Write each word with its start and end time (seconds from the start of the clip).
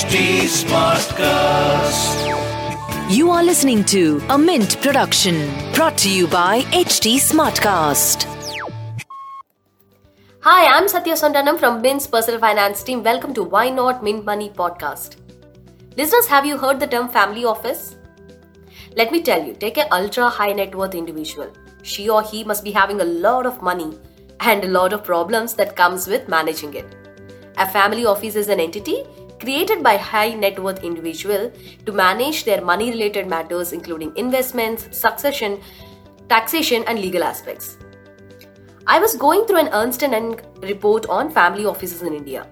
HT 0.00 0.48
Smartcast. 0.48 2.20
You 3.14 3.30
are 3.30 3.44
listening 3.44 3.84
to 3.84 4.22
a 4.30 4.38
Mint 4.38 4.80
production 4.80 5.34
brought 5.74 5.98
to 5.98 6.08
you 6.10 6.26
by 6.26 6.62
HT 6.72 7.16
Smartcast. 7.16 8.24
Hi, 10.40 10.64
I'm 10.74 10.88
Satya 10.88 11.12
Sontanam 11.12 11.58
from 11.58 11.82
Mint's 11.82 12.06
personal 12.06 12.40
finance 12.40 12.82
team. 12.82 13.02
Welcome 13.02 13.34
to 13.34 13.42
Why 13.42 13.68
Not 13.68 14.02
Mint 14.02 14.24
Money 14.24 14.48
podcast. 14.48 15.16
Listeners, 15.98 16.26
have 16.28 16.46
you 16.46 16.56
heard 16.56 16.80
the 16.80 16.86
term 16.86 17.10
family 17.10 17.44
office? 17.44 17.96
Let 18.96 19.12
me 19.12 19.22
tell 19.22 19.44
you, 19.44 19.52
take 19.52 19.76
an 19.76 19.88
ultra 19.92 20.30
high 20.30 20.54
net 20.54 20.74
worth 20.74 20.94
individual. 20.94 21.52
She 21.82 22.08
or 22.08 22.22
he 22.22 22.42
must 22.42 22.64
be 22.64 22.70
having 22.70 23.02
a 23.02 23.12
lot 23.28 23.44
of 23.44 23.60
money 23.60 23.98
and 24.40 24.64
a 24.64 24.68
lot 24.78 24.94
of 24.94 25.04
problems 25.04 25.52
that 25.56 25.76
comes 25.76 26.06
with 26.06 26.26
managing 26.26 26.72
it. 26.72 26.96
A 27.58 27.68
family 27.68 28.06
office 28.06 28.36
is 28.36 28.48
an 28.48 28.60
entity 28.60 29.04
created 29.40 29.82
by 29.82 29.96
high 29.96 30.34
net 30.34 30.58
worth 30.58 30.84
individual 30.84 31.50
to 31.86 31.92
manage 31.92 32.44
their 32.44 32.62
money 32.62 32.90
related 32.90 33.26
matters 33.26 33.72
including 33.72 34.12
investments, 34.16 34.88
succession, 34.96 35.60
taxation 36.28 36.84
and 36.86 36.98
legal 36.98 37.24
aspects. 37.24 37.76
I 38.86 38.98
was 38.98 39.16
going 39.16 39.46
through 39.46 39.58
an 39.58 39.68
Ernst 39.72 40.02
& 40.02 40.02
Young 40.02 40.40
report 40.62 41.06
on 41.06 41.30
family 41.30 41.64
offices 41.64 42.02
in 42.02 42.14
India. 42.14 42.46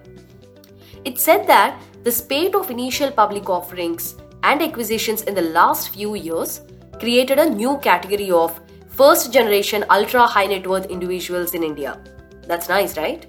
It 1.05 1.19
said 1.19 1.47
that 1.47 1.81
the 2.03 2.11
spate 2.11 2.55
of 2.55 2.69
initial 2.69 3.11
public 3.11 3.49
offerings 3.49 4.15
and 4.43 4.61
acquisitions 4.61 5.23
in 5.23 5.35
the 5.35 5.41
last 5.41 5.89
few 5.89 6.15
years 6.15 6.61
created 6.99 7.39
a 7.39 7.49
new 7.49 7.77
category 7.79 8.31
of 8.31 8.59
first 8.87 9.31
generation 9.31 9.85
ultra 9.89 10.25
high 10.25 10.45
net 10.45 10.67
worth 10.67 10.85
individuals 10.87 11.53
in 11.53 11.63
India. 11.63 11.99
That's 12.47 12.67
nice, 12.67 12.97
right? 12.97 13.25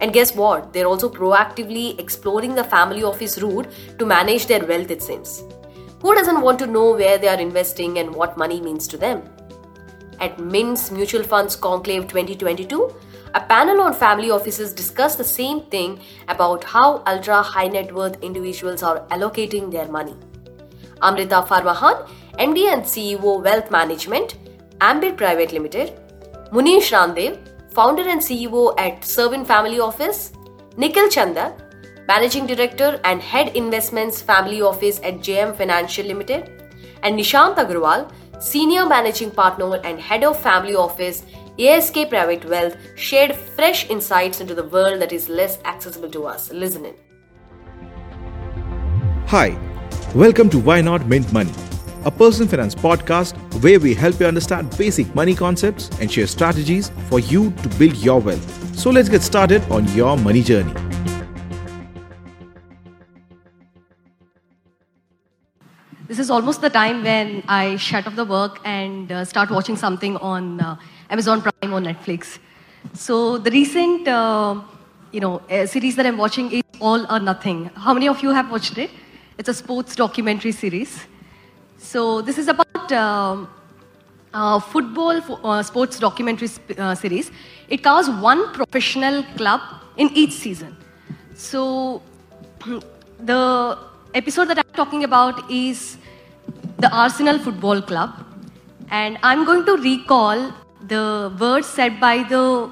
And 0.00 0.12
guess 0.12 0.34
what? 0.34 0.72
They're 0.72 0.86
also 0.86 1.08
proactively 1.08 1.98
exploring 1.98 2.54
the 2.54 2.64
family 2.64 3.02
office 3.02 3.40
route 3.40 3.68
to 3.98 4.06
manage 4.06 4.46
their 4.46 4.64
wealth, 4.64 4.90
it 4.90 5.02
seems. 5.02 5.42
Who 6.00 6.14
doesn't 6.14 6.42
want 6.42 6.58
to 6.58 6.66
know 6.66 6.92
where 6.92 7.18
they 7.18 7.28
are 7.28 7.40
investing 7.40 7.98
and 7.98 8.14
what 8.14 8.36
money 8.36 8.60
means 8.60 8.86
to 8.88 8.96
them? 8.96 9.22
At 10.20 10.38
Mint's 10.38 10.90
Mutual 10.90 11.22
Funds 11.22 11.56
Conclave 11.56 12.08
2022, 12.08 12.94
a 13.34 13.40
panel 13.40 13.80
on 13.80 13.92
family 13.92 14.30
offices 14.30 14.72
discussed 14.72 15.18
the 15.18 15.24
same 15.24 15.62
thing 15.62 16.00
about 16.28 16.64
how 16.64 17.02
ultra 17.06 17.42
high 17.42 17.68
net 17.68 17.92
worth 17.94 18.22
individuals 18.22 18.82
are 18.82 19.00
allocating 19.08 19.70
their 19.70 19.88
money. 19.88 20.14
Amrita 21.02 21.42
Farmahan, 21.42 22.08
MD 22.38 22.72
and 22.72 22.82
CEO 22.82 23.42
Wealth 23.42 23.70
Management, 23.70 24.38
Ambit 24.80 25.16
Private 25.16 25.52
Limited, 25.52 26.00
Munish 26.50 26.92
Randev, 26.92 27.45
founder 27.76 28.08
and 28.08 28.22
CEO 28.22 28.74
at 28.78 29.02
Cervin 29.02 29.46
Family 29.46 29.80
Office, 29.80 30.32
Nikhil 30.78 31.10
Chanda, 31.10 31.54
Managing 32.08 32.46
Director 32.46 32.98
and 33.04 33.20
Head 33.20 33.54
Investments 33.54 34.22
Family 34.22 34.62
Office 34.62 34.98
at 35.02 35.16
JM 35.16 35.54
Financial 35.54 36.06
Limited, 36.06 36.72
and 37.02 37.18
Nishant 37.18 37.56
Agarwal, 37.56 38.10
Senior 38.40 38.86
Managing 38.86 39.30
Partner 39.30 39.76
and 39.84 40.00
Head 40.00 40.24
of 40.24 40.40
Family 40.40 40.74
Office, 40.74 41.22
ASK 41.58 42.08
Private 42.08 42.46
Wealth, 42.46 42.78
shared 42.96 43.36
fresh 43.36 43.90
insights 43.90 44.40
into 44.40 44.54
the 44.54 44.64
world 44.64 45.02
that 45.02 45.12
is 45.12 45.28
less 45.28 45.58
accessible 45.66 46.10
to 46.12 46.24
us. 46.24 46.50
Listen 46.50 46.86
in. 46.86 46.94
Hi, 49.26 49.54
welcome 50.14 50.48
to 50.48 50.58
Why 50.58 50.80
Not 50.80 51.06
Mint 51.06 51.30
Money, 51.30 51.52
a 52.06 52.10
personal 52.10 52.48
finance 52.48 52.74
podcast 52.74 53.34
where 53.62 53.80
we 53.80 53.92
help 53.92 54.20
you 54.20 54.26
understand 54.26 54.70
basic 54.78 55.12
money 55.14 55.34
concepts 55.34 55.90
and 56.00 56.10
share 56.10 56.26
strategies 56.26 56.90
for 57.08 57.18
you 57.18 57.50
to 57.62 57.68
build 57.80 57.96
your 57.96 58.20
wealth. 58.20 58.78
So 58.78 58.90
let's 58.90 59.08
get 59.08 59.22
started 59.22 59.60
on 59.70 59.88
your 59.88 60.16
money 60.16 60.42
journey. 60.42 60.72
This 66.06 66.20
is 66.20 66.30
almost 66.30 66.60
the 66.60 66.70
time 66.70 67.02
when 67.02 67.42
I 67.48 67.74
shut 67.74 68.06
off 68.06 68.14
the 68.14 68.24
work 68.24 68.60
and 68.64 69.10
uh, 69.10 69.24
start 69.24 69.50
watching 69.50 69.74
something 69.74 70.16
on 70.18 70.60
uh, 70.60 70.76
Amazon 71.10 71.42
Prime 71.42 71.74
or 71.74 71.80
Netflix. 71.80 72.38
So 72.94 73.38
the 73.38 73.50
recent, 73.50 74.06
uh, 74.06 74.60
you 75.10 75.18
know, 75.18 75.42
uh, 75.50 75.66
series 75.66 75.96
that 75.96 76.06
I'm 76.06 76.16
watching 76.16 76.52
is 76.52 76.62
All 76.78 77.04
or 77.10 77.18
Nothing. 77.18 77.70
How 77.74 77.92
many 77.92 78.06
of 78.06 78.22
you 78.22 78.30
have 78.30 78.48
watched 78.52 78.78
it? 78.78 78.90
It's 79.38 79.48
a 79.48 79.54
sports 79.54 79.96
documentary 79.96 80.52
series. 80.52 81.00
So 81.86 82.20
this 82.20 82.36
is 82.36 82.48
about 82.48 82.90
um, 82.90 83.48
football 84.72 85.20
fo- 85.20 85.40
uh, 85.44 85.62
sports 85.62 86.00
documentary 86.00 86.48
uh, 86.78 86.96
series. 86.96 87.30
It 87.68 87.84
covers 87.84 88.10
one 88.10 88.52
professional 88.52 89.22
club 89.36 89.60
in 89.96 90.10
each 90.12 90.32
season. 90.32 90.76
So 91.36 92.02
the 93.20 93.78
episode 94.14 94.48
that 94.48 94.58
I'm 94.58 94.74
talking 94.74 95.04
about 95.04 95.48
is 95.48 95.96
the 96.78 96.90
Arsenal 96.92 97.38
Football 97.38 97.80
Club, 97.82 98.10
and 98.90 99.16
I'm 99.22 99.44
going 99.44 99.64
to 99.66 99.76
recall 99.76 100.52
the 100.88 101.32
words 101.38 101.68
said 101.68 102.00
by 102.00 102.24
the 102.24 102.68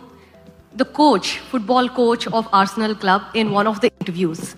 the 0.75 0.84
coach, 0.84 1.38
football 1.52 1.88
coach 1.88 2.26
of 2.26 2.48
Arsenal 2.52 2.96
Club, 2.96 3.22
in 3.32 3.52
one 3.52 3.69
of 3.69 3.81
the 3.81 3.92
interviews. 4.00 4.56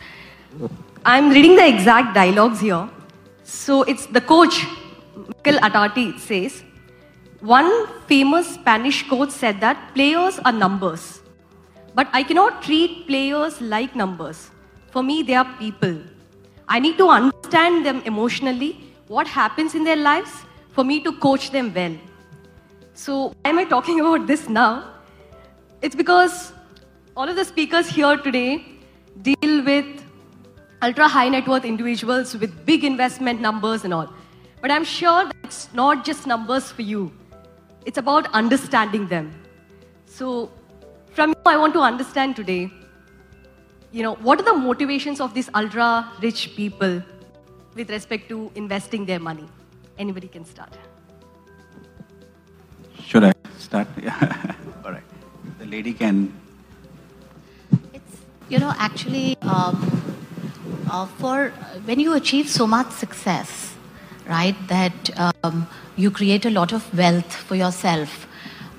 I'm 1.04 1.28
reading 1.28 1.56
the 1.56 1.68
exact 1.68 2.14
dialogues 2.14 2.60
here. 2.60 2.88
So 3.46 3.82
it's 3.82 4.06
the 4.06 4.20
coach, 4.20 4.66
Mikel 5.14 5.60
Arteta, 5.60 6.18
says, 6.18 6.64
one 7.38 7.86
famous 8.08 8.54
Spanish 8.54 9.08
coach 9.08 9.30
said 9.30 9.60
that 9.60 9.94
players 9.94 10.40
are 10.40 10.50
numbers, 10.50 11.20
but 11.94 12.08
I 12.12 12.24
cannot 12.24 12.60
treat 12.64 13.06
players 13.06 13.60
like 13.60 13.94
numbers. 13.94 14.50
For 14.90 15.00
me, 15.00 15.22
they 15.22 15.34
are 15.34 15.44
people. 15.60 15.96
I 16.68 16.80
need 16.80 16.98
to 16.98 17.08
understand 17.08 17.86
them 17.86 18.02
emotionally, 18.04 18.80
what 19.06 19.28
happens 19.28 19.76
in 19.76 19.84
their 19.84 19.94
lives, 19.94 20.32
for 20.72 20.82
me 20.82 20.98
to 21.04 21.12
coach 21.12 21.52
them 21.52 21.72
well. 21.72 21.96
So, 22.94 23.28
why 23.28 23.50
am 23.50 23.60
I 23.60 23.64
talking 23.64 24.00
about 24.06 24.26
this 24.26 24.48
now? 24.48 24.90
It's 25.82 25.94
because 25.94 26.52
all 27.16 27.28
of 27.28 27.36
the 27.36 27.44
speakers 27.44 27.86
here 27.86 28.16
today 28.16 28.64
deal 29.22 29.45
ultra 30.86 31.08
high 31.08 31.28
net 31.28 31.48
worth 31.48 31.64
individuals 31.64 32.36
with 32.36 32.54
big 32.64 32.84
investment 32.84 33.40
numbers 33.40 33.84
and 33.84 33.92
all. 33.92 34.08
But 34.62 34.70
I'm 34.70 34.84
sure 34.84 35.24
that 35.26 35.36
it's 35.44 35.68
not 35.72 36.04
just 36.04 36.26
numbers 36.26 36.72
for 36.72 36.82
you, 36.82 37.12
it's 37.84 37.98
about 37.98 38.32
understanding 38.32 39.06
them. 39.06 39.32
So, 40.06 40.50
from 41.12 41.30
you, 41.30 41.52
I 41.54 41.56
want 41.56 41.74
to 41.74 41.80
understand 41.80 42.36
today 42.36 42.70
you 43.96 44.02
know, 44.02 44.14
what 44.16 44.40
are 44.40 44.42
the 44.42 44.52
motivations 44.52 45.20
of 45.20 45.32
these 45.32 45.48
ultra 45.54 46.12
rich 46.20 46.54
people 46.54 47.02
with 47.74 47.88
respect 47.88 48.28
to 48.28 48.50
investing 48.54 49.06
their 49.06 49.18
money? 49.18 49.48
Anybody 49.98 50.28
can 50.28 50.44
start. 50.44 50.76
Should 53.02 53.24
I 53.24 53.32
start? 53.58 53.88
Yeah. 54.02 54.54
All 54.84 54.92
right. 54.92 55.02
The 55.58 55.64
lady 55.64 55.94
can. 55.94 56.32
It's, 57.94 58.18
you 58.50 58.58
know, 58.58 58.74
actually, 58.76 59.38
um, 59.40 60.05
uh, 60.90 61.06
for 61.06 61.50
when 61.84 62.00
you 62.00 62.14
achieve 62.14 62.48
so 62.48 62.66
much 62.66 62.90
success, 62.90 63.74
right, 64.28 64.56
that 64.68 65.10
um, 65.18 65.66
you 65.96 66.10
create 66.10 66.44
a 66.44 66.50
lot 66.50 66.72
of 66.72 66.96
wealth 66.96 67.32
for 67.32 67.54
yourself, 67.54 68.26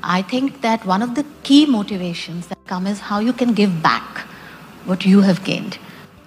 I 0.03 0.21
think 0.21 0.61
that 0.61 0.85
one 0.85 1.01
of 1.01 1.15
the 1.15 1.25
key 1.43 1.65
motivations 1.65 2.47
that 2.47 2.59
come 2.67 2.87
is 2.87 2.99
how 2.99 3.19
you 3.19 3.33
can 3.33 3.53
give 3.53 3.81
back 3.81 4.19
what 4.85 5.05
you 5.05 5.21
have 5.21 5.43
gained. 5.43 5.77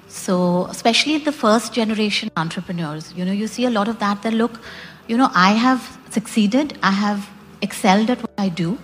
So, 0.09 0.67
especially 0.67 1.19
the 1.19 1.33
first 1.33 1.73
generation 1.73 2.31
entrepreneurs, 2.37 3.13
you 3.15 3.25
know, 3.25 3.33
you 3.33 3.47
see 3.47 3.65
a 3.65 3.71
lot 3.71 3.89
of 3.89 3.99
that. 4.01 4.23
That 4.23 4.35
look, 4.35 4.61
you 5.07 5.17
know, 5.17 5.31
I 5.33 5.53
have 5.53 5.99
succeeded, 6.11 6.77
I 6.83 6.91
have 6.91 7.31
excelled 7.63 8.11
at 8.11 8.21
what 8.21 8.33
I 8.37 8.49
do. 8.49 8.79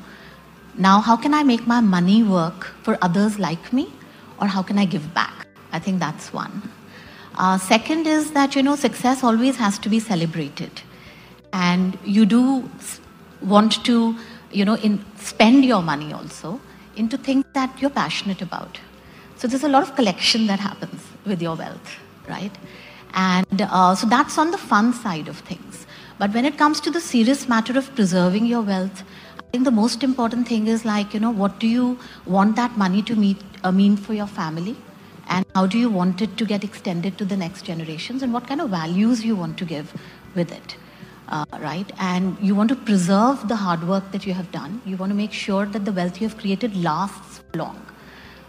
Now, 0.78 1.00
how 1.00 1.16
can 1.16 1.34
I 1.34 1.42
make 1.42 1.66
my 1.66 1.80
money 1.80 2.22
work 2.22 2.66
for 2.82 2.96
others 3.02 3.38
like 3.38 3.72
me, 3.72 3.92
or 4.40 4.46
how 4.46 4.62
can 4.62 4.78
I 4.78 4.84
give 4.84 5.12
back? 5.12 5.35
I 5.76 5.78
think 5.78 6.00
that's 6.00 6.32
one. 6.32 6.62
Uh, 7.36 7.58
second 7.58 8.06
is 8.06 8.30
that 8.32 8.56
you 8.56 8.62
know, 8.62 8.76
success 8.76 9.22
always 9.22 9.56
has 9.56 9.78
to 9.80 9.90
be 9.90 10.00
celebrated, 10.00 10.80
and 11.52 11.98
you 12.04 12.24
do 12.24 12.68
want 13.42 13.84
to, 13.84 14.16
you 14.50 14.64
know, 14.64 14.76
in, 14.76 15.04
spend 15.16 15.64
your 15.64 15.82
money 15.82 16.12
also 16.12 16.60
into 16.96 17.18
things 17.18 17.44
that 17.52 17.82
you're 17.82 17.90
passionate 17.90 18.40
about. 18.40 18.80
So 19.36 19.46
there's 19.46 19.64
a 19.64 19.68
lot 19.68 19.82
of 19.82 19.94
collection 19.94 20.46
that 20.46 20.60
happens 20.60 21.02
with 21.26 21.42
your 21.42 21.56
wealth, 21.56 21.96
right? 22.26 22.52
And 23.12 23.60
uh, 23.60 23.94
so 23.94 24.06
that's 24.06 24.38
on 24.38 24.50
the 24.50 24.58
fun 24.58 24.94
side 24.94 25.28
of 25.28 25.38
things. 25.40 25.86
But 26.18 26.32
when 26.32 26.46
it 26.46 26.56
comes 26.56 26.80
to 26.80 26.90
the 26.90 27.02
serious 27.02 27.46
matter 27.48 27.76
of 27.76 27.94
preserving 27.94 28.46
your 28.46 28.62
wealth, 28.62 29.02
I 29.38 29.42
think 29.52 29.64
the 29.64 29.70
most 29.70 30.02
important 30.02 30.48
thing 30.48 30.68
is 30.68 30.86
like, 30.86 31.12
you 31.12 31.20
know, 31.20 31.30
what 31.30 31.58
do 31.58 31.66
you 31.66 31.98
want 32.24 32.56
that 32.56 32.78
money 32.78 33.02
to 33.02 33.14
meet, 33.14 33.36
uh, 33.62 33.72
mean 33.72 33.98
for 33.98 34.14
your 34.14 34.26
family? 34.26 34.76
And 35.28 35.44
how 35.54 35.66
do 35.66 35.78
you 35.78 35.90
want 35.90 36.22
it 36.22 36.36
to 36.36 36.44
get 36.44 36.64
extended 36.64 37.18
to 37.18 37.24
the 37.24 37.36
next 37.36 37.62
generations? 37.62 38.22
And 38.22 38.32
what 38.32 38.46
kind 38.46 38.60
of 38.60 38.70
values 38.70 39.24
you 39.24 39.36
want 39.36 39.58
to 39.58 39.64
give 39.64 39.92
with 40.34 40.52
it? 40.52 40.76
Uh, 41.28 41.44
right? 41.60 41.90
And 41.98 42.36
you 42.40 42.54
want 42.54 42.68
to 42.68 42.76
preserve 42.76 43.48
the 43.48 43.56
hard 43.56 43.86
work 43.88 44.12
that 44.12 44.26
you 44.26 44.32
have 44.34 44.50
done. 44.52 44.80
You 44.86 44.96
want 44.96 45.10
to 45.10 45.16
make 45.16 45.32
sure 45.32 45.66
that 45.66 45.84
the 45.84 45.92
wealth 45.92 46.20
you 46.20 46.28
have 46.28 46.38
created 46.38 46.76
lasts 46.76 47.42
long. 47.54 47.84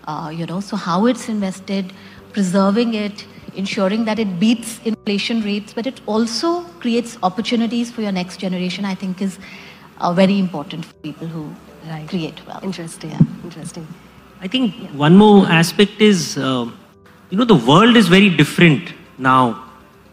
Uh, 0.08 0.32
you 0.34 0.46
know, 0.46 0.60
so 0.60 0.78
how 0.78 1.06
it's 1.08 1.28
invested, 1.28 1.92
preserving 2.32 2.94
it 2.94 3.26
ensuring 3.58 4.06
that 4.06 4.20
it 4.20 4.40
beats 4.40 4.80
inflation 4.86 5.42
rates, 5.42 5.74
but 5.74 5.88
it 5.88 6.00
also 6.06 6.62
creates 6.80 7.18
opportunities 7.24 7.92
for 7.92 8.02
your 8.02 8.12
next 8.12 8.38
generation, 8.38 8.86
I 8.86 8.96
think 8.96 9.22
is 9.22 9.40
uh, 10.00 10.14
very 10.14 10.40
important 10.40 10.86
for 10.86 10.94
people 10.96 11.28
who 11.28 11.54
Right. 11.88 12.08
create 12.10 12.46
wealth. 12.46 12.66
Interesting. 12.66 13.12
Yeah. 13.12 13.20
Interesting. 13.46 13.88
I 14.40 14.48
think 14.48 14.76
one 14.92 15.18
more 15.18 15.48
aspect 15.48 16.00
is, 16.00 16.38
uh, 16.38 16.70
you 17.32 17.38
know, 17.38 17.46
the 17.46 17.56
world 17.56 17.96
is 17.96 18.08
very 18.08 18.30
different 18.30 18.94
now, 19.18 19.64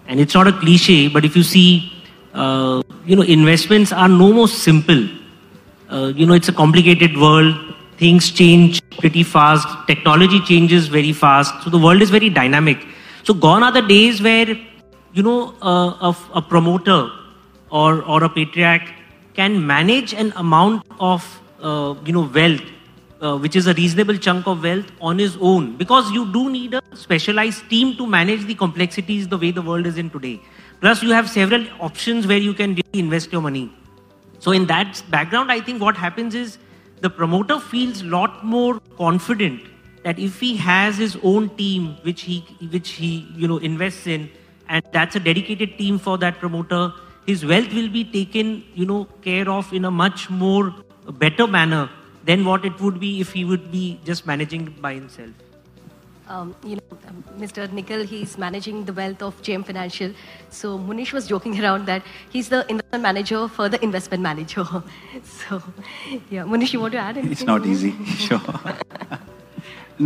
and 0.09 0.19
it's 0.19 0.35
not 0.35 0.47
a 0.47 0.53
cliche. 0.53 1.09
But 1.09 1.27
if 1.27 1.37
you 1.37 1.43
see, 1.43 1.93
uh, 2.33 2.83
you 3.05 3.17
know, 3.17 3.23
investments 3.23 3.93
are 3.93 4.09
no 4.09 4.33
more 4.33 4.49
simple. 4.49 5.07
Uh, 5.91 6.13
you 6.17 6.25
know, 6.25 6.33
it's 6.33 6.49
a 6.49 6.53
complicated 6.53 7.19
world. 7.19 7.55
Things 7.99 8.31
change 8.31 8.81
pretty 8.97 9.23
fast. 9.23 9.69
Technology 9.87 10.41
changes 10.41 10.89
very 10.89 11.13
fast. 11.13 11.63
So 11.63 11.69
the 11.69 11.79
world 11.79 12.01
is 12.01 12.09
very 12.09 12.31
dynamic. 12.31 12.79
So 13.25 13.35
gone 13.35 13.63
are 13.63 13.73
the 13.73 13.83
days 13.83 14.23
where, 14.23 14.49
you 15.13 15.23
know, 15.23 15.55
a, 15.61 16.17
a 16.35 16.43
promoter 16.43 17.11
or 17.71 18.03
or 18.03 18.25
a 18.25 18.29
patriarch 18.29 18.89
can 19.35 19.67
manage 19.67 20.15
an 20.15 20.33
amount 20.37 20.87
of, 20.99 21.41
uh, 21.63 21.95
you 22.07 22.13
know, 22.13 22.31
wealth 22.35 22.63
uh, 23.25 23.37
which 23.39 23.57
is 23.57 23.67
a 23.67 23.75
reasonable 23.75 24.17
chunk 24.17 24.47
of 24.47 24.63
wealth 24.63 24.91
on 25.01 25.19
his 25.19 25.37
own 25.41 25.77
because 25.77 26.11
you 26.11 26.31
do 26.33 26.51
need 26.51 26.75
a 26.75 26.83
specialized 26.95 27.69
team 27.71 27.97
to 27.97 28.07
manage 28.07 28.45
the 28.45 28.55
complexities 28.55 29.29
the 29.29 29.39
way 29.39 29.51
the 29.51 29.63
world 29.63 29.87
is 29.87 29.97
in 29.97 30.11
today. 30.11 30.41
Plus 30.81 31.03
you 31.03 31.11
have 31.11 31.31
several 31.31 31.65
options 31.81 32.27
where 32.27 32.39
you 32.39 32.53
can 32.53 32.75
really 32.75 33.01
invest 33.07 33.33
your 33.33 33.41
money. 33.41 33.73
So 34.41 34.53
in 34.53 34.67
that 34.67 35.03
background 35.11 35.51
i 35.51 35.61
think 35.61 35.81
what 35.81 35.97
happens 35.97 36.35
is 36.35 36.59
the 37.01 37.11
promoter 37.21 37.59
feels 37.59 38.03
lot 38.03 38.45
more 38.45 38.81
confident 38.99 39.63
that 40.03 40.19
if 40.19 40.39
he 40.39 40.55
has 40.57 40.99
his 40.99 41.17
own 41.23 41.49
team 41.61 41.97
which 42.03 42.23
he 42.29 42.39
which 42.77 42.91
he 42.91 43.11
you 43.43 43.49
know 43.49 43.57
invests 43.71 44.07
in 44.07 44.29
and 44.69 44.85
that's 44.93 45.17
a 45.17 45.21
dedicated 45.21 45.79
team 45.79 45.99
for 45.99 46.19
that 46.19 46.39
promoter 46.39 46.93
his 47.27 47.45
wealth 47.47 47.73
will 47.73 47.89
be 47.89 48.05
taken 48.05 48.55
you 48.75 48.85
know 48.85 49.05
care 49.29 49.49
of 49.49 49.73
in 49.73 49.87
a 49.87 49.91
much 49.91 50.29
more 50.29 50.75
better 51.25 51.47
manner 51.47 51.89
than 52.25 52.45
what 52.45 52.65
it 52.65 52.81
would 52.81 53.01
be 53.01 53.21
if 53.21 53.33
he 53.33 53.45
would 53.45 53.71
be 53.71 54.01
just 54.05 54.27
managing 54.27 54.71
by 54.87 54.95
himself 55.01 55.45
Um, 56.35 56.55
you 56.69 56.77
know, 56.77 56.99
um, 57.09 57.17
Mr. 57.41 57.65
Nikhil, 57.79 58.03
he's 58.11 58.39
managing 58.43 58.77
the 58.87 58.93
wealth 58.99 59.23
of 59.27 59.41
JM 59.49 59.65
Financial. 59.71 60.15
So 60.59 60.79
Munish 60.79 61.13
was 61.17 61.27
joking 61.33 61.59
around 61.63 61.85
that 61.91 62.07
he's 62.37 62.49
the 62.55 62.61
investment 62.75 63.03
manager 63.03 63.41
for 63.57 63.67
the 63.75 63.81
investment 63.89 64.23
manager. 64.23 64.65
so, 65.35 65.61
yeah, 66.31 66.49
Munish, 66.55 66.73
you 66.73 66.81
want 66.81 66.97
to 66.99 67.03
add 67.03 67.19
anything? 67.19 67.33
It's 67.33 67.45
not 67.51 67.67
easy, 67.67 67.93
sure. 68.25 68.41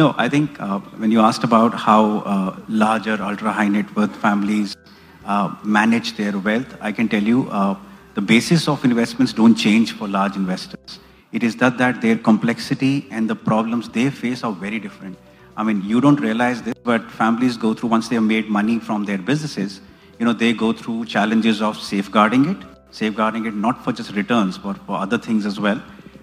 no, 0.02 0.12
I 0.24 0.28
think 0.28 0.60
uh, 0.60 0.80
when 1.04 1.12
you 1.12 1.20
asked 1.20 1.44
about 1.44 1.74
how 1.86 2.02
uh, 2.34 2.56
larger 2.84 3.16
ultra 3.30 3.52
high 3.52 3.68
net 3.68 3.94
worth 3.94 4.16
families 4.16 4.76
uh, 5.24 5.54
manage 5.80 6.16
their 6.16 6.36
wealth, 6.50 6.76
I 6.80 6.90
can 6.90 7.08
tell 7.08 7.22
you 7.22 7.48
uh, 7.50 7.76
the 8.14 8.26
basis 8.36 8.66
of 8.66 8.84
investments 8.84 9.32
don't 9.32 9.54
change 9.54 9.92
for 9.92 10.08
large 10.08 10.34
investors. 10.34 10.98
It 11.30 11.42
is 11.42 11.56
that, 11.56 11.76
that 11.78 12.00
their 12.00 12.16
complexity 12.16 13.06
and 13.10 13.28
the 13.28 13.36
problems 13.36 13.88
they 13.90 14.08
face 14.10 14.42
are 14.42 14.52
very 14.52 14.78
different. 14.78 15.19
I 15.56 15.62
mean, 15.62 15.82
you 15.84 16.00
don't 16.00 16.20
realize 16.20 16.62
this, 16.62 16.75
but 16.84 17.10
families 17.10 17.56
go 17.56 17.75
through, 17.75 17.90
once 17.90 18.08
they 18.08 18.14
have 18.14 18.25
made 18.25 18.48
money 18.48 18.78
from 18.78 19.04
their 19.04 19.19
businesses, 19.19 19.80
you 20.19 20.25
know, 20.25 20.32
they 20.32 20.52
go 20.52 20.72
through 20.72 21.04
challenges 21.04 21.60
of 21.60 21.78
safeguarding 21.78 22.48
it, 22.48 22.56
safeguarding 22.90 23.44
it 23.44 23.54
not 23.54 23.84
for 23.84 23.92
just 23.92 24.12
returns, 24.12 24.56
but 24.56 24.78
for 24.86 24.96
other 24.96 25.19
things 25.19 25.44
as 25.44 25.60
well. 25.60 25.82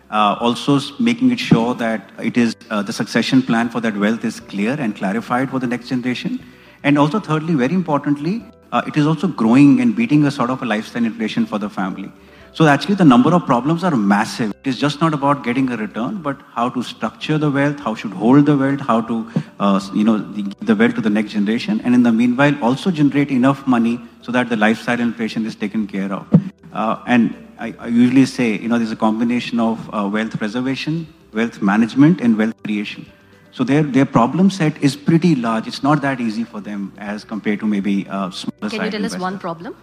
Uh, 0.10 0.38
also 0.40 0.80
making 1.00 1.31
it 1.31 1.40
sure 1.40 1.75
that 1.75 2.12
it 2.19 2.38
is 2.38 2.56
uh, 2.69 2.81
the 2.81 2.94
succession 2.94 3.42
plan 3.42 3.69
for 3.69 3.81
that 3.81 3.96
wealth 3.98 4.24
is 4.24 4.40
clear 4.40 4.74
and 4.80 4.96
clarified 4.96 5.50
for 5.50 5.60
the 5.60 5.68
next 5.68 5.90
generation. 5.90 6.44
And 6.84 6.98
also, 6.98 7.19
thirdly, 7.19 7.56
very 7.56 7.74
importantly, 7.74 8.44
uh, 8.72 8.81
it 8.88 8.98
is 8.98 9.06
also 9.06 9.28
growing 9.28 9.81
and 9.81 9.96
beating 9.96 10.25
a 10.25 10.31
sort 10.31 10.50
of 10.50 10.62
a 10.62 10.66
lifestyle 10.66 11.06
inflation 11.06 11.46
for 11.46 11.57
the 11.57 11.69
family. 11.69 12.12
So 12.56 12.66
actually, 12.68 12.96
the 12.96 13.04
number 13.04 13.34
of 13.36 13.46
problems 13.46 13.84
are 13.84 13.94
massive. 13.98 14.52
It 14.63 14.69
is 14.69 14.78
just 14.80 15.02
not 15.02 15.13
about 15.13 15.44
getting 15.44 15.69
a 15.72 15.75
return, 15.75 16.22
but 16.22 16.38
how 16.54 16.69
to 16.69 16.81
structure 16.84 17.38
the 17.38 17.52
wealth, 17.52 17.81
how 17.81 17.96
should 17.96 18.13
hold 18.13 18.46
the 18.46 18.56
wealth, 18.56 18.80
how 18.80 19.02
to, 19.02 19.30
uh, 19.60 19.81
you 19.94 20.06
know, 20.06 20.18
the, 20.19 20.44
the 20.62 20.74
wealth 20.74 20.96
to 20.96 21.02
the 21.02 21.10
next 21.10 21.34
generation, 21.34 21.81
and 21.81 21.94
in 21.94 22.04
the 22.04 22.13
meanwhile 22.13 22.57
also 22.63 22.92
generate 22.92 23.30
enough 23.30 23.68
money 23.68 24.00
so 24.22 24.31
that 24.31 24.48
the 24.48 24.56
lifestyle 24.56 25.02
inflation 25.02 25.46
is 25.46 25.54
taken 25.54 25.86
care 25.86 26.13
of. 26.13 26.25
Uh, 26.72 27.04
and 27.07 27.36
I, 27.60 27.75
I 27.78 27.88
usually 27.88 28.25
say, 28.25 28.57
you 28.57 28.69
know, 28.69 28.78
there's 28.78 28.94
a 28.94 28.96
combination 28.96 29.60
of 29.60 29.90
uh, 29.94 30.07
wealth 30.07 30.38
preservation, 30.38 31.13
wealth 31.34 31.62
management, 31.62 32.22
and 32.22 32.38
wealth 32.38 32.56
creation. 32.63 33.06
So 33.52 33.66
their 33.66 33.84
their 33.84 34.06
problem 34.06 34.50
set 34.50 34.81
is 34.81 34.96
pretty 34.96 35.36
large. 35.36 35.68
It's 35.68 35.84
not 35.84 36.02
that 36.04 36.22
easy 36.22 36.46
for 36.46 36.62
them 36.62 36.94
as 36.98 37.25
compared 37.25 37.60
to 37.60 37.66
maybe 37.66 38.07
uh, 38.07 38.31
smaller 38.31 38.69
Can 38.69 38.86
you 38.86 38.92
tell 38.92 39.06
us 39.06 39.18
one 39.18 39.40
problem? 39.40 39.75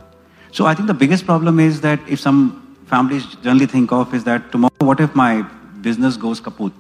So 0.52 0.66
I 0.66 0.74
think 0.74 0.86
the 0.86 0.94
biggest 0.94 1.24
problem 1.24 1.58
is 1.60 1.80
that 1.80 2.00
if 2.06 2.20
some 2.20 2.61
families 2.92 3.24
generally 3.44 3.66
think 3.74 3.90
of 3.98 4.14
is 4.16 4.24
that 4.24 4.52
tomorrow, 4.52 4.86
what 4.90 5.00
if 5.00 5.14
my 5.14 5.42
business 5.86 6.18
goes 6.24 6.40
kaput? 6.40 6.72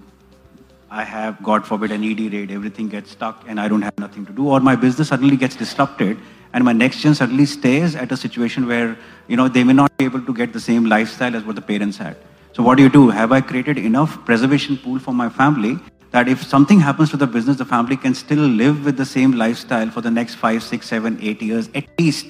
I 0.90 1.04
have, 1.04 1.42
God 1.42 1.66
forbid, 1.66 1.90
an 1.90 2.04
ED 2.04 2.20
raid, 2.34 2.50
everything 2.50 2.90
gets 2.94 3.12
stuck 3.12 3.44
and 3.48 3.58
I 3.58 3.66
don't 3.66 3.80
have 3.80 3.98
nothing 3.98 4.26
to 4.26 4.32
do, 4.32 4.48
or 4.48 4.60
my 4.60 4.76
business 4.76 5.08
suddenly 5.08 5.38
gets 5.38 5.56
disrupted 5.56 6.18
and 6.52 6.64
my 6.64 6.74
next 6.74 7.00
gen 7.00 7.14
suddenly 7.14 7.46
stays 7.46 7.96
at 7.96 8.12
a 8.12 8.18
situation 8.24 8.66
where, 8.66 8.98
you 9.26 9.38
know, 9.38 9.48
they 9.48 9.64
may 9.64 9.72
not 9.72 9.96
be 9.96 10.04
able 10.04 10.20
to 10.20 10.34
get 10.34 10.52
the 10.52 10.60
same 10.60 10.84
lifestyle 10.84 11.34
as 11.34 11.44
what 11.44 11.56
the 11.56 11.66
parents 11.72 11.96
had. 11.96 12.14
So 12.52 12.62
what 12.62 12.76
do 12.76 12.82
you 12.82 12.90
do? 12.90 13.08
Have 13.08 13.32
I 13.32 13.40
created 13.40 13.78
enough 13.78 14.22
preservation 14.26 14.76
pool 14.76 14.98
for 14.98 15.14
my 15.14 15.30
family 15.30 15.78
that 16.10 16.28
if 16.28 16.42
something 16.42 16.78
happens 16.78 17.08
to 17.10 17.16
the 17.16 17.26
business, 17.26 17.56
the 17.56 17.64
family 17.64 17.96
can 17.96 18.14
still 18.14 18.46
live 18.62 18.84
with 18.84 18.98
the 18.98 19.06
same 19.06 19.32
lifestyle 19.32 19.90
for 19.90 20.02
the 20.02 20.10
next 20.10 20.34
five, 20.34 20.62
six, 20.62 20.88
seven, 20.88 21.18
eight 21.22 21.40
years, 21.40 21.70
at 21.74 21.86
least 21.98 22.26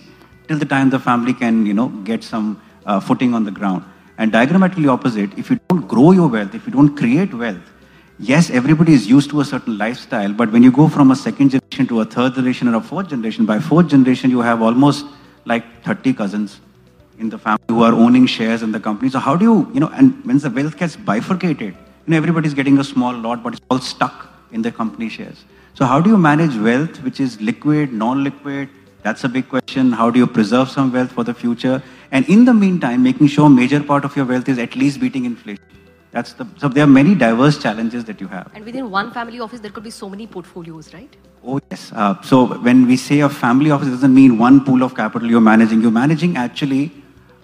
till 0.46 0.58
the 0.58 0.70
time 0.76 0.90
the 0.90 1.00
family 1.00 1.35
can, 1.35 1.67
you 1.67 1.75
know, 1.75 1.88
get 2.11 2.23
some 2.23 2.61
uh, 2.87 3.00
footing 3.00 3.34
on 3.34 3.44
the 3.44 3.50
ground. 3.50 3.84
And 4.19 4.31
diagrammatically 4.32 4.88
opposite, 4.88 5.37
if 5.38 5.50
you 5.50 5.58
don't 5.69 5.87
grow 5.88 6.12
your 6.12 6.29
wealth, 6.29 6.55
if 6.55 6.67
you 6.67 6.73
don't 6.73 6.96
create 6.96 7.32
wealth, 7.34 7.70
yes, 8.19 8.50
everybody 8.50 8.93
is 8.93 9.06
used 9.06 9.31
to 9.31 9.40
a 9.40 9.44
certain 9.44 9.79
lifestyle, 9.79 10.32
but 10.32 10.52
when 10.52 10.62
you 10.62 10.70
go 10.70 10.88
from 10.88 11.11
a 11.11 11.17
second 11.17 11.50
generation 11.50 11.87
to 11.88 12.00
a 12.00 12.05
third 12.05 12.34
generation 12.34 12.69
or 12.69 12.76
a 12.76 12.81
fourth 12.81 13.08
generation, 13.08 13.46
by 13.46 13.58
fourth 13.58 13.88
generation, 13.88 14.31
you 14.31 14.40
have 14.40 14.62
almost 14.62 15.06
like 15.44 15.64
30 15.84 16.12
cousins 16.14 16.61
in 17.19 17.29
the 17.29 17.38
family 17.38 17.62
who 17.69 17.82
are 17.82 17.93
owning 17.93 18.26
shares 18.26 18.62
in 18.62 18.73
the 18.73 18.81
company. 18.81 19.11
So 19.11 19.19
how 19.19 19.37
do 19.37 19.44
you, 19.44 19.70
you 19.75 19.81
know, 19.81 19.90
and 19.94 20.25
when 20.25 20.38
the 20.38 20.50
wealth 20.50 20.76
gets 20.76 20.96
bifurcated, 20.96 21.75
you 21.75 22.11
know, 22.11 22.17
everybody's 22.17 22.55
getting 22.55 22.78
a 22.78 22.85
small 22.85 23.12
lot, 23.14 23.43
but 23.43 23.55
it's 23.55 23.62
all 23.70 23.78
stuck 23.78 24.28
in 24.52 24.62
the 24.62 24.73
company 24.73 25.08
shares. 25.08 25.44
So 25.75 25.85
how 25.85 26.00
do 26.00 26.11
you 26.11 26.19
manage 26.19 26.56
wealth 26.56 27.02
which 27.02 27.20
is 27.20 27.40
liquid, 27.40 27.92
non-liquid? 27.92 28.68
That's 29.02 29.25
a 29.25 29.28
big 29.28 29.49
question. 29.49 29.92
How 29.92 30.11
do 30.11 30.18
you 30.18 30.26
preserve 30.26 30.68
some 30.68 30.92
wealth 30.92 31.12
for 31.12 31.25
the 31.25 31.35
future? 31.35 31.83
And 32.12 32.28
in 32.28 32.45
the 32.45 32.52
meantime, 32.52 33.02
making 33.02 33.28
sure 33.28 33.49
major 33.49 33.83
part 33.83 34.04
of 34.04 34.14
your 34.14 34.26
wealth 34.26 34.49
is 34.49 34.59
at 34.59 34.76
least 34.76 35.00
beating 35.00 35.25
inflation. 35.25 35.64
That's 36.11 36.35
the, 36.35 36.47
so 36.59 36.69
there 36.69 36.85
are 36.85 36.87
many 36.87 37.14
diverse 37.14 37.57
challenges 37.59 38.04
that 38.04 38.21
you 38.21 38.28
have. 38.28 38.50
And 38.54 38.66
within 38.66 38.90
one 38.90 39.12
family 39.12 39.40
office, 39.40 39.61
there 39.61 39.71
could 39.71 39.83
be 39.83 39.90
so 39.90 40.11
many 40.11 40.26
portfolios, 40.26 40.92
right? 40.92 41.16
Oh, 41.42 41.59
yes. 41.71 41.90
Uh, 41.95 42.21
so 42.21 42.59
when 42.59 42.87
we 42.87 42.99
say 42.99 43.21
a 43.21 43.31
family 43.31 43.71
office, 43.71 43.88
it 43.88 43.92
doesn't 43.92 44.14
mean 44.14 44.37
one 44.37 44.62
pool 44.62 44.83
of 44.83 44.95
capital 44.95 45.26
you're 45.26 45.40
managing. 45.40 45.81
You're 45.81 45.90
managing 45.90 46.37
actually, 46.37 46.92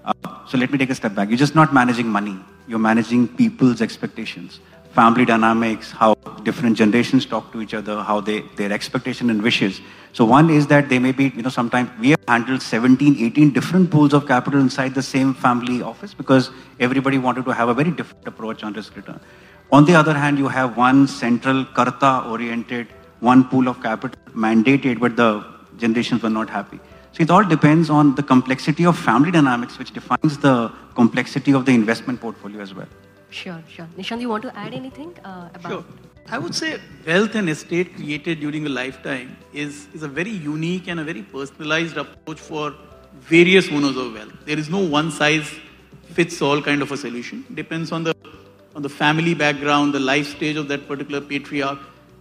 uh, 0.04 0.12
so 0.46 0.58
let 0.58 0.70
me 0.70 0.76
take 0.76 0.90
a 0.90 0.94
step 0.94 1.14
back. 1.14 1.30
You're 1.30 1.38
just 1.38 1.54
not 1.54 1.72
managing 1.72 2.06
money. 2.06 2.38
You're 2.66 2.78
managing 2.78 3.26
people's 3.28 3.80
expectations, 3.80 4.60
family 4.92 5.25
dynamics, 5.25 5.90
how 5.90 6.14
different 6.42 6.76
generations 6.76 7.26
talk 7.26 7.52
to 7.52 7.61
each 7.61 7.75
other, 7.75 8.02
how 8.02 8.21
they, 8.21 8.40
their 8.57 8.73
expectation 8.73 9.30
and 9.30 9.42
wishes. 9.42 9.80
So 10.12 10.25
one 10.25 10.50
is 10.50 10.66
that 10.68 10.88
they 10.88 10.99
may 10.99 11.12
be, 11.12 11.33
you 11.37 11.42
know, 11.42 11.50
sometimes 11.50 11.90
we 12.00 12.11
have 12.11 12.25
handled 12.26 12.62
17, 12.62 13.16
18 13.18 13.52
different 13.52 13.90
pools 13.90 14.12
of 14.12 14.26
capital 14.26 14.61
inside 14.61 14.95
the 14.95 15.02
same 15.02 15.35
family 15.35 15.83
office 15.83 16.14
because 16.14 16.50
everybody 16.80 17.18
wanted 17.18 17.45
to 17.45 17.52
have 17.52 17.68
a 17.68 17.75
very 17.75 17.90
different 17.90 18.26
approach 18.26 18.62
on 18.64 18.73
risk 18.73 18.97
return. 18.97 19.21
On 19.71 19.85
the 19.85 19.95
other 19.95 20.14
hand, 20.14 20.38
you 20.38 20.49
have 20.49 20.76
one 20.76 21.07
central 21.07 21.64
karta 21.64 22.26
oriented, 22.26 22.88
one 23.21 23.45
pool 23.45 23.68
of 23.68 23.83
capital 23.83 24.18
mandated, 24.35 24.99
but 24.99 25.16
the 25.16 25.45
generations 25.76 26.23
were 26.23 26.30
not 26.30 26.49
happy. 26.49 26.80
So 27.12 27.23
it 27.23 27.30
all 27.30 27.45
depends 27.45 27.90
on 27.90 28.14
the 28.14 28.23
complexity 28.23 28.87
of 28.87 28.99
family 28.99 29.30
dynamics, 29.30 29.78
which 29.78 29.92
defines 29.92 30.38
the 30.38 30.73
complexity 30.95 31.52
of 31.52 31.66
the 31.66 31.73
investment 31.73 32.21
portfolio 32.21 32.61
as 32.61 32.75
well. 32.75 32.88
Sure, 33.30 33.62
sure. 33.68 33.88
Nishant, 33.97 34.20
you 34.20 34.28
want 34.28 34.42
to 34.42 34.56
add 34.56 34.75
anything 34.75 35.14
uh, 35.25 35.49
about? 35.54 35.70
Sure. 35.70 35.85
I 36.30 36.38
would 36.38 36.54
say 36.54 36.78
wealth 37.06 37.35
and 37.35 37.49
estate 37.49 37.94
created 37.94 38.40
during 38.40 38.66
a 38.66 38.68
lifetime 38.68 39.37
is, 39.52 39.87
is 39.94 40.02
a 40.02 40.08
very 40.08 40.30
unique 40.30 40.88
and 40.88 41.00
a 41.00 41.04
very 41.04 41.23
personalized 41.23 41.97
approach 41.97 42.38
for 42.38 42.75
various 43.20 43.70
owners 43.70 43.97
of 43.97 44.12
wealth. 44.12 44.32
There 44.44 44.58
is 44.58 44.68
no 44.68 44.78
one 44.78 45.11
size 45.11 45.50
fits 46.12 46.42
all 46.42 46.61
kind 46.61 46.82
of 46.82 46.92
a 46.92 46.97
solution. 46.97 47.44
Depends 47.54 47.92
on 47.92 48.04
the 48.04 48.14
on 48.75 48.82
the 48.82 48.88
family 48.88 49.35
background, 49.35 49.92
the 49.92 50.00
life 50.00 50.26
stage 50.37 50.56
of 50.56 50.68
that 50.68 50.87
particular 50.87 51.20
patriarch, 51.20 51.78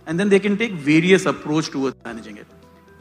and 0.08 0.20
then 0.20 0.30
they 0.30 0.40
can 0.40 0.58
take 0.58 0.72
various 0.72 1.26
approach 1.26 1.70
towards 1.70 1.96
managing 2.04 2.38
it. 2.38 2.48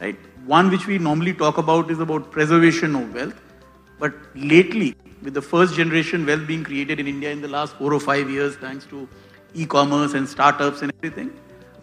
Right? 0.00 0.18
One 0.44 0.70
which 0.70 0.86
we 0.86 0.98
normally 0.98 1.32
talk 1.32 1.56
about 1.56 1.90
is 1.90 2.00
about 2.00 2.30
preservation 2.30 2.94
of 2.94 3.14
wealth. 3.14 3.40
But 3.98 4.12
lately, 4.34 4.94
with 5.26 5.34
the 5.34 5.42
first 5.42 5.74
generation 5.74 6.24
wealth 6.24 6.46
being 6.46 6.62
created 6.62 7.00
in 7.00 7.08
India 7.08 7.30
in 7.30 7.40
the 7.42 7.48
last 7.48 7.74
four 7.78 7.92
or 7.92 7.98
five 7.98 8.30
years, 8.30 8.54
thanks 8.54 8.84
to 8.86 9.08
e-commerce 9.54 10.14
and 10.14 10.28
startups 10.28 10.82
and 10.82 10.92
everything, 10.98 11.32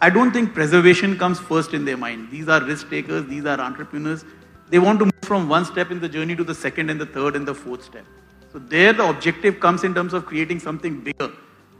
I 0.00 0.08
don't 0.08 0.32
think 0.32 0.54
preservation 0.54 1.18
comes 1.18 1.38
first 1.38 1.74
in 1.74 1.84
their 1.84 1.98
mind. 1.98 2.30
These 2.30 2.48
are 2.48 2.64
risk 2.64 2.88
takers, 2.88 3.26
these 3.26 3.44
are 3.44 3.60
entrepreneurs. 3.60 4.24
They 4.70 4.78
want 4.78 4.98
to 5.00 5.04
move 5.04 5.24
from 5.24 5.46
one 5.46 5.66
step 5.66 5.90
in 5.90 6.00
the 6.00 6.08
journey 6.08 6.34
to 6.36 6.42
the 6.42 6.54
second 6.54 6.88
and 6.88 6.98
the 6.98 7.04
third 7.04 7.36
and 7.36 7.46
the 7.46 7.54
fourth 7.54 7.84
step. 7.84 8.06
So 8.50 8.58
there 8.58 8.94
the 8.94 9.06
objective 9.10 9.60
comes 9.60 9.84
in 9.84 9.94
terms 9.94 10.14
of 10.14 10.24
creating 10.24 10.60
something 10.60 11.00
bigger 11.00 11.30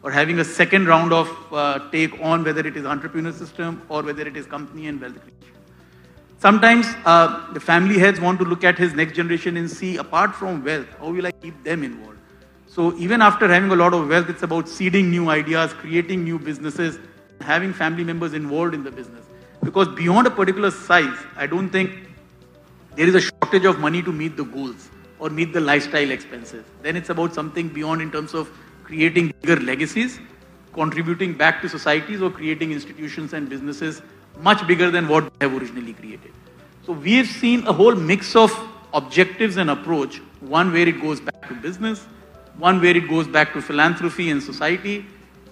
or 0.02 0.10
having 0.10 0.40
a 0.40 0.44
second 0.44 0.86
round 0.86 1.14
of 1.14 1.30
uh, 1.50 1.78
take 1.90 2.12
on 2.20 2.44
whether 2.44 2.60
it 2.60 2.76
is 2.76 2.84
entrepreneur 2.84 3.32
system 3.32 3.80
or 3.88 4.02
whether 4.02 4.28
it 4.28 4.36
is 4.36 4.44
company 4.44 4.86
and 4.88 5.00
wealth 5.00 5.18
creation. 5.18 5.63
Sometimes 6.44 6.86
uh, 7.06 7.50
the 7.54 7.58
family 7.58 7.98
heads 7.98 8.20
want 8.20 8.38
to 8.38 8.44
look 8.44 8.64
at 8.64 8.76
his 8.76 8.92
next 8.92 9.14
generation 9.14 9.56
and 9.56 9.70
see 9.70 9.96
apart 9.96 10.34
from 10.34 10.62
wealth, 10.62 10.86
how 11.00 11.10
will 11.10 11.26
I 11.26 11.32
keep 11.32 11.64
them 11.64 11.82
involved? 11.82 12.18
So 12.66 12.94
even 12.98 13.22
after 13.22 13.48
having 13.48 13.70
a 13.70 13.74
lot 13.74 13.94
of 13.94 14.10
wealth, 14.10 14.28
it's 14.28 14.42
about 14.42 14.68
seeding 14.68 15.10
new 15.10 15.30
ideas, 15.30 15.72
creating 15.72 16.22
new 16.22 16.38
businesses, 16.38 16.98
having 17.40 17.72
family 17.72 18.04
members 18.04 18.34
involved 18.34 18.74
in 18.74 18.84
the 18.84 18.90
business. 18.90 19.24
Because 19.62 19.88
beyond 19.88 20.26
a 20.26 20.30
particular 20.30 20.70
size, 20.70 21.16
I 21.34 21.46
don't 21.46 21.70
think 21.70 21.92
there 22.94 23.06
is 23.08 23.14
a 23.14 23.22
shortage 23.22 23.64
of 23.64 23.78
money 23.78 24.02
to 24.02 24.12
meet 24.12 24.36
the 24.36 24.44
goals 24.44 24.90
or 25.20 25.30
meet 25.30 25.54
the 25.54 25.60
lifestyle 25.62 26.10
expenses. 26.10 26.66
Then 26.82 26.94
it's 26.94 27.08
about 27.08 27.32
something 27.32 27.70
beyond 27.70 28.02
in 28.02 28.10
terms 28.10 28.34
of 28.34 28.50
creating 28.82 29.32
bigger 29.40 29.58
legacies, 29.62 30.20
contributing 30.74 31.32
back 31.32 31.62
to 31.62 31.70
societies 31.70 32.20
or 32.20 32.30
creating 32.30 32.70
institutions 32.72 33.32
and 33.32 33.48
businesses 33.48 34.02
much 34.40 34.66
bigger 34.66 34.90
than 34.90 35.08
what 35.08 35.30
they 35.38 35.46
have 35.46 35.60
originally 35.60 35.92
created. 35.92 36.32
So 36.86 36.92
we've 36.92 37.26
seen 37.26 37.66
a 37.66 37.72
whole 37.72 37.94
mix 37.94 38.36
of 38.36 38.52
objectives 38.92 39.56
and 39.56 39.70
approach, 39.70 40.18
one 40.40 40.72
where 40.72 40.86
it 40.86 41.00
goes 41.00 41.20
back 41.20 41.48
to 41.48 41.54
business, 41.54 42.04
one 42.58 42.80
where 42.80 42.96
it 42.96 43.08
goes 43.08 43.26
back 43.26 43.52
to 43.54 43.62
philanthropy 43.62 44.30
and 44.30 44.42
society, 44.42 45.06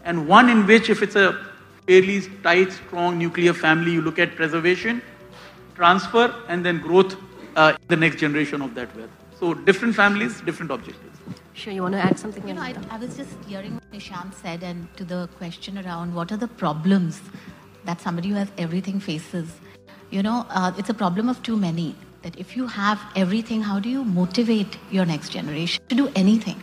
and 0.05 0.29
one 0.29 0.49
in 0.49 0.67
which 0.67 0.91
if 0.91 1.03
it's 1.03 1.17
a 1.17 1.45
fairly 1.87 2.21
tight, 2.43 2.73
strong 2.73 3.19
nuclear 3.19 3.53
family, 3.53 3.93
you 3.93 4.03
look 4.03 4.19
at 4.19 4.37
preservation, 4.37 5.03
transfer, 5.75 6.35
and 6.49 6.65
then 6.65 6.79
growth 6.81 7.17
uh, 7.57 7.77
in 7.81 7.89
the 7.89 7.97
next 7.97 8.17
generation 8.19 8.63
of 8.63 8.75
that 8.75 8.95
wealth. 8.97 9.11
So 9.39 9.55
different 9.55 9.95
families, 9.95 10.41
different 10.43 10.71
objectives. 10.71 11.19
Sure, 11.55 11.73
you 11.73 11.83
want 11.83 11.95
to 11.95 12.01
add 12.01 12.19
something? 12.19 12.47
You 12.47 12.55
know, 12.55 12.63
I, 12.63 12.75
I 12.91 12.97
was 12.97 13.17
just 13.17 13.35
hearing 13.47 13.75
what 13.75 13.93
Nishant 13.93 14.35
said, 14.35 14.63
and 14.63 14.89
to 14.97 15.05
the 15.05 15.29
question 15.39 15.79
around 15.79 16.15
what 16.15 16.33
are 16.33 16.37
the 16.37 16.49
problems 16.49 17.21
that 17.85 18.01
somebody 18.01 18.31
who 18.31 18.35
has 18.37 18.49
everything 18.59 19.01
faces. 19.01 19.49
You 20.11 20.23
know, 20.23 20.47
uh, 20.51 20.73
it's 20.77 20.91
a 20.91 20.95
problem 20.95 21.29
of 21.29 21.43
too 21.43 21.57
many. 21.57 21.95
That 22.23 22.39
if 22.39 22.57
you 22.57 22.67
have 22.67 23.01
everything, 23.17 23.63
how 23.63 23.81
do 23.81 23.89
you 23.89 24.05
motivate 24.05 24.77
your 24.91 25.05
next 25.05 25.31
generation 25.31 25.83
to 25.89 25.95
do 25.95 26.11
anything? 26.15 26.63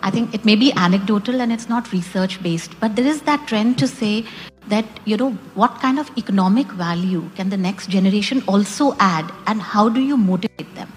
I 0.00 0.10
think 0.10 0.34
it 0.34 0.44
may 0.44 0.56
be 0.56 0.72
anecdotal 0.72 1.40
and 1.40 1.52
it's 1.52 1.68
not 1.68 1.92
research 1.92 2.42
based, 2.42 2.78
but 2.80 2.96
there 2.96 3.06
is 3.06 3.22
that 3.22 3.46
trend 3.46 3.78
to 3.78 3.86
say 3.86 4.26
that, 4.68 4.84
you 5.04 5.16
know, 5.16 5.30
what 5.54 5.80
kind 5.80 5.98
of 5.98 6.10
economic 6.18 6.66
value 6.66 7.30
can 7.36 7.50
the 7.50 7.56
next 7.56 7.88
generation 7.88 8.42
also 8.48 8.96
add 8.98 9.30
and 9.46 9.62
how 9.62 9.88
do 9.88 10.00
you 10.00 10.16
motivate 10.16 10.74
them? 10.74 10.92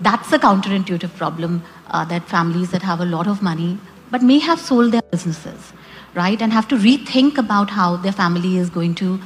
That's 0.00 0.32
a 0.32 0.38
counterintuitive 0.38 1.14
problem 1.16 1.62
uh, 1.88 2.04
that 2.06 2.28
families 2.28 2.70
that 2.70 2.82
have 2.82 3.00
a 3.00 3.04
lot 3.04 3.26
of 3.26 3.42
money 3.42 3.78
but 4.10 4.22
may 4.22 4.38
have 4.38 4.60
sold 4.60 4.92
their 4.92 5.02
businesses, 5.10 5.72
right? 6.14 6.40
And 6.40 6.52
have 6.52 6.68
to 6.68 6.76
rethink 6.76 7.38
about 7.38 7.70
how 7.70 7.96
their 7.96 8.12
family 8.12 8.56
is 8.56 8.70
going 8.70 8.94
to 8.96 9.20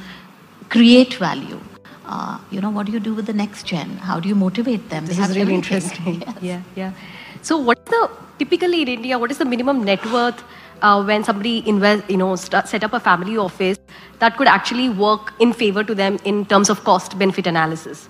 create 0.69 1.15
value. 1.15 1.59
Uh, 2.05 2.39
you 2.49 2.59
know, 2.59 2.69
what 2.69 2.87
do 2.87 2.91
you 2.91 2.99
do 2.99 3.13
with 3.13 3.27
the 3.27 3.33
next 3.33 3.65
gen? 3.65 3.89
How 3.97 4.19
do 4.19 4.27
you 4.27 4.35
motivate 4.35 4.89
them? 4.89 5.05
This 5.05 5.17
They 5.17 5.23
is 5.23 5.37
really 5.37 5.55
interesting. 5.55 6.23
Yes. 6.27 6.37
Yeah, 6.41 6.61
yeah. 6.75 6.93
So, 7.41 7.57
what 7.57 7.77
is 7.79 7.85
the 7.85 8.09
typically 8.39 8.81
in 8.81 8.87
India? 8.87 9.19
What 9.19 9.31
is 9.31 9.37
the 9.37 9.45
minimum 9.45 9.83
net 9.83 10.03
worth 10.11 10.43
uh, 10.81 11.03
when 11.03 11.23
somebody 11.23 11.67
invest, 11.67 12.09
you 12.09 12.17
know, 12.17 12.35
st- 12.35 12.67
set 12.67 12.83
up 12.83 12.93
a 12.93 12.99
family 12.99 13.37
office 13.37 13.77
that 14.19 14.37
could 14.37 14.47
actually 14.47 14.89
work 14.89 15.33
in 15.39 15.53
favor 15.53 15.83
to 15.83 15.93
them 15.93 16.17
in 16.25 16.45
terms 16.45 16.69
of 16.69 16.83
cost 16.83 17.17
benefit 17.19 17.45
analysis? 17.47 18.09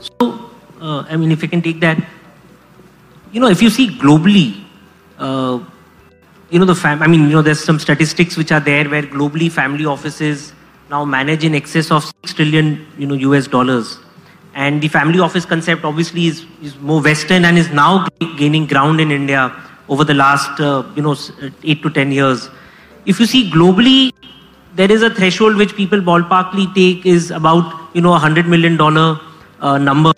So, 0.00 0.50
uh, 0.80 1.04
I 1.08 1.16
mean, 1.16 1.32
if 1.32 1.42
you 1.42 1.48
can 1.48 1.62
take 1.62 1.80
that, 1.80 1.98
you 3.32 3.40
know, 3.40 3.48
if 3.48 3.62
you 3.62 3.70
see 3.70 3.88
globally, 3.88 4.64
uh, 5.18 5.60
you 6.54 6.60
know, 6.60 6.66
the 6.66 6.74
fam- 6.76 7.02
I 7.02 7.08
mean, 7.08 7.22
you 7.22 7.30
know, 7.30 7.42
there's 7.42 7.62
some 7.62 7.80
statistics 7.80 8.36
which 8.36 8.52
are 8.52 8.60
there 8.60 8.88
where 8.88 9.02
globally 9.02 9.50
family 9.50 9.86
offices 9.86 10.52
now 10.88 11.04
manage 11.04 11.42
in 11.42 11.52
excess 11.52 11.90
of 11.90 12.04
six 12.04 12.32
trillion, 12.32 12.86
you 12.96 13.08
know, 13.08 13.14
US 13.28 13.48
dollars, 13.48 13.98
and 14.54 14.80
the 14.80 14.86
family 14.86 15.18
office 15.18 15.44
concept 15.44 15.84
obviously 15.84 16.26
is 16.26 16.44
is 16.62 16.76
more 16.90 17.00
Western 17.02 17.44
and 17.44 17.58
is 17.58 17.72
now 17.72 18.06
gaining 18.42 18.68
ground 18.74 19.00
in 19.00 19.10
India 19.10 19.42
over 19.88 20.04
the 20.04 20.14
last, 20.14 20.60
uh, 20.60 20.84
you 20.94 21.02
know, 21.02 21.16
eight 21.64 21.82
to 21.82 21.90
ten 21.90 22.12
years. 22.12 22.48
If 23.04 23.18
you 23.18 23.26
see 23.26 23.50
globally, 23.50 24.12
there 24.76 24.92
is 24.92 25.02
a 25.02 25.10
threshold 25.10 25.56
which 25.56 25.74
people 25.74 26.06
ballparkly 26.12 26.72
take 26.80 27.04
is 27.16 27.30
about 27.32 27.76
you 27.94 28.00
know 28.08 28.14
a 28.14 28.24
hundred 28.28 28.46
million 28.56 28.76
dollar 28.76 29.20
uh, 29.60 29.76
number, 29.90 30.14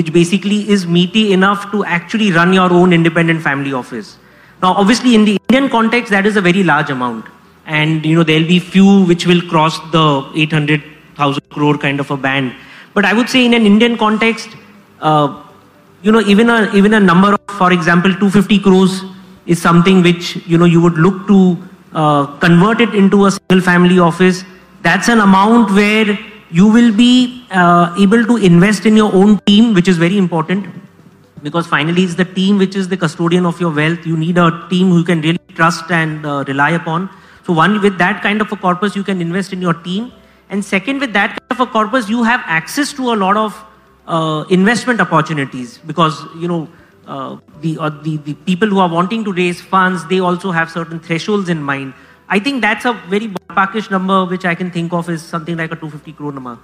which 0.00 0.12
basically 0.12 0.62
is 0.78 0.86
meaty 0.86 1.32
enough 1.32 1.70
to 1.72 1.84
actually 1.84 2.30
run 2.40 2.52
your 2.62 2.72
own 2.72 2.92
independent 3.02 3.42
family 3.42 3.72
office. 3.84 4.18
Now, 4.62 4.74
obviously, 4.74 5.16
in 5.16 5.24
the 5.24 5.36
Indian 5.48 5.68
context, 5.68 6.12
that 6.12 6.24
is 6.24 6.36
a 6.36 6.40
very 6.40 6.62
large 6.62 6.88
amount, 6.88 7.26
and 7.66 8.06
you 8.06 8.14
know 8.14 8.22
there'll 8.22 8.46
be 8.46 8.60
few 8.60 9.04
which 9.06 9.26
will 9.26 9.40
cross 9.52 9.78
the 9.90 10.04
eight 10.36 10.52
hundred 10.52 10.84
thousand 11.16 11.48
crore 11.50 11.76
kind 11.76 11.98
of 11.98 12.12
a 12.12 12.16
band. 12.16 12.54
But 12.94 13.04
I 13.04 13.12
would 13.12 13.28
say 13.28 13.44
in 13.44 13.54
an 13.54 13.66
Indian 13.66 13.98
context, 13.98 14.50
uh, 15.00 15.42
you 16.02 16.12
know, 16.12 16.20
even 16.20 16.48
a 16.48 16.72
even 16.74 16.94
a 16.94 17.00
number 17.00 17.32
of, 17.32 17.40
for 17.58 17.72
example, 17.72 18.12
250 18.12 18.60
crores 18.60 19.02
is 19.46 19.60
something 19.60 20.00
which 20.00 20.36
you 20.46 20.58
know 20.58 20.64
you 20.76 20.80
would 20.80 20.94
look 20.94 21.26
to 21.26 21.58
uh, 21.92 22.26
convert 22.38 22.80
it 22.80 22.94
into 22.94 23.26
a 23.26 23.32
single 23.32 23.60
family 23.60 23.98
office. 23.98 24.44
That's 24.82 25.08
an 25.08 25.18
amount 25.18 25.72
where 25.72 26.16
you 26.50 26.68
will 26.68 26.94
be 26.94 27.46
uh, 27.50 27.92
able 27.98 28.24
to 28.26 28.36
invest 28.36 28.86
in 28.86 28.96
your 28.96 29.12
own 29.12 29.38
team, 29.40 29.74
which 29.74 29.88
is 29.88 29.98
very 29.98 30.18
important 30.18 30.81
because 31.42 31.66
finally 31.66 32.04
it's 32.04 32.14
the 32.14 32.24
team 32.24 32.58
which 32.58 32.76
is 32.76 32.88
the 32.88 32.96
custodian 32.96 33.46
of 33.46 33.60
your 33.60 33.72
wealth. 33.74 34.06
You 34.06 34.16
need 34.16 34.38
a 34.38 34.66
team 34.70 34.90
who 34.90 34.98
you 34.98 35.04
can 35.04 35.20
really 35.20 35.38
trust 35.54 35.90
and 35.90 36.24
uh, 36.24 36.44
rely 36.46 36.70
upon. 36.70 37.10
So 37.44 37.52
one 37.52 37.80
with 37.80 37.98
that 37.98 38.22
kind 38.22 38.40
of 38.40 38.52
a 38.52 38.56
corpus, 38.56 38.94
you 38.94 39.02
can 39.02 39.20
invest 39.20 39.52
in 39.52 39.60
your 39.60 39.74
team. 39.74 40.12
And 40.50 40.64
second, 40.64 41.00
with 41.00 41.12
that 41.14 41.30
kind 41.30 41.50
of 41.50 41.60
a 41.60 41.66
corpus, 41.66 42.08
you 42.08 42.22
have 42.22 42.42
access 42.44 42.92
to 42.94 43.12
a 43.12 43.16
lot 43.16 43.36
of 43.36 43.64
uh, 44.06 44.44
investment 44.50 45.00
opportunities 45.00 45.78
because 45.78 46.24
you 46.36 46.46
know 46.46 46.68
uh, 47.06 47.38
the, 47.60 47.78
uh, 47.78 47.88
the 48.02 48.16
the 48.18 48.34
people 48.34 48.68
who 48.68 48.78
are 48.78 48.88
wanting 48.88 49.24
to 49.24 49.32
raise 49.32 49.60
funds, 49.60 50.06
they 50.06 50.20
also 50.20 50.50
have 50.50 50.70
certain 50.70 51.00
thresholds 51.00 51.48
in 51.48 51.62
mind. 51.62 51.94
I 52.28 52.38
think 52.38 52.60
that's 52.60 52.84
a 52.84 52.92
very 53.08 53.28
ballparkish 53.28 53.90
number 53.90 54.24
which 54.24 54.44
I 54.44 54.54
can 54.54 54.70
think 54.70 54.92
of 54.92 55.08
is 55.10 55.22
something 55.22 55.56
like 55.56 55.72
a 55.72 55.76
250 55.76 56.12
crore 56.12 56.32
number. 56.32 56.58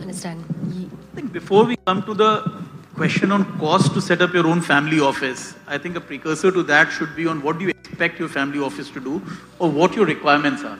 Understand? 0.00 0.44
I 1.12 1.14
think 1.14 1.32
before 1.32 1.64
we 1.64 1.76
come 1.86 2.02
to 2.02 2.14
the 2.14 2.67
question 2.98 3.30
on 3.30 3.44
cost 3.60 3.94
to 3.94 4.00
set 4.00 4.20
up 4.20 4.32
your 4.34 4.44
own 4.48 4.60
family 4.60 4.98
office, 4.98 5.54
I 5.68 5.78
think 5.78 5.94
a 5.94 6.00
precursor 6.00 6.50
to 6.50 6.64
that 6.64 6.90
should 6.90 7.14
be 7.14 7.28
on 7.28 7.40
what 7.42 7.56
do 7.56 7.64
you 7.66 7.70
expect 7.70 8.18
your 8.18 8.28
family 8.28 8.58
office 8.58 8.90
to 8.90 8.98
do 9.00 9.22
or 9.60 9.70
what 9.70 9.94
your 9.94 10.04
requirements 10.04 10.64
are. 10.64 10.78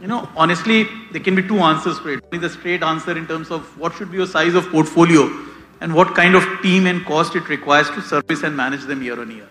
You 0.00 0.06
know, 0.06 0.26
honestly, 0.34 0.88
there 1.12 1.20
can 1.20 1.34
be 1.34 1.42
two 1.42 1.58
answers 1.58 1.98
for 1.98 2.12
it. 2.14 2.30
The 2.30 2.48
straight 2.48 2.82
answer 2.82 3.16
in 3.16 3.26
terms 3.26 3.50
of 3.50 3.78
what 3.78 3.92
should 3.94 4.10
be 4.10 4.16
your 4.16 4.26
size 4.26 4.54
of 4.54 4.70
portfolio 4.70 5.28
and 5.82 5.94
what 5.94 6.14
kind 6.14 6.34
of 6.34 6.46
team 6.62 6.86
and 6.86 7.04
cost 7.04 7.36
it 7.36 7.46
requires 7.50 7.90
to 7.90 8.00
service 8.00 8.42
and 8.42 8.56
manage 8.56 8.84
them 8.84 9.02
year 9.02 9.20
on 9.20 9.30
year. 9.30 9.46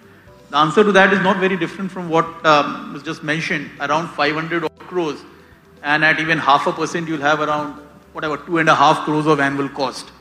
The 0.50 0.58
answer 0.58 0.84
to 0.84 0.92
that 0.94 1.14
is 1.14 1.20
not 1.20 1.38
very 1.38 1.58
different 1.58 1.92
from 1.92 2.10
what 2.10 2.26
um, 2.44 2.92
was 2.94 3.04
just 3.04 3.22
mentioned, 3.22 3.70
around 3.80 4.08
500 4.08 4.68
crores, 4.80 5.22
and 5.84 6.04
at 6.04 6.20
even 6.20 6.40
half 6.40 6.66
a 6.66 6.72
percent, 6.72 7.08
you'll 7.08 7.22
have 7.22 7.40
around 7.40 7.74
whatever 8.14 8.38
two 8.38 8.58
and 8.58 8.68
a 8.68 8.76
half 8.76 9.06
crores 9.06 9.28
of 9.28 9.40
annual 9.40 9.70
cost. 9.70 10.12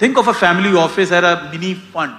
Think 0.00 0.16
of 0.16 0.28
a 0.28 0.32
family 0.32 0.74
office 0.78 1.10
as 1.12 1.24
a 1.24 1.50
mini 1.52 1.74
fund. 1.74 2.14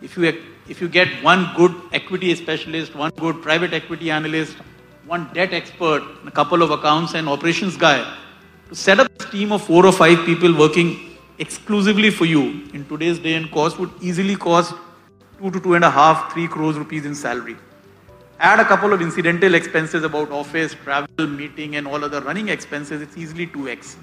If 0.00 0.16
you 0.16 0.24
if 0.68 0.80
you 0.80 0.88
get 0.88 1.08
one 1.22 1.42
good 1.56 1.72
equity 1.92 2.34
specialist, 2.34 2.96
one 2.96 3.12
good 3.16 3.40
private 3.40 3.72
equity 3.72 4.10
analyst, 4.10 4.56
one 5.06 5.28
debt 5.32 5.52
expert, 5.52 6.02
a 6.26 6.32
couple 6.32 6.64
of 6.64 6.72
accounts 6.72 7.14
and 7.14 7.28
operations 7.28 7.76
guy, 7.76 7.98
to 8.68 8.74
set 8.74 8.98
up 8.98 9.06
a 9.20 9.30
team 9.30 9.52
of 9.52 9.62
four 9.62 9.86
or 9.86 9.92
five 9.92 10.24
people 10.26 10.58
working 10.58 10.88
exclusively 11.38 12.10
for 12.10 12.24
you 12.24 12.42
in 12.74 12.84
today's 12.88 13.20
day 13.20 13.34
and 13.34 13.48
cost 13.52 13.78
would 13.78 13.92
easily 14.00 14.34
cost 14.34 14.74
two 15.38 15.52
to 15.52 15.60
two 15.60 15.74
and 15.74 15.84
a 15.84 15.90
half, 15.98 16.32
three 16.32 16.48
crores 16.48 16.76
rupees 16.76 17.06
in 17.06 17.14
salary. 17.14 17.56
Add 18.40 18.58
a 18.58 18.64
couple 18.64 18.92
of 18.92 19.00
incidental 19.00 19.54
expenses 19.54 20.02
about 20.02 20.32
office, 20.32 20.74
travel, 20.74 21.28
meeting, 21.28 21.76
and 21.76 21.86
all 21.86 22.04
other 22.04 22.20
running 22.20 22.48
expenses, 22.48 23.00
it's 23.00 23.16
easily 23.16 23.46
2x. 23.46 23.94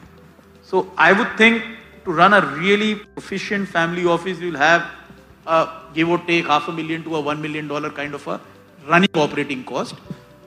So 0.63 0.89
I 0.95 1.11
would 1.11 1.37
think 1.37 1.65
to 2.09 2.15
run 2.15 2.33
a 2.33 2.41
really 2.57 2.95
proficient 2.95 3.67
family 3.69 4.05
office, 4.05 4.39
you'll 4.39 4.57
have 4.57 4.85
a 5.45 5.57
give 5.93 6.09
or 6.09 6.17
take 6.29 6.47
half 6.47 6.67
a 6.67 6.71
million 6.71 7.03
to 7.03 7.15
a 7.15 7.21
one 7.21 7.41
million 7.41 7.67
dollar 7.67 7.91
kind 7.91 8.15
of 8.15 8.27
a 8.27 8.41
running 8.87 9.09
operating 9.13 9.63
cost, 9.63 9.93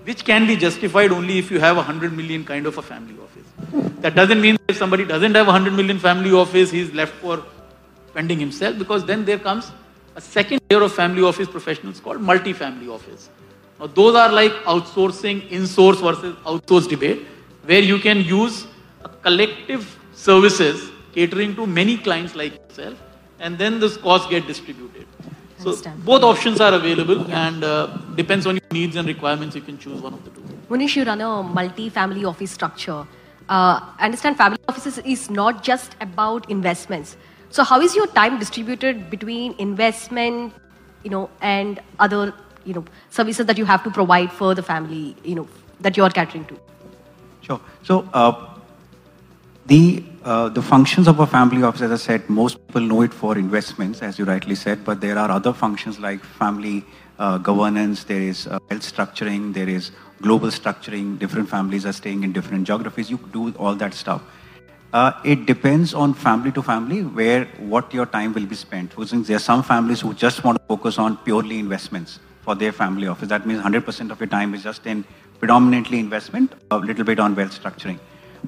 which 0.05 0.25
can 0.25 0.47
be 0.47 0.57
justified 0.57 1.13
only 1.13 1.39
if 1.39 1.51
you 1.53 1.61
have 1.61 1.77
a 1.77 1.83
hundred 1.83 2.17
million 2.17 2.45
kind 2.45 2.67
of 2.67 2.79
a 2.79 2.83
family 2.83 3.15
office. 3.23 3.47
That 4.01 4.17
doesn't 4.17 4.41
mean 4.41 4.59
if 4.69 4.77
somebody 4.77 5.05
doesn't 5.05 5.35
have 5.37 5.47
a 5.47 5.53
hundred 5.53 5.75
million 5.75 6.01
family 6.01 6.33
office, 6.33 6.71
he's 6.71 6.93
left 6.93 7.15
for 7.15 7.45
spending 8.09 8.41
himself, 8.41 8.79
because 8.79 9.05
then 9.05 9.25
there 9.25 9.39
comes 9.39 9.71
a 10.17 10.21
second 10.21 10.61
layer 10.69 10.83
of 10.83 10.93
family 10.93 11.23
office 11.23 11.49
professionals 11.49 12.01
called 12.01 12.21
multi-family 12.21 12.89
office. 12.89 13.29
Now 13.79 13.87
those 13.87 14.17
are 14.17 14.33
like 14.33 14.53
outsourcing, 14.65 15.49
in-source 15.51 16.01
versus 16.01 16.35
outsource 16.45 16.89
debate. 16.89 17.27
where 17.65 17.81
you 17.81 17.99
can 17.99 18.21
use 18.21 18.67
collective 19.23 19.99
services 20.13 20.91
catering 21.13 21.55
to 21.57 21.67
many 21.67 21.97
clients 21.99 22.35
like 22.35 22.55
yourself, 22.55 22.99
and 23.39 23.59
then 23.59 23.81
this 23.81 23.97
cost 23.97 24.31
get 24.31 24.47
distributed. 24.47 25.07
So 25.59 25.77
both 26.05 26.23
options 26.25 26.61
are 26.61 26.75
available, 26.75 27.31
and 27.31 27.63
uh, 27.63 27.87
depends 28.17 28.47
on 28.47 28.57
your 28.57 28.73
needs 28.73 28.97
and 28.97 29.07
requirements. 29.07 29.55
You 29.55 29.63
can 29.63 29.79
choose 29.79 30.01
one 30.03 30.15
of 30.15 30.25
the 30.25 30.31
two. 30.31 30.41
Munish, 30.69 30.97
you 30.97 31.05
run 31.05 31.21
a 31.21 31.43
multi-family 31.43 32.25
office 32.25 32.51
structure. 32.51 33.07
Uh, 33.49 33.81
understand 33.99 34.37
family 34.37 34.59
offices 34.69 34.99
is 34.99 35.31
not 35.31 35.63
just 35.63 35.95
about 36.01 36.51
investments. 36.51 37.17
So 37.51 37.63
how 37.63 37.81
is 37.81 37.95
your 37.95 38.07
time 38.07 38.39
distributed 38.39 39.11
between 39.11 39.55
investment, 39.59 40.55
you 41.05 41.11
know, 41.11 41.29
and 41.41 41.81
other, 41.99 42.33
you 42.65 42.73
know, 42.75 42.85
services 43.11 43.47
that 43.47 43.59
you 43.59 43.65
have 43.67 43.85
to 43.85 43.91
provide 43.91 44.33
for 44.33 44.55
the 44.55 44.63
family, 44.63 45.15
you 45.23 45.35
know, 45.35 45.49
that 45.81 45.97
you 45.97 46.03
are 46.03 46.11
catering 46.11 46.45
to? 46.47 46.59
Sure. 47.43 47.61
So 47.83 48.09
uh, 48.15 48.59
the 49.67 50.03
uh, 50.25 50.49
the 50.49 50.63
functions 50.63 51.09
of 51.09 51.19
a 51.21 51.27
family 51.27 51.63
office, 51.63 51.83
as 51.83 51.91
I 51.91 51.97
said, 51.97 52.31
most 52.31 52.65
people 52.67 52.83
know 52.83 53.03
it 53.03 53.13
for 53.13 53.37
investments, 53.37 54.03
as 54.03 54.19
you 54.19 54.25
rightly 54.25 54.55
said. 54.55 54.85
But 54.85 55.01
there 55.01 55.19
are 55.19 55.31
other 55.31 55.53
functions 55.53 55.99
like 55.99 56.23
family 56.23 56.85
uh, 57.19 57.39
governance. 57.39 58.05
There 58.05 58.21
is 58.21 58.47
uh, 58.47 58.59
health 58.71 58.83
structuring. 58.83 59.53
There 59.53 59.69
is 59.69 59.91
global 60.21 60.49
structuring. 60.49 61.19
Different 61.19 61.49
families 61.49 61.85
are 61.87 61.93
staying 61.93 62.23
in 62.23 62.33
different 62.33 62.67
geographies. 62.67 63.11
You 63.11 63.19
do 63.33 63.53
all 63.59 63.75
that 63.75 63.95
stuff. 63.95 64.23
Uh, 64.93 65.13
it 65.25 65.47
depends 65.47 65.95
on 65.95 66.13
family 66.15 66.53
to 66.53 66.63
family 66.63 67.03
where 67.03 67.47
what 67.59 67.93
your 67.93 68.07
time 68.07 68.33
will 68.33 68.47
be 68.47 68.55
spent. 68.55 68.93
For 68.93 69.01
instance, 69.01 69.27
there 69.27 69.37
are 69.37 69.47
some 69.51 69.63
families 69.63 70.03
who 70.03 70.13
just 70.15 70.45
want 70.45 70.59
to 70.59 70.65
focus 70.69 70.99
on 70.99 71.17
purely 71.19 71.59
investments 71.59 72.21
for 72.43 72.55
their 72.55 72.73
family 72.73 73.07
office. 73.07 73.29
That 73.29 73.47
means 73.47 73.63
100% 73.63 74.11
of 74.11 74.21
your 74.21 74.29
time 74.29 74.55
is 74.55 74.63
just 74.63 74.87
in 74.87 75.05
predominantly 75.39 75.99
investment, 75.99 76.53
a 76.71 76.77
little 76.77 77.05
bit 77.05 77.19
on 77.19 77.35
wealth 77.35 77.59
structuring. 77.61 77.99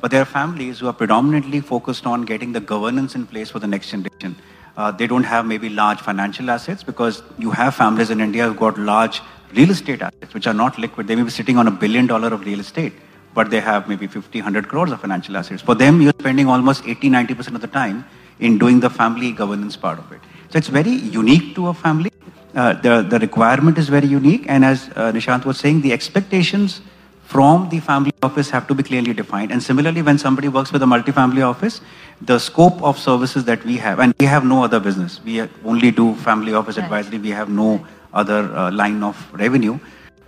But 0.00 0.10
there 0.10 0.22
are 0.22 0.26
families 0.26 0.80
who 0.80 0.86
are 0.88 0.92
predominantly 0.92 1.60
focused 1.60 2.06
on 2.06 2.24
getting 2.24 2.52
the 2.52 2.60
governance 2.60 3.14
in 3.14 3.26
place 3.26 3.50
for 3.50 3.58
the 3.58 3.66
next 3.66 3.90
generation. 3.90 4.36
Uh, 4.76 4.90
they 4.90 5.06
don't 5.06 5.24
have 5.24 5.46
maybe 5.46 5.68
large 5.68 6.00
financial 6.00 6.50
assets 6.50 6.82
because 6.82 7.22
you 7.38 7.50
have 7.52 7.74
families 7.74 8.10
in 8.10 8.20
India 8.20 8.46
who've 8.46 8.56
got 8.56 8.76
large 8.76 9.20
real 9.54 9.70
estate 9.70 10.02
assets 10.02 10.34
which 10.34 10.46
are 10.46 10.54
not 10.54 10.78
liquid. 10.78 11.06
They 11.06 11.14
may 11.14 11.22
be 11.22 11.30
sitting 11.30 11.58
on 11.58 11.68
a 11.68 11.70
billion 11.70 12.08
dollar 12.08 12.28
of 12.34 12.44
real 12.44 12.58
estate, 12.58 12.92
but 13.34 13.50
they 13.50 13.60
have 13.60 13.88
maybe 13.88 14.08
50, 14.08 14.38
100 14.38 14.68
crores 14.68 14.90
of 14.90 15.00
financial 15.00 15.36
assets. 15.36 15.62
For 15.62 15.76
them, 15.76 16.00
you're 16.00 16.12
spending 16.18 16.48
almost 16.48 16.86
80, 16.86 17.10
90% 17.10 17.54
of 17.54 17.60
the 17.60 17.68
time 17.68 18.04
in 18.40 18.58
doing 18.58 18.80
the 18.80 18.90
family 18.90 19.30
governance 19.30 19.76
part 19.76 20.00
of 20.00 20.10
it. 20.10 20.20
So 20.50 20.58
it's 20.58 20.68
very 20.68 20.90
unique 20.90 21.54
to 21.54 21.68
a 21.68 21.74
family. 21.74 22.10
Uh, 22.54 22.74
the, 22.74 23.02
the 23.02 23.18
requirement 23.18 23.78
is 23.78 23.88
very 23.88 24.06
unique. 24.06 24.44
And 24.48 24.64
as 24.64 24.88
uh, 24.96 25.12
Nishant 25.12 25.44
was 25.44 25.58
saying, 25.58 25.82
the 25.82 25.92
expectations 25.92 26.80
from 27.24 27.68
the 27.70 27.80
family 27.80 28.12
office 28.22 28.50
have 28.50 28.66
to 28.68 28.74
be 28.74 28.82
clearly 28.82 29.12
defined. 29.14 29.50
And 29.50 29.62
similarly, 29.62 30.02
when 30.02 30.18
somebody 30.18 30.48
works 30.48 30.72
with 30.72 30.82
a 30.82 30.86
multifamily 30.86 31.42
office, 31.42 31.80
the 32.20 32.38
scope 32.38 32.82
of 32.82 32.98
services 32.98 33.44
that 33.44 33.64
we 33.64 33.76
have, 33.78 33.98
and 33.98 34.14
we 34.20 34.26
have 34.26 34.44
no 34.44 34.62
other 34.62 34.78
business. 34.80 35.20
We 35.24 35.42
only 35.64 35.90
do 35.90 36.14
family 36.16 36.54
office 36.54 36.76
Right. 36.76 36.84
advisory. 36.84 37.18
We 37.18 37.30
have 37.30 37.48
no 37.48 37.84
other 38.12 38.40
uh, 38.54 38.70
line 38.70 39.02
of 39.02 39.16
revenue. 39.32 39.78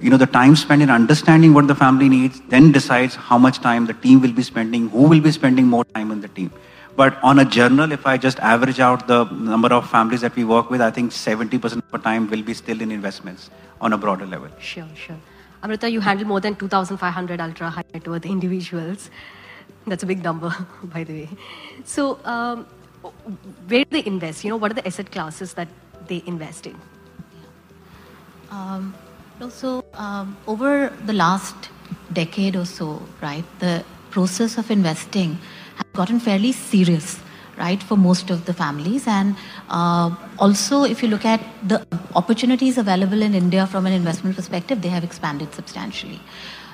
You 0.01 0.11
know, 0.11 0.17
the 0.17 0.27
time 0.27 0.57
spent 0.57 0.83
in 0.83 0.91
understanding 0.91 1.55
what 1.55 1.67
the 1.69 1.75
family 1.75 2.09
needs 2.09 2.41
then 2.49 2.73
decides 2.73 3.15
how 3.15 3.39
much 3.39 3.61
time 3.61 3.87
the 3.87 3.95
team 3.95 4.21
will 4.21 4.33
be 4.33 4.43
spending, 4.43 4.89
who 4.91 5.03
will 5.03 5.21
be 5.21 5.31
spending 5.31 5.67
more 5.67 5.85
time 5.85 6.11
in 6.11 6.21
the 6.21 6.29
team. 6.29 6.51
But 6.97 7.19
on 7.23 7.39
a 7.39 7.45
journal, 7.45 7.93
if 7.93 8.07
I 8.07 8.17
just 8.17 8.39
average 8.41 8.81
out 8.81 9.07
the 9.07 9.25
number 9.25 9.69
of 9.73 9.89
families 9.89 10.23
that 10.23 10.35
we 10.35 10.45
work 10.45 10.71
with, 10.71 10.81
I 10.81 10.91
think 10.91 11.13
70% 11.13 11.77
of 11.77 11.91
the 11.93 11.99
time 11.99 12.29
will 12.29 12.43
be 12.43 12.55
still 12.55 12.81
in 12.81 12.91
investments 12.91 13.51
on 13.81 13.93
a 13.93 13.99
broader 13.99 14.27
level. 14.27 14.49
Sure, 14.59 14.89
sure. 14.95 15.17
Amrita, 15.63 15.91
you 15.91 16.01
handle 16.01 16.27
more 16.27 16.41
than 16.41 16.55
2,500 16.55 17.41
ultra 17.41 17.71
high 17.71 17.85
net 17.93 18.07
worth 18.07 18.27
individuals. 18.27 19.11
That's 19.87 20.03
a 20.03 20.07
big 20.07 20.23
number, 20.23 20.55
by 20.85 21.05
the 21.05 21.13
way. 21.13 21.29
So, 21.85 22.19
um, 22.25 22.67
where 23.69 23.85
do 23.85 23.91
they 23.91 24.07
invest? 24.07 24.45
You 24.45 24.51
know, 24.51 24.57
what 24.57 24.71
are 24.73 24.75
the 24.75 24.87
asset 24.87 25.11
classes 25.11 25.55
that 25.55 25.69
they 26.09 26.23
invest 26.27 26.67
in? 26.67 26.77
Um, 28.51 28.95
um, 29.95 30.37
over 30.47 30.93
the 31.05 31.13
last 31.13 31.55
decade 32.13 32.57
or 32.57 32.65
so, 32.65 33.03
right, 33.21 33.45
the 33.59 33.85
process 34.11 34.57
of 34.57 34.71
investing 34.71 35.39
has 35.77 35.87
gotten 35.93 36.21
fairly 36.21 36.53
serious, 36.53 37.21
right, 37.59 37.83
for 37.83 37.97
most 37.97 38.31
of 38.31 38.47
the 38.47 38.55
families. 38.55 39.07
And 39.07 39.37
uh, 39.69 40.15
also, 40.39 40.85
if 40.85 41.03
you 41.03 41.09
look 41.09 41.25
at 41.25 41.41
the 41.67 41.87
opportunities 42.15 42.79
available 42.79 43.23
in 43.23 43.35
India 43.35 43.67
from 43.67 43.87
an 43.87 43.93
investment 43.93 44.37
perspective, 44.37 44.83
they 44.83 44.89
have 44.89 45.05
expanded 45.05 45.53
substantially. 45.55 46.21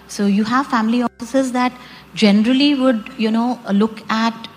So 0.09 0.27
you 0.27 0.45
have 0.45 0.67
family 0.67 1.03
offices 1.03 1.53
that 1.53 1.73
generally 2.15 2.75
would, 2.75 3.11
you 3.17 3.31
know, 3.31 3.59
look 3.73 4.03
at 4.11 4.49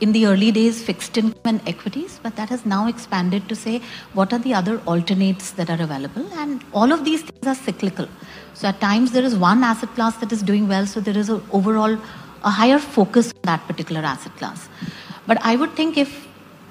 in 0.00 0.12
the 0.12 0.26
early 0.26 0.50
days 0.52 0.82
fixed 0.82 1.16
income 1.16 1.40
and 1.44 1.66
equities, 1.66 2.20
but 2.22 2.36
that 2.36 2.50
has 2.50 2.66
now 2.66 2.86
expanded 2.86 3.48
to 3.48 3.56
say 3.56 3.80
what 4.12 4.30
are 4.30 4.38
the 4.38 4.52
other 4.52 4.78
alternates 4.80 5.52
that 5.52 5.70
are 5.70 5.80
available, 5.80 6.26
and 6.34 6.62
all 6.74 6.92
of 6.92 7.04
these 7.06 7.22
things 7.22 7.46
are 7.46 7.54
cyclical. 7.54 8.06
So 8.52 8.68
at 8.68 8.78
times 8.78 9.12
there 9.12 9.24
is 9.24 9.34
one 9.34 9.64
asset 9.64 9.88
class 9.94 10.16
that 10.18 10.32
is 10.32 10.42
doing 10.42 10.68
well, 10.68 10.86
so 10.86 11.00
there 11.00 11.16
is 11.16 11.30
a 11.30 11.40
overall 11.50 11.98
a 12.44 12.50
higher 12.50 12.78
focus 12.78 13.32
on 13.32 13.40
that 13.44 13.66
particular 13.66 14.02
asset 14.02 14.36
class. 14.36 14.68
But 15.26 15.38
I 15.42 15.56
would 15.56 15.72
think 15.72 15.96
if 15.96 16.25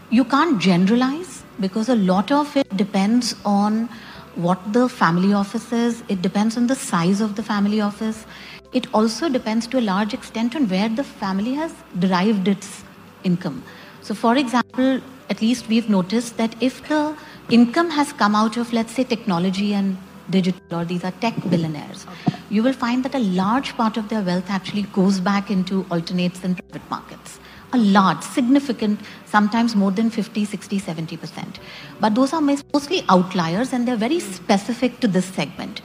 you 0.09 0.23
can't 0.23 0.61
generalize 0.61 1.43
because 1.59 1.89
a 1.89 1.95
lot 1.95 2.31
of 2.31 2.55
it 2.55 2.77
depends 2.77 3.35
on 3.43 3.89
what 4.35 4.73
the 4.73 4.87
family 4.89 5.33
office 5.33 5.71
is, 5.71 6.03
it 6.09 6.21
depends 6.21 6.57
on 6.57 6.67
the 6.67 6.75
size 6.75 7.21
of 7.21 7.35
the 7.35 7.43
family 7.43 7.79
office. 7.81 8.25
It 8.73 8.93
also 8.93 9.29
depends 9.29 9.65
to 9.67 9.79
a 9.79 9.81
large 9.81 10.13
extent 10.13 10.55
on 10.55 10.67
where 10.67 10.89
the 10.89 11.03
family 11.03 11.53
has 11.53 11.73
derived 11.97 12.47
its 12.47 12.83
income. 13.23 13.63
So, 14.01 14.13
for 14.13 14.35
example, 14.35 14.99
at 15.29 15.41
least 15.41 15.69
we've 15.69 15.89
noticed 15.89 16.37
that 16.37 16.55
if 16.61 16.87
the 16.87 17.15
income 17.49 17.89
has 17.89 18.11
come 18.13 18.35
out 18.35 18.57
of, 18.57 18.73
let's 18.73 18.91
say, 18.91 19.05
technology 19.05 19.73
and 19.73 19.97
digital, 20.29 20.79
or 20.79 20.85
these 20.85 21.03
are 21.03 21.11
tech 21.11 21.33
billionaires, 21.49 22.05
you 22.49 22.61
will 22.61 22.73
find 22.73 23.05
that 23.05 23.15
a 23.15 23.19
large 23.19 23.75
part 23.77 23.97
of 23.97 24.09
their 24.09 24.21
wealth 24.21 24.49
actually 24.49 24.83
goes 24.83 25.19
back 25.19 25.49
into 25.49 25.85
alternates 25.89 26.43
and 26.43 26.57
private 26.57 26.89
markets. 26.89 27.39
A 27.75 27.77
large, 27.77 28.23
significant, 28.23 28.99
sometimes 29.25 29.75
more 29.75 29.91
than 29.91 30.09
50, 30.09 30.45
60, 30.45 30.79
70%. 30.79 31.57
But 31.99 32.15
those 32.15 32.31
are 32.33 32.41
mostly 32.41 33.03
outliers 33.09 33.73
and 33.73 33.87
they're 33.87 34.03
very 34.03 34.19
specific 34.19 34.99
to 35.01 35.07
this 35.15 35.25
segment. 35.25 35.81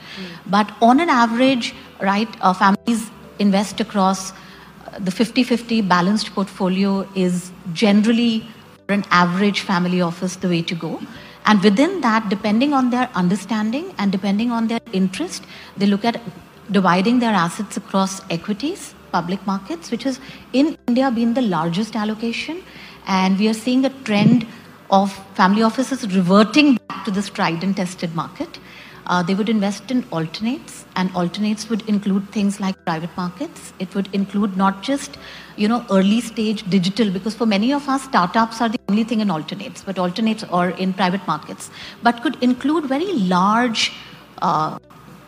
But 0.55 0.71
on 0.81 1.01
an 1.05 1.09
average, 1.09 1.73
right, 2.01 2.29
uh, 2.41 2.53
families 2.53 3.09
invest 3.39 3.81
across 3.81 4.31
uh, 4.31 4.99
the 4.99 5.11
50 5.11 5.43
50 5.43 5.81
balanced 5.81 6.33
portfolio 6.33 6.93
is 7.15 7.51
generally 7.73 8.47
for 8.85 8.93
an 8.93 9.05
average 9.09 9.61
family 9.61 10.01
office 10.01 10.37
the 10.37 10.47
way 10.47 10.61
to 10.61 10.75
go. 10.75 10.99
And 11.45 11.61
within 11.63 12.01
that, 12.01 12.29
depending 12.29 12.73
on 12.73 12.89
their 12.91 13.09
understanding 13.15 13.93
and 13.97 14.11
depending 14.11 14.51
on 14.51 14.67
their 14.67 14.79
interest, 14.93 15.43
they 15.75 15.87
look 15.87 16.05
at 16.05 16.21
dividing 16.71 17.19
their 17.19 17.33
assets 17.33 17.77
across 17.77 18.21
equities, 18.29 18.93
public 19.11 19.45
markets, 19.45 19.91
which 19.91 20.03
has 20.03 20.19
in 20.53 20.77
India 20.87 21.11
been 21.11 21.33
the 21.33 21.41
largest 21.41 21.95
allocation. 21.95 22.63
And 23.07 23.37
we 23.39 23.47
are 23.47 23.53
seeing 23.53 23.85
a 23.85 23.89
trend 24.03 24.45
of 24.89 25.11
family 25.35 25.63
offices 25.63 26.15
reverting 26.15 26.77
back 26.87 27.05
to 27.05 27.11
this 27.11 27.29
tried 27.29 27.63
and 27.63 27.75
tested 27.75 28.13
market. 28.15 28.59
Uh, 29.07 29.23
they 29.23 29.33
would 29.33 29.49
invest 29.49 29.89
in 29.89 30.05
alternates, 30.11 30.85
and 30.95 31.13
alternates 31.15 31.69
would 31.69 31.81
include 31.89 32.29
things 32.31 32.59
like 32.59 32.75
private 32.85 33.09
markets. 33.17 33.73
It 33.79 33.93
would 33.95 34.07
include 34.13 34.55
not 34.55 34.83
just, 34.83 35.17
you 35.57 35.67
know, 35.67 35.83
early 35.89 36.21
stage 36.21 36.69
digital, 36.69 37.09
because 37.09 37.33
for 37.33 37.47
many 37.47 37.73
of 37.73 37.89
us, 37.89 38.03
startups 38.03 38.61
are 38.61 38.69
the 38.69 38.79
only 38.89 39.03
thing 39.03 39.19
in 39.19 39.31
alternates, 39.31 39.83
but 39.83 39.97
alternates 39.97 40.43
or 40.51 40.69
in 40.69 40.93
private 40.93 41.25
markets, 41.27 41.71
but 42.03 42.21
could 42.21 42.37
include 42.41 42.85
very 42.85 43.11
large 43.13 43.91
uh, 44.41 44.77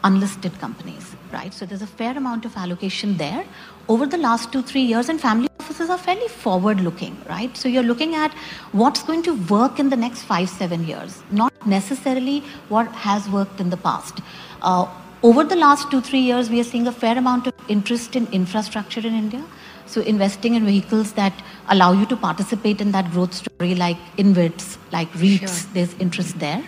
unlisted 0.04 0.58
companies, 0.60 1.16
right? 1.32 1.54
So 1.54 1.66
there's 1.66 1.82
a 1.82 1.88
fair 1.88 2.16
amount 2.16 2.46
of 2.46 2.56
allocation 2.56 3.18
there. 3.18 3.44
Over 3.90 4.06
the 4.06 4.18
last 4.18 4.52
two, 4.54 4.62
three 4.62 4.82
years, 4.82 5.10
and 5.10 5.20
family 5.20 5.50
offices 5.60 5.90
are 5.90 5.98
fairly 5.98 6.30
forward 6.30 6.80
looking, 6.80 7.18
right? 7.28 7.56
So 7.58 7.68
you're 7.68 7.84
looking 7.84 8.16
at 8.16 8.34
what's 8.72 9.04
going 9.04 9.24
to 9.24 9.36
work 9.48 9.78
in 9.78 9.90
the 9.90 9.98
next 9.98 10.24
five, 10.24 10.50
seven 10.50 10.88
years, 10.88 11.22
not 11.32 11.68
necessarily 11.68 12.40
what 12.70 12.88
has 12.94 13.30
worked 13.30 13.60
in 13.60 13.70
the 13.70 13.76
past. 13.76 14.22
Uh, 14.62 14.88
over 15.22 15.44
the 15.44 15.58
last 15.58 15.92
two, 15.92 16.00
three 16.00 16.22
years, 16.22 16.50
we 16.50 16.62
are 16.62 16.64
seeing 16.64 16.88
a 16.88 16.94
fair 16.94 17.18
amount 17.18 17.48
of 17.48 17.54
interest 17.68 18.16
in 18.16 18.26
infrastructure 18.32 19.02
in 19.02 19.14
India. 19.14 19.44
So 19.86 20.02
investing 20.02 20.56
in 20.56 20.66
vehicles 20.66 21.12
that 21.14 21.34
allow 21.68 21.92
you 21.92 22.06
to 22.06 22.16
participate 22.16 22.80
in 22.80 22.92
that 22.94 23.12
growth 23.12 23.34
story, 23.34 23.76
like 23.76 23.98
InvITs, 24.18 24.78
like 24.94 25.12
REITs, 25.12 25.72
there's 25.74 25.94
interest 25.96 26.40
there. 26.40 26.64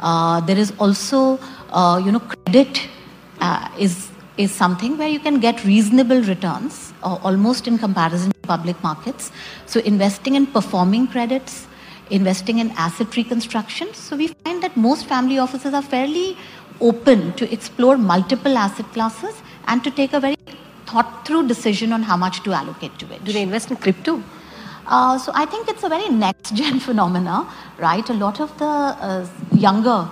Uh, 0.00 0.40
there 0.42 0.58
is 0.58 0.72
also, 0.78 1.38
uh, 1.70 2.00
you 2.04 2.12
know, 2.12 2.20
credit 2.20 2.88
uh, 3.40 3.68
is 3.78 4.10
is 4.38 4.52
something 4.52 4.96
where 4.96 5.08
you 5.08 5.20
can 5.20 5.40
get 5.40 5.64
reasonable 5.64 6.22
returns, 6.22 6.92
uh, 7.02 7.18
almost 7.22 7.66
in 7.66 7.76
comparison 7.76 8.30
to 8.30 8.40
public 8.48 8.82
markets. 8.82 9.32
So 9.66 9.80
investing 9.80 10.36
in 10.36 10.46
performing 10.46 11.08
credits, 11.08 11.66
investing 12.10 12.58
in 12.60 12.70
asset 12.70 13.16
reconstruction. 13.16 13.92
So 13.94 14.16
we 14.16 14.28
find 14.28 14.62
that 14.62 14.76
most 14.76 15.06
family 15.06 15.38
offices 15.38 15.74
are 15.74 15.82
fairly 15.82 16.36
open 16.80 17.32
to 17.34 17.52
explore 17.52 17.98
multiple 17.98 18.56
asset 18.56 18.86
classes 18.92 19.34
and 19.66 19.82
to 19.84 19.90
take 19.90 20.12
a 20.12 20.20
very 20.20 20.36
thought 20.86 21.26
through 21.26 21.46
decision 21.48 21.92
on 21.92 22.02
how 22.02 22.16
much 22.16 22.42
to 22.44 22.52
allocate 22.52 22.98
to 22.98 23.12
it. 23.12 23.24
Do 23.24 23.32
they 23.32 23.42
invest 23.42 23.70
in 23.70 23.76
crypto? 23.76 24.22
Uh, 24.86 25.18
so 25.18 25.32
I 25.34 25.44
think 25.44 25.68
it's 25.68 25.84
a 25.84 25.88
very 25.88 26.08
next 26.08 26.54
gen 26.54 26.80
phenomena, 26.86 27.46
right? 27.78 28.08
A 28.08 28.14
lot 28.14 28.40
of 28.40 28.56
the 28.58 28.64
uh, 28.64 29.26
younger, 29.52 30.08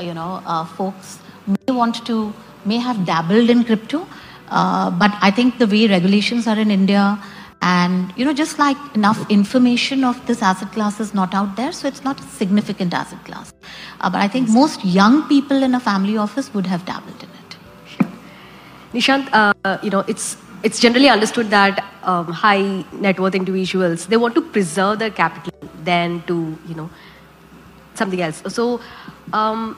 you 0.00 0.14
know, 0.14 0.42
uh, 0.44 0.64
folks 0.64 1.18
may 1.46 1.72
want 1.72 2.04
to, 2.06 2.32
may 2.66 2.78
have 2.78 3.04
dabbled 3.04 3.50
in 3.50 3.64
crypto, 3.64 4.06
uh, 4.48 4.90
but 4.90 5.12
I 5.20 5.30
think 5.30 5.58
the 5.58 5.66
way 5.66 5.86
regulations 5.86 6.46
are 6.46 6.58
in 6.58 6.70
India, 6.70 7.18
and 7.62 8.12
you 8.16 8.24
know, 8.24 8.32
just 8.32 8.58
like 8.58 8.76
enough 8.94 9.30
information 9.30 10.02
of 10.02 10.26
this 10.26 10.42
asset 10.42 10.72
class 10.72 11.00
is 11.00 11.12
not 11.14 11.34
out 11.34 11.56
there, 11.56 11.72
so 11.72 11.88
it's 11.88 12.02
not 12.02 12.18
a 12.20 12.22
significant 12.22 12.94
asset 12.94 13.22
class. 13.24 13.52
Uh, 14.00 14.08
but 14.10 14.20
I 14.20 14.28
think 14.28 14.48
most 14.48 14.84
young 14.84 15.28
people 15.28 15.62
in 15.62 15.74
a 15.74 15.80
family 15.80 16.16
office 16.16 16.52
would 16.54 16.66
have 16.66 16.84
dabbled 16.86 17.22
in 17.22 17.28
it. 17.28 18.08
Nishant, 18.94 19.28
uh, 19.32 19.78
you 19.82 19.90
know, 19.90 20.04
it's 20.08 20.36
it's 20.62 20.80
generally 20.80 21.08
understood 21.08 21.50
that 21.50 21.84
um, 22.02 22.26
high 22.26 22.84
net 22.92 23.18
worth 23.18 23.34
individuals 23.34 24.06
they 24.06 24.16
want 24.16 24.34
to 24.34 24.42
preserve 24.42 24.98
their 24.98 25.10
capital 25.10 25.52
than 25.84 26.22
to 26.26 26.58
you 26.66 26.74
know 26.74 26.90
something 27.94 28.20
else. 28.20 28.42
So, 28.48 28.80
um, 29.32 29.76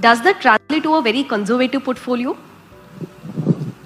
does 0.00 0.22
that 0.22 0.40
translate 0.40 0.82
to 0.82 0.94
a 0.96 1.02
very 1.02 1.24
conservative 1.24 1.84
portfolio? 1.84 2.36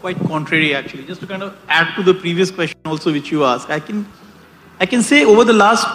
quite 0.00 0.18
contrary 0.20 0.74
actually. 0.74 1.04
Just 1.04 1.20
to 1.20 1.26
kind 1.26 1.42
of 1.42 1.54
add 1.68 1.94
to 1.94 2.02
the 2.02 2.14
previous 2.14 2.50
question 2.50 2.80
also 2.86 3.12
which 3.12 3.30
you 3.30 3.44
asked 3.44 3.68
i 3.68 3.78
can 3.78 4.06
i 4.80 4.86
can 4.86 5.02
say 5.02 5.24
over 5.24 5.44
the 5.44 5.52
last 5.52 5.86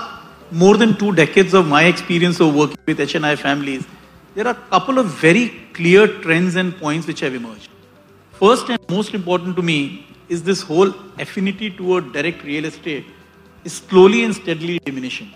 more 0.51 0.77
than 0.77 0.95
two 0.95 1.11
decades 1.11 1.55
of 1.55 1.65
my 1.67 1.85
experience 1.85 2.39
of 2.39 2.53
working 2.53 2.77
with 2.85 2.99
hni 2.99 3.35
families 3.35 3.87
there 4.35 4.45
are 4.45 4.51
a 4.51 4.69
couple 4.69 4.99
of 4.99 5.07
very 5.07 5.43
clear 5.73 6.07
trends 6.23 6.55
and 6.55 6.75
points 6.77 7.07
which 7.07 7.21
have 7.21 7.33
emerged. 7.33 7.69
First 8.33 8.69
and 8.69 8.79
most 8.89 9.13
important 9.13 9.55
to 9.55 9.61
me 9.61 10.05
is 10.27 10.43
this 10.43 10.61
whole 10.61 10.93
affinity 11.17 11.69
toward 11.69 12.11
direct 12.11 12.43
real 12.43 12.65
estate 12.65 13.05
is 13.63 13.73
slowly 13.73 14.25
and 14.25 14.35
steadily 14.35 14.79
diminishing. 14.79 15.33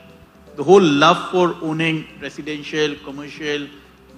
The 0.57 0.63
whole 0.65 0.81
love 0.81 1.31
for 1.31 1.55
owning 1.61 2.07
residential 2.21 2.95
commercial 3.05 3.69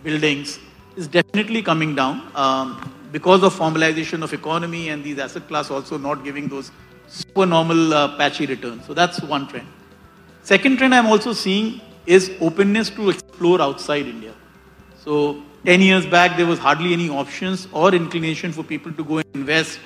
buildings 0.04 0.60
is 0.96 1.08
definitely 1.08 1.62
coming 1.62 1.96
down 1.96 2.32
um, 2.36 2.94
because 3.12 3.44
of 3.44 3.54
formalization 3.54 4.24
of 4.24 4.34
economy 4.34 4.90
and 4.90 5.04
these 5.04 5.20
asset 5.20 5.48
class 5.48 5.70
also 5.72 5.98
not 5.98 6.24
giving 6.24 6.48
those 6.48 6.72
super 7.08 7.46
normal 7.46 7.94
uh, 7.94 8.18
patchy 8.18 8.46
returns. 8.46 8.86
So 8.86 8.94
that's 8.94 9.22
one 9.22 9.48
trend. 9.48 9.68
Second 10.44 10.78
trend 10.78 10.96
I'm 10.96 11.08
also 11.08 11.34
seeing 11.34 11.82
is 12.06 12.32
openness 12.42 12.90
to 12.92 13.10
explore 13.10 13.62
outside 13.62 14.08
India. 14.08 14.34
So 14.98 15.42
10 15.66 15.82
years 15.82 16.06
back 16.06 16.38
there 16.38 16.46
was 16.46 16.60
hardly 16.60 16.94
any 16.94 17.10
options 17.10 17.68
or 17.72 17.94
inclination 17.94 18.52
for 18.52 18.64
people 18.64 18.92
to 18.94 19.04
go 19.04 19.18
and 19.18 19.28
invest 19.36 19.80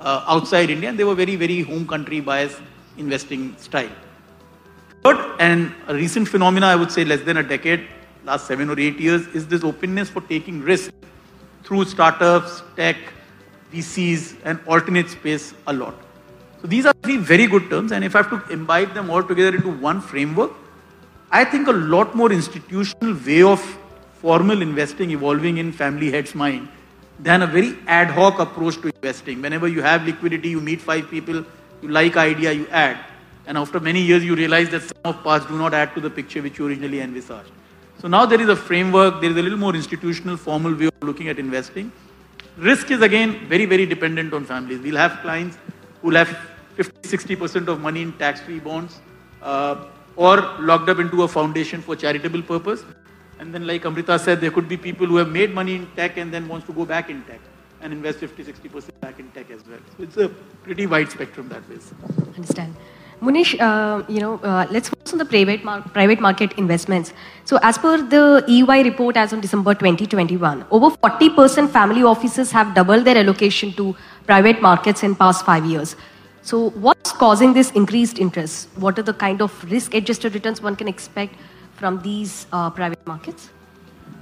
uh, 0.00 0.24
outside 0.26 0.70
India 0.70 0.88
and 0.88 0.98
they 0.98 1.04
were 1.04 1.14
very 1.14 1.36
very 1.36 1.60
home 1.62 1.86
country 1.86 2.20
bias 2.20 2.60
investing 2.96 3.56
style. 3.56 3.90
Third 5.04 5.18
and 5.38 5.72
a 5.86 5.94
recent 5.94 6.28
phenomena 6.28 6.66
I 6.66 6.76
would 6.76 6.90
say 6.90 7.04
less 7.04 7.20
than 7.22 7.36
a 7.36 7.42
decade, 7.42 7.86
last 8.24 8.46
seven 8.46 8.70
or 8.70 8.78
eight 8.78 8.98
years 8.98 9.26
is 9.28 9.46
this 9.46 9.64
openness 9.64 10.08
for 10.08 10.20
taking 10.22 10.60
risk 10.60 10.92
through 11.64 11.84
startups, 11.84 12.62
tech, 12.76 12.96
VCs, 13.72 14.36
and 14.44 14.58
alternate 14.66 15.08
space 15.08 15.54
a 15.66 15.72
lot. 15.72 15.94
So 16.60 16.66
these 16.66 16.84
are 16.84 16.92
three 17.02 17.16
very 17.16 17.46
good 17.46 17.70
terms, 17.70 17.92
and 17.92 18.04
if 18.04 18.14
I 18.14 18.22
have 18.22 18.30
to 18.30 18.52
imbibe 18.52 18.92
them 18.92 19.08
all 19.10 19.22
together 19.22 19.56
into 19.56 19.70
one 19.70 20.00
framework, 20.00 20.52
I 21.30 21.44
think 21.44 21.68
a 21.68 21.72
lot 21.72 22.14
more 22.14 22.32
institutional 22.32 23.14
way 23.26 23.42
of 23.42 23.60
formal 24.20 24.60
investing 24.60 25.10
evolving 25.12 25.58
in 25.58 25.72
family 25.72 26.10
heads' 26.10 26.34
mind 26.34 26.68
than 27.18 27.42
a 27.42 27.46
very 27.46 27.78
ad 27.86 28.10
hoc 28.10 28.38
approach 28.38 28.76
to 28.82 28.88
investing. 28.88 29.40
Whenever 29.40 29.68
you 29.68 29.80
have 29.80 30.04
liquidity, 30.04 30.48
you 30.50 30.60
meet 30.60 30.80
five 30.80 31.08
people, 31.08 31.44
you 31.82 31.88
like 31.88 32.16
idea, 32.16 32.52
you 32.52 32.66
add. 32.68 32.98
And 33.46 33.56
after 33.56 33.80
many 33.80 34.02
years, 34.02 34.24
you 34.24 34.34
realize 34.34 34.68
that 34.70 34.82
some 34.82 34.96
of 35.04 35.22
parts 35.22 35.46
do 35.46 35.56
not 35.56 35.72
add 35.72 35.94
to 35.94 36.00
the 36.00 36.10
picture 36.10 36.42
which 36.42 36.58
you 36.58 36.66
originally 36.66 37.00
envisaged. 37.00 37.50
So 38.00 38.08
now 38.08 38.24
there 38.24 38.40
is 38.40 38.48
a 38.48 38.56
framework, 38.56 39.20
there 39.20 39.30
is 39.30 39.36
a 39.36 39.42
little 39.42 39.58
more 39.58 39.74
institutional, 39.74 40.38
formal 40.38 40.74
way 40.74 40.86
of 40.86 41.02
looking 41.02 41.28
at 41.28 41.38
investing. 41.38 41.92
Risk 42.56 42.90
is 42.90 43.02
again 43.02 43.46
very, 43.46 43.66
very 43.66 43.84
dependent 43.84 44.32
on 44.32 44.46
families. 44.46 44.80
We'll 44.80 44.96
have 44.96 45.18
clients 45.20 45.58
who 46.00 46.08
will 46.08 46.16
have 46.16 46.34
50, 46.76 47.06
60% 47.06 47.68
of 47.68 47.80
money 47.80 48.00
in 48.00 48.14
tax-free 48.14 48.60
bonds 48.60 49.00
uh, 49.42 49.84
or 50.16 50.36
locked 50.60 50.88
up 50.88 50.98
into 50.98 51.24
a 51.24 51.28
foundation 51.28 51.82
for 51.82 51.94
charitable 51.94 52.40
purpose. 52.40 52.84
And 53.38 53.52
then 53.52 53.66
like 53.66 53.84
Amrita 53.84 54.18
said, 54.18 54.40
there 54.40 54.50
could 54.50 54.68
be 54.68 54.78
people 54.78 55.06
who 55.06 55.16
have 55.16 55.28
made 55.28 55.54
money 55.54 55.74
in 55.74 55.86
tech 55.94 56.16
and 56.16 56.32
then 56.32 56.48
wants 56.48 56.66
to 56.68 56.72
go 56.72 56.86
back 56.86 57.10
in 57.10 57.22
tech 57.24 57.40
and 57.82 57.92
invest 57.92 58.18
50, 58.20 58.44
60% 58.44 59.00
back 59.00 59.18
in 59.18 59.30
tech 59.32 59.50
as 59.50 59.60
well. 59.66 59.78
So 59.98 60.02
it's 60.04 60.16
a 60.16 60.28
pretty 60.62 60.86
wide 60.86 61.10
spectrum 61.10 61.50
that 61.50 61.68
way. 61.68 61.76
Understand. 62.34 62.74
Munish, 63.20 63.54
uh, 63.60 64.02
you 64.08 64.18
know, 64.18 64.38
uh, 64.38 64.66
let's 64.70 64.88
focus 64.88 65.12
on 65.12 65.18
the 65.18 65.26
private, 65.26 65.62
mar- 65.62 65.82
private 65.82 66.20
market 66.20 66.52
investments. 66.56 67.12
So, 67.44 67.58
as 67.62 67.76
per 67.76 67.98
the 68.00 68.42
EY 68.48 68.82
report 68.82 69.18
as 69.18 69.34
on 69.34 69.42
December 69.42 69.74
2021, 69.74 70.64
over 70.70 70.88
40% 70.96 71.68
family 71.68 72.02
offices 72.02 72.50
have 72.50 72.74
doubled 72.74 73.04
their 73.04 73.18
allocation 73.18 73.72
to 73.74 73.94
private 74.26 74.62
markets 74.62 75.02
in 75.02 75.14
past 75.14 75.44
five 75.44 75.66
years. 75.66 75.96
So, 76.40 76.70
what's 76.70 77.12
causing 77.12 77.52
this 77.52 77.70
increased 77.72 78.18
interest? 78.18 78.70
What 78.76 78.98
are 78.98 79.02
the 79.02 79.12
kind 79.12 79.42
of 79.42 79.52
risk-adjusted 79.70 80.34
returns 80.34 80.62
one 80.62 80.74
can 80.74 80.88
expect 80.88 81.34
from 81.76 82.00
these 82.00 82.46
uh, 82.54 82.70
private 82.70 83.06
markets? 83.06 83.50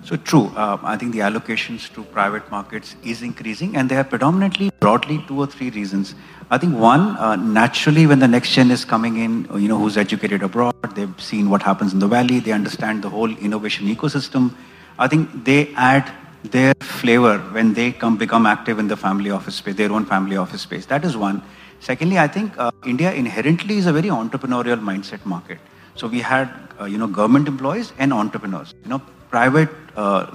So 0.04 0.16
true. 0.16 0.50
Uh, 0.56 0.78
I 0.82 0.96
think 0.96 1.12
the 1.12 1.18
allocations 1.18 1.92
to 1.94 2.02
private 2.02 2.50
markets 2.50 2.96
is 3.04 3.22
increasing, 3.22 3.76
and 3.76 3.88
they 3.88 3.96
are 3.96 4.04
predominantly 4.04 4.70
broadly 4.80 5.22
two 5.28 5.38
or 5.38 5.46
three 5.46 5.70
reasons. 5.70 6.14
I 6.50 6.56
think 6.56 6.76
one, 6.76 7.16
uh, 7.18 7.36
naturally, 7.36 8.06
when 8.06 8.18
the 8.18 8.28
next 8.28 8.52
gen 8.52 8.70
is 8.70 8.84
coming 8.84 9.18
in, 9.18 9.46
you 9.54 9.68
know, 9.68 9.78
who's 9.78 9.98
educated 9.98 10.42
abroad, 10.42 10.74
they've 10.94 11.20
seen 11.20 11.50
what 11.50 11.62
happens 11.62 11.92
in 11.92 11.98
the 11.98 12.08
valley, 12.08 12.38
they 12.40 12.52
understand 12.52 13.02
the 13.02 13.10
whole 13.10 13.30
innovation 13.36 13.86
ecosystem. 13.86 14.54
I 14.98 15.08
think 15.08 15.44
they 15.44 15.74
add 15.74 16.10
their 16.44 16.72
flavor 16.80 17.38
when 17.52 17.74
they 17.74 17.92
come 17.92 18.16
become 18.16 18.46
active 18.46 18.78
in 18.78 18.88
the 18.88 18.96
family 18.96 19.30
office 19.30 19.56
space, 19.56 19.74
their 19.74 19.92
own 19.92 20.06
family 20.06 20.36
office 20.36 20.62
space. 20.62 20.86
That 20.86 21.04
is 21.04 21.16
one. 21.16 21.42
Secondly, 21.80 22.18
I 22.18 22.28
think 22.28 22.58
uh, 22.58 22.70
India 22.86 23.12
inherently 23.12 23.76
is 23.76 23.86
a 23.86 23.92
very 23.92 24.08
entrepreneurial 24.08 24.80
mindset 24.80 25.24
market. 25.26 25.58
So 25.96 26.06
we 26.06 26.20
had, 26.20 26.48
uh, 26.80 26.84
you 26.84 26.96
know, 26.96 27.06
government 27.06 27.46
employees 27.46 27.92
and 27.98 28.12
entrepreneurs. 28.12 28.72
You 28.84 28.88
know, 28.88 29.02
private 29.30 29.68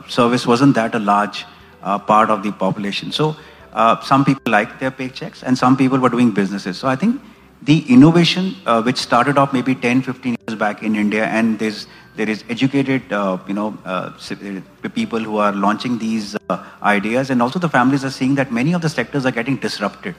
service 0.08 0.46
wasn't 0.46 0.76
that 0.76 0.96
a 0.96 1.00
large 1.00 1.46
uh, 1.84 2.00
part 2.00 2.30
of 2.30 2.44
the 2.44 2.52
population. 2.52 3.12
So 3.12 3.36
uh, 3.74 4.00
some 4.02 4.24
people 4.24 4.52
liked 4.52 4.80
their 4.80 4.92
paychecks 4.92 5.44
and 5.44 5.58
some 5.58 5.76
people 5.76 6.00
were 6.00 6.10
doing 6.10 6.32
businesses. 6.32 6.78
So 6.78 6.88
I 6.88 6.96
think 6.96 7.22
the 7.62 7.80
innovation 7.92 8.56
uh, 8.66 8.82
which 8.82 8.98
started 8.98 9.38
off 9.38 9.54
maybe 9.54 9.76
10, 9.76 10.02
15 10.02 10.36
years 10.48 10.60
back 10.60 10.84
in 10.84 10.96
India 10.96 11.26
and 11.26 11.60
there's, 11.60 11.88
there 12.16 12.30
is 12.30 12.44
educated, 12.50 13.12
uh, 13.12 13.38
you 13.48 13.54
know, 13.54 13.78
uh, 13.86 14.12
people 14.94 15.20
who 15.20 15.38
are 15.38 15.52
launching 15.52 15.98
these 15.98 16.36
ideas 16.82 17.30
and 17.30 17.42
also 17.42 17.60
the 17.60 17.70
families 17.70 18.06
are 18.06 18.12
seeing 18.12 18.36
that 18.36 18.52
many 18.52 18.74
of 18.74 18.82
the 18.82 18.90
sectors 18.90 19.26
are 19.26 19.32
getting 19.32 19.58
disrupted. 19.58 20.16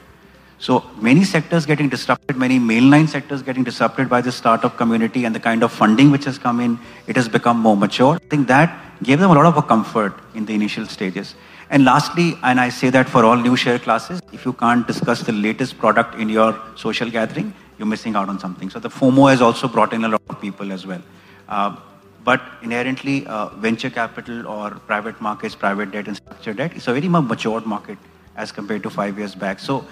So 0.57 0.83
many 0.99 1.23
sectors 1.23 1.65
getting 1.65 1.89
disrupted, 1.89 2.37
many 2.37 2.59
mainline 2.59 3.09
sectors 3.09 3.41
getting 3.41 3.63
disrupted 3.63 4.09
by 4.09 4.21
the 4.21 4.31
startup 4.31 4.77
community 4.77 5.25
and 5.25 5.35
the 5.35 5.39
kind 5.39 5.63
of 5.63 5.71
funding 5.71 6.11
which 6.11 6.25
has 6.25 6.37
come 6.37 6.59
in, 6.59 6.79
it 7.07 7.15
has 7.15 7.27
become 7.27 7.59
more 7.59 7.75
mature. 7.75 8.15
I 8.15 8.27
think 8.29 8.47
that 8.47 8.84
gave 9.03 9.19
them 9.19 9.31
a 9.31 9.33
lot 9.33 9.45
of 9.45 9.57
a 9.57 9.61
comfort 9.61 10.13
in 10.33 10.45
the 10.45 10.53
initial 10.53 10.85
stages. 10.85 11.35
And 11.69 11.83
lastly, 11.83 12.37
and 12.43 12.59
I 12.59 12.69
say 12.69 12.89
that 12.91 13.09
for 13.09 13.25
all 13.25 13.35
new 13.35 13.55
share 13.55 13.79
classes, 13.79 14.21
if 14.31 14.45
you 14.45 14.53
can't 14.53 14.85
discuss 14.85 15.21
the 15.21 15.31
latest 15.31 15.77
product 15.77 16.15
in 16.15 16.29
your 16.29 16.59
social 16.75 17.09
gathering, 17.09 17.53
you're 17.77 17.87
missing 17.87 18.15
out 18.15 18.29
on 18.29 18.39
something. 18.39 18.69
So 18.69 18.79
the 18.79 18.89
FOMO 18.89 19.29
has 19.29 19.41
also 19.41 19.67
brought 19.67 19.93
in 19.93 20.03
a 20.05 20.07
lot 20.07 20.21
of 20.29 20.39
people 20.39 20.71
as 20.71 20.85
well. 20.85 21.01
Uh, 21.49 21.75
but 22.23 22.41
inherently, 22.61 23.25
uh, 23.27 23.49
venture 23.49 23.89
capital 23.89 24.47
or 24.47 24.71
private 24.71 25.19
markets, 25.21 25.55
private 25.55 25.91
debt 25.91 26.07
and 26.07 26.17
structured 26.17 26.57
debt, 26.57 26.71
it's 26.75 26.87
a 26.87 26.93
very 26.93 27.07
much 27.07 27.25
matured 27.25 27.65
market 27.65 27.97
as 28.35 28.51
compared 28.51 28.83
to 28.83 28.89
five 28.89 29.17
years 29.17 29.35
back. 29.35 29.59
So 29.59 29.85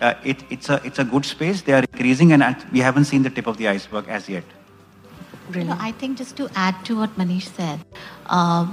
uh, 0.00 0.14
it, 0.24 0.42
it's, 0.50 0.68
a, 0.68 0.80
it's 0.84 0.98
a 0.98 1.04
good 1.04 1.24
space. 1.24 1.62
They 1.62 1.72
are 1.72 1.80
increasing 1.80 2.32
and 2.32 2.56
we 2.72 2.80
haven't 2.80 3.04
seen 3.04 3.22
the 3.22 3.30
tip 3.30 3.46
of 3.46 3.56
the 3.56 3.68
iceberg 3.68 4.06
as 4.08 4.28
yet. 4.28 4.44
Really? 5.54 5.68
Know, 5.68 5.76
I 5.78 5.92
think 5.92 6.18
just 6.18 6.36
to 6.36 6.48
add 6.54 6.84
to 6.86 6.96
what 6.96 7.16
Manish 7.16 7.54
said, 7.54 7.80
uh, 8.26 8.72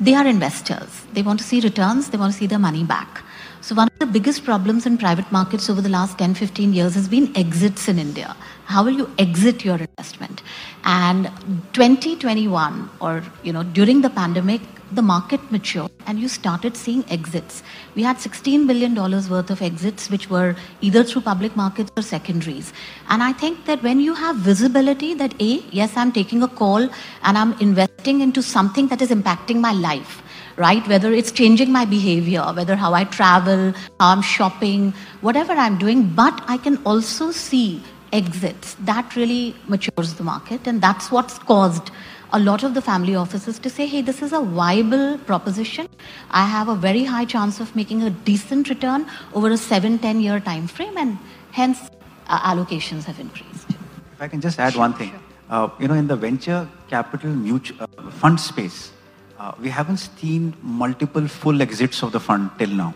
they 0.00 0.14
are 0.14 0.26
investors. 0.26 1.02
They 1.12 1.22
want 1.22 1.38
to 1.40 1.44
see 1.44 1.60
returns, 1.60 2.10
they 2.10 2.18
want 2.18 2.32
to 2.32 2.38
see 2.38 2.46
their 2.46 2.58
money 2.58 2.84
back. 2.84 3.22
So, 3.60 3.74
one 3.74 3.88
of 3.88 3.98
the 3.98 4.06
biggest 4.06 4.44
problems 4.44 4.84
in 4.84 4.98
private 4.98 5.30
markets 5.32 5.70
over 5.70 5.80
the 5.80 5.88
last 5.88 6.18
10 6.18 6.34
15 6.34 6.74
years 6.74 6.94
has 6.94 7.08
been 7.08 7.34
exits 7.34 7.88
in 7.88 7.98
India. 7.98 8.36
How 8.66 8.84
will 8.84 8.92
you 8.92 9.10
exit 9.18 9.64
your 9.64 9.76
investment? 9.76 10.42
And 10.84 11.30
2021, 11.72 12.90
or 13.00 13.22
you 13.42 13.54
know, 13.54 13.62
during 13.62 14.02
the 14.02 14.10
pandemic, 14.10 14.60
the 14.92 15.02
market 15.02 15.40
matured 15.50 15.90
and 16.06 16.18
you 16.18 16.28
started 16.28 16.76
seeing 16.76 17.04
exits. 17.10 17.62
We 17.94 18.02
had 18.02 18.16
$16 18.16 18.66
billion 18.66 18.94
worth 18.94 19.50
of 19.50 19.62
exits, 19.62 20.10
which 20.10 20.28
were 20.30 20.56
either 20.80 21.02
through 21.02 21.22
public 21.22 21.56
markets 21.56 21.90
or 21.96 22.02
secondaries. 22.02 22.72
And 23.08 23.22
I 23.22 23.32
think 23.32 23.64
that 23.66 23.82
when 23.82 24.00
you 24.00 24.14
have 24.14 24.36
visibility 24.36 25.14
that, 25.14 25.34
A, 25.40 25.62
yes, 25.70 25.96
I'm 25.96 26.12
taking 26.12 26.42
a 26.42 26.48
call 26.48 26.88
and 27.22 27.38
I'm 27.38 27.52
investing 27.60 28.20
into 28.20 28.42
something 28.42 28.88
that 28.88 29.02
is 29.02 29.10
impacting 29.10 29.56
my 29.60 29.72
life, 29.72 30.22
right? 30.56 30.86
Whether 30.86 31.12
it's 31.12 31.32
changing 31.32 31.72
my 31.72 31.84
behavior, 31.84 32.44
whether 32.54 32.76
how 32.76 32.94
I 32.94 33.04
travel, 33.04 33.72
how 34.00 34.12
I'm 34.12 34.22
shopping, 34.22 34.92
whatever 35.20 35.52
I'm 35.52 35.78
doing, 35.78 36.08
but 36.14 36.42
I 36.46 36.58
can 36.58 36.78
also 36.84 37.30
see 37.30 37.82
exits. 38.12 38.76
That 38.80 39.16
really 39.16 39.56
matures 39.66 40.14
the 40.14 40.22
market, 40.22 40.66
and 40.66 40.80
that's 40.80 41.10
what's 41.10 41.38
caused 41.40 41.90
a 42.34 42.38
lot 42.40 42.64
of 42.64 42.74
the 42.74 42.82
family 42.82 43.14
offices 43.14 43.60
to 43.60 43.70
say, 43.70 43.86
hey, 43.86 44.02
this 44.02 44.20
is 44.20 44.32
a 44.32 44.40
viable 44.40 45.18
proposition. 45.18 45.88
I 46.30 46.44
have 46.44 46.68
a 46.68 46.74
very 46.74 47.04
high 47.04 47.24
chance 47.24 47.60
of 47.60 47.74
making 47.76 48.02
a 48.02 48.10
decent 48.10 48.68
return 48.68 49.06
over 49.34 49.50
a 49.50 49.56
7 49.56 49.98
10 50.00 50.20
year 50.20 50.40
time 50.40 50.66
frame, 50.66 50.98
and 50.98 51.16
hence 51.52 51.78
uh, 52.26 52.52
allocations 52.52 53.04
have 53.04 53.20
increased. 53.20 53.70
If 54.14 54.20
I 54.20 54.26
can 54.26 54.40
just 54.40 54.58
add 54.58 54.74
one 54.74 54.94
thing. 54.94 55.12
Uh, 55.48 55.68
you 55.78 55.86
know, 55.86 55.94
in 55.94 56.08
the 56.08 56.16
venture 56.16 56.68
capital 56.88 57.30
mutual, 57.30 57.76
uh, 57.80 58.10
fund 58.10 58.40
space, 58.40 58.92
uh, 59.38 59.52
we 59.60 59.68
haven't 59.68 59.98
seen 59.98 60.54
multiple 60.62 61.28
full 61.28 61.62
exits 61.62 62.02
of 62.02 62.10
the 62.12 62.20
fund 62.20 62.50
till 62.58 62.70
now. 62.70 62.94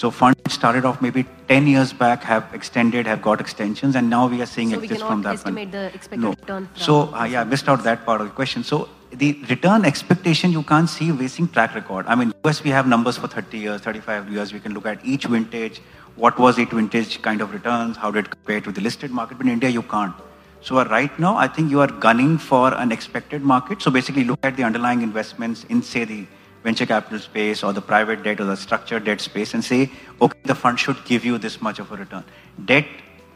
So 0.00 0.10
funds 0.10 0.54
started 0.54 0.86
off 0.86 1.02
maybe 1.02 1.26
10 1.48 1.66
years 1.66 1.92
back, 1.92 2.22
have 2.22 2.54
extended, 2.54 3.06
have 3.06 3.20
got 3.20 3.38
extensions, 3.38 3.96
and 3.96 4.08
now 4.08 4.28
we 4.28 4.40
are 4.40 4.46
seeing 4.46 4.70
So 4.70 4.80
exits 4.80 5.02
from 5.02 5.20
that 5.24 5.34
estimate 5.34 5.64
fund. 5.64 5.74
the 5.74 5.94
expected 5.94 6.20
no. 6.22 6.30
return 6.30 6.68
So 6.74 7.14
uh, 7.14 7.24
yeah, 7.24 7.42
I 7.42 7.44
missed 7.44 7.68
out 7.68 7.82
that 7.84 8.06
part 8.06 8.22
of 8.22 8.28
the 8.28 8.32
question. 8.32 8.64
So 8.64 8.88
the 9.10 9.38
return 9.50 9.84
expectation 9.84 10.52
you 10.52 10.62
can't 10.62 10.88
see 10.88 11.12
basing 11.12 11.48
track 11.48 11.74
record. 11.74 12.06
I 12.06 12.14
mean, 12.14 12.32
US 12.46 12.64
we 12.64 12.70
have 12.70 12.88
numbers 12.88 13.18
for 13.18 13.28
30 13.28 13.58
years, 13.58 13.82
35 13.82 14.32
years. 14.32 14.54
We 14.54 14.60
can 14.60 14.72
look 14.72 14.86
at 14.86 15.04
each 15.04 15.26
vintage, 15.26 15.82
what 16.16 16.38
was 16.38 16.58
each 16.58 16.70
vintage 16.70 17.20
kind 17.20 17.42
of 17.42 17.52
returns, 17.52 17.98
how 17.98 18.10
did 18.10 18.24
it 18.24 18.30
compare 18.30 18.62
to 18.62 18.72
the 18.72 18.80
listed 18.80 19.10
market. 19.10 19.36
But 19.36 19.48
in 19.48 19.52
India, 19.52 19.68
you 19.68 19.82
can't. 19.82 20.14
So 20.62 20.78
uh, 20.78 20.86
right 20.86 21.18
now, 21.18 21.36
I 21.36 21.46
think 21.46 21.70
you 21.70 21.80
are 21.80 21.92
gunning 22.08 22.38
for 22.38 22.72
an 22.72 22.90
expected 22.90 23.42
market. 23.42 23.82
So 23.82 23.90
basically, 23.90 24.24
look 24.24 24.38
at 24.44 24.56
the 24.56 24.62
underlying 24.62 25.02
investments 25.02 25.64
in, 25.64 25.82
say, 25.82 26.04
the 26.06 26.26
venture 26.62 26.86
capital 26.86 27.18
space 27.18 27.62
or 27.62 27.72
the 27.72 27.80
private 27.80 28.22
debt 28.22 28.40
or 28.40 28.44
the 28.44 28.56
structured 28.56 29.04
debt 29.04 29.20
space 29.20 29.54
and 29.54 29.64
say, 29.64 29.90
okay, 30.20 30.38
the 30.44 30.54
fund 30.54 30.78
should 30.78 31.04
give 31.04 31.24
you 31.24 31.38
this 31.38 31.60
much 31.60 31.78
of 31.78 31.90
a 31.92 31.96
return. 31.96 32.24
Debt 32.64 32.86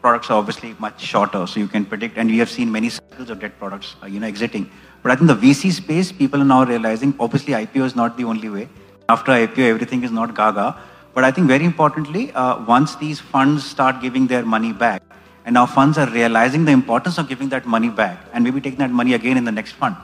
products 0.01 0.29
are 0.29 0.37
obviously 0.37 0.75
much 0.77 1.01
shorter, 1.01 1.47
so 1.47 1.59
you 1.59 1.67
can 1.67 1.83
predict, 1.83 2.17
and 2.17 2.29
we 2.29 2.37
have 2.37 2.49
seen 2.49 2.71
many 2.71 2.89
cycles 2.89 3.29
of 3.31 3.39
debt 3.39 3.57
products, 3.57 3.95
uh, 4.03 4.05
you 4.05 4.19
know, 4.19 4.27
exiting. 4.27 4.69
But 5.01 5.11
I 5.11 5.15
think 5.15 5.27
the 5.27 5.35
VC 5.35 5.71
space, 5.71 6.11
people 6.11 6.41
are 6.41 6.45
now 6.45 6.63
realizing, 6.63 7.15
obviously 7.19 7.53
IPO 7.53 7.85
is 7.85 7.95
not 7.95 8.15
the 8.17 8.23
only 8.25 8.49
way. 8.49 8.69
After 9.09 9.31
IPO, 9.31 9.69
everything 9.69 10.03
is 10.03 10.11
not 10.11 10.35
gaga. 10.35 10.77
But 11.15 11.23
I 11.23 11.31
think 11.31 11.47
very 11.47 11.63
importantly, 11.63 12.31
uh, 12.33 12.63
once 12.65 12.95
these 12.97 13.19
funds 13.19 13.65
start 13.65 14.01
giving 14.01 14.27
their 14.27 14.43
money 14.43 14.73
back, 14.73 15.01
and 15.45 15.53
now 15.53 15.65
funds 15.65 15.97
are 15.97 16.09
realizing 16.09 16.65
the 16.65 16.71
importance 16.71 17.17
of 17.17 17.29
giving 17.29 17.49
that 17.49 17.65
money 17.65 17.89
back, 17.89 18.19
and 18.33 18.43
maybe 18.43 18.61
taking 18.61 18.79
that 18.79 18.91
money 18.91 19.13
again 19.13 19.37
in 19.37 19.43
the 19.43 19.51
next 19.51 19.71
fund. 19.73 19.95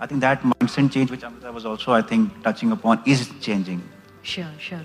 I 0.00 0.06
think 0.06 0.20
that 0.20 0.42
mindset 0.42 0.92
change, 0.92 1.10
which 1.10 1.24
Amrita 1.24 1.50
was 1.50 1.66
also, 1.66 1.92
I 1.92 2.02
think, 2.02 2.42
touching 2.42 2.70
upon, 2.72 3.02
is 3.04 3.30
changing. 3.40 3.82
Sure, 4.22 4.52
sure. 4.58 4.84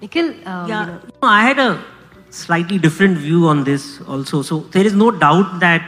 Nikhil, 0.00 0.30
um, 0.48 0.68
yeah, 0.68 0.80
you 0.80 0.92
know, 0.92 1.00
no, 1.22 1.28
I 1.28 1.42
had 1.42 1.58
a 1.58 1.84
slightly 2.30 2.78
different 2.78 3.18
view 3.18 3.46
on 3.46 3.64
this 3.64 4.00
also. 4.02 4.42
So 4.42 4.60
there 4.60 4.86
is 4.86 4.94
no 4.94 5.10
doubt 5.10 5.60
that 5.60 5.82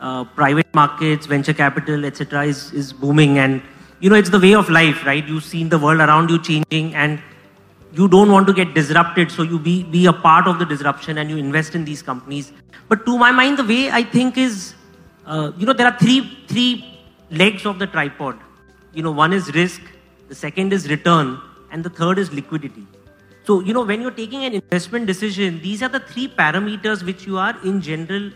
uh, 0.00 0.24
private 0.24 0.74
markets, 0.74 1.26
venture 1.26 1.52
capital, 1.54 2.04
etc., 2.04 2.44
is 2.44 2.72
is 2.72 2.92
booming, 2.92 3.38
and 3.38 3.62
you 4.00 4.10
know 4.10 4.16
it's 4.16 4.30
the 4.30 4.40
way 4.40 4.54
of 4.54 4.68
life, 4.70 5.04
right? 5.04 5.26
You've 5.26 5.44
seen 5.44 5.68
the 5.68 5.78
world 5.78 6.00
around 6.00 6.30
you 6.30 6.38
changing, 6.38 6.94
and 6.94 7.20
you 7.92 8.08
don't 8.08 8.30
want 8.30 8.46
to 8.46 8.52
get 8.52 8.74
disrupted, 8.74 9.30
so 9.30 9.42
you 9.42 9.58
be 9.58 9.82
be 9.82 10.06
a 10.06 10.12
part 10.12 10.46
of 10.46 10.58
the 10.58 10.64
disruption 10.64 11.18
and 11.18 11.30
you 11.30 11.36
invest 11.36 11.74
in 11.74 11.84
these 11.84 12.02
companies. 12.02 12.52
But 12.88 13.06
to 13.06 13.18
my 13.18 13.30
mind, 13.30 13.58
the 13.58 13.64
way 13.64 13.90
I 13.90 14.02
think 14.02 14.36
is, 14.36 14.74
uh, 15.26 15.52
you 15.56 15.66
know, 15.66 15.72
there 15.72 15.86
are 15.86 15.98
three 15.98 16.38
three 16.48 16.97
legs 17.30 17.66
of 17.66 17.78
the 17.78 17.86
tripod. 17.86 18.38
You 18.92 19.02
know, 19.02 19.10
one 19.12 19.32
is 19.32 19.54
risk, 19.54 19.82
the 20.28 20.34
second 20.34 20.72
is 20.72 20.88
return, 20.88 21.40
and 21.70 21.84
the 21.84 21.90
third 21.90 22.18
is 22.18 22.32
liquidity. 22.32 22.86
So, 23.44 23.60
you 23.60 23.72
know, 23.72 23.82
when 23.82 24.02
you're 24.02 24.10
taking 24.10 24.44
an 24.44 24.54
investment 24.54 25.06
decision, 25.06 25.60
these 25.62 25.82
are 25.82 25.88
the 25.88 26.00
three 26.00 26.28
parameters 26.28 27.02
which 27.02 27.26
you 27.26 27.38
are 27.38 27.56
in 27.64 27.80
general, 27.80 28.30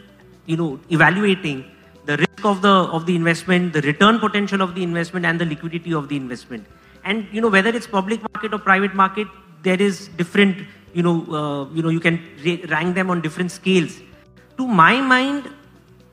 you 0.46 0.57
know, 0.57 0.81
evaluating 0.88 1.70
the 2.07 2.16
risk 2.16 2.44
of 2.44 2.62
the 2.62 2.68
of 2.68 3.07
the 3.07 3.14
investment, 3.14 3.72
the 3.72 3.83
return 3.83 4.18
potential 4.18 4.62
of 4.62 4.74
the 4.74 4.83
investment, 4.83 5.26
and 5.26 5.38
the 5.38 5.44
liquidity 5.44 5.92
of 5.92 6.09
the 6.09 6.16
investment. 6.16 6.66
And 7.05 7.26
you 7.33 7.40
know, 7.40 7.48
whether 7.48 7.70
it's 7.70 7.87
public 7.87 8.22
market 8.22 8.55
or 8.55 8.59
private 8.59 8.94
market, 8.94 9.28
there 9.62 9.81
is 9.81 10.09
different, 10.09 10.64
you 10.94 11.02
know, 11.02 11.16
uh, 11.31 11.74
you 11.74 11.83
know, 11.83 11.90
you 11.90 12.00
can 12.00 12.18
rank 12.68 12.94
them 12.94 13.11
on 13.11 13.20
different 13.20 13.50
scales. 13.50 14.00
To 14.57 14.66
my 14.66 15.00
mind, 15.00 15.48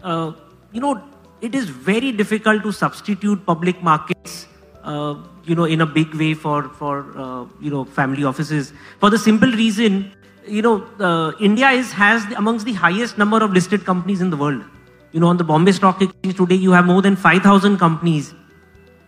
uh, 0.04 0.34
you 0.72 0.82
know, 0.82 1.02
it 1.42 1.56
is 1.56 1.70
very 1.70 2.12
difficult 2.12 2.64
to 2.64 2.72
substitute 2.72 3.46
public 3.46 3.82
markets, 3.82 4.48
uh, 4.84 5.16
you 5.46 5.56
know, 5.56 5.66
in 5.66 5.82
a 5.82 5.86
big 5.86 6.14
way 6.16 6.34
for 6.34 6.64
for 6.70 7.06
uh, 7.18 7.46
you 7.62 7.70
know 7.70 7.86
family 7.86 8.24
offices. 8.24 8.74
For 9.00 9.10
the 9.10 9.18
simple 9.18 9.52
reason, 9.52 10.12
you 10.48 10.62
know, 10.62 10.84
uh, 11.00 11.32
India 11.40 11.70
is 11.70 11.92
has 11.92 12.26
the, 12.28 12.38
amongst 12.38 12.66
the 12.66 12.74
highest 12.74 13.18
number 13.18 13.44
of 13.44 13.54
listed 13.54 13.86
companies 13.86 14.22
in 14.22 14.30
the 14.30 14.38
world. 14.38 14.64
You 15.12 15.20
know, 15.20 15.28
on 15.28 15.38
the 15.38 15.44
Bombay 15.44 15.72
Stock 15.72 16.02
Exchange 16.02 16.38
today, 16.38 16.56
you 16.56 16.72
have 16.72 16.86
more 16.86 17.02
than 17.02 17.16
5,000 17.16 17.78
companies. 17.78 18.36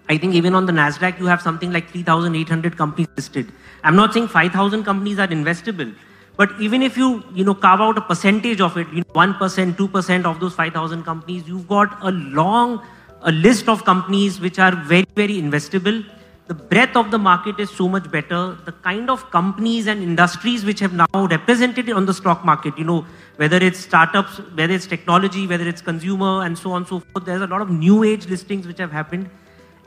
I 0.10 0.17
think 0.17 0.34
even 0.34 0.56
on 0.56 0.65
the 0.65 0.72
Nasdaq, 0.72 1.20
you 1.20 1.28
have 1.28 1.41
something 1.41 1.72
like 1.72 1.91
3,800 1.91 2.76
companies 2.76 3.08
listed. 3.15 3.52
I'm 3.84 3.96
not 3.96 4.13
saying 4.13 4.28
5,000 4.30 4.84
companies 4.84 5.20
are 5.20 5.28
investable, 5.28 5.94
but 6.41 6.54
even 6.60 6.82
if 6.86 6.97
you 6.97 7.10
you 7.39 7.43
know 7.47 7.54
carve 7.65 7.82
out 7.88 7.97
a 7.97 8.01
percentage 8.13 8.62
of 8.67 8.77
it, 8.84 8.88
you 8.99 9.01
know, 9.01 9.13
one 9.17 9.34
percent, 9.41 9.77
two 9.82 9.88
percent 9.88 10.25
of 10.25 10.39
those 10.39 10.56
5,000 10.56 11.04
companies, 11.04 11.47
you've 11.47 11.67
got 11.67 11.97
a 12.01 12.12
long 12.39 12.82
a 13.21 13.32
list 13.32 13.69
of 13.69 13.86
companies 13.86 14.39
which 14.45 14.58
are 14.67 14.71
very 14.91 15.06
very 15.21 15.36
investable. 15.41 16.04
The 16.47 16.56
breadth 16.71 16.97
of 17.01 17.12
the 17.12 17.19
market 17.25 17.60
is 17.65 17.69
so 17.82 17.88
much 17.88 18.10
better. 18.15 18.39
The 18.65 18.73
kind 18.88 19.12
of 19.15 19.30
companies 19.36 19.88
and 19.93 20.04
industries 20.06 20.65
which 20.69 20.82
have 20.86 20.95
now 21.01 21.27
represented 21.34 21.91
on 21.99 22.08
the 22.08 22.13
stock 22.13 22.43
market, 22.43 22.80
you 22.84 22.84
know, 22.84 23.06
whether 23.43 23.60
it's 23.67 23.80
startups, 23.80 24.41
whether 24.62 24.73
it's 24.73 24.88
technology, 24.88 25.47
whether 25.51 25.67
it's 25.73 25.88
consumer, 25.93 26.34
and 26.45 26.58
so 26.58 26.71
on 26.71 26.82
and 26.82 26.88
so 26.93 26.99
forth. 26.99 27.25
There's 27.25 27.47
a 27.49 27.51
lot 27.56 27.62
of 27.62 27.69
new 27.69 28.04
age 28.04 28.27
listings 28.36 28.67
which 28.71 28.80
have 28.80 28.91
happened. 28.91 29.30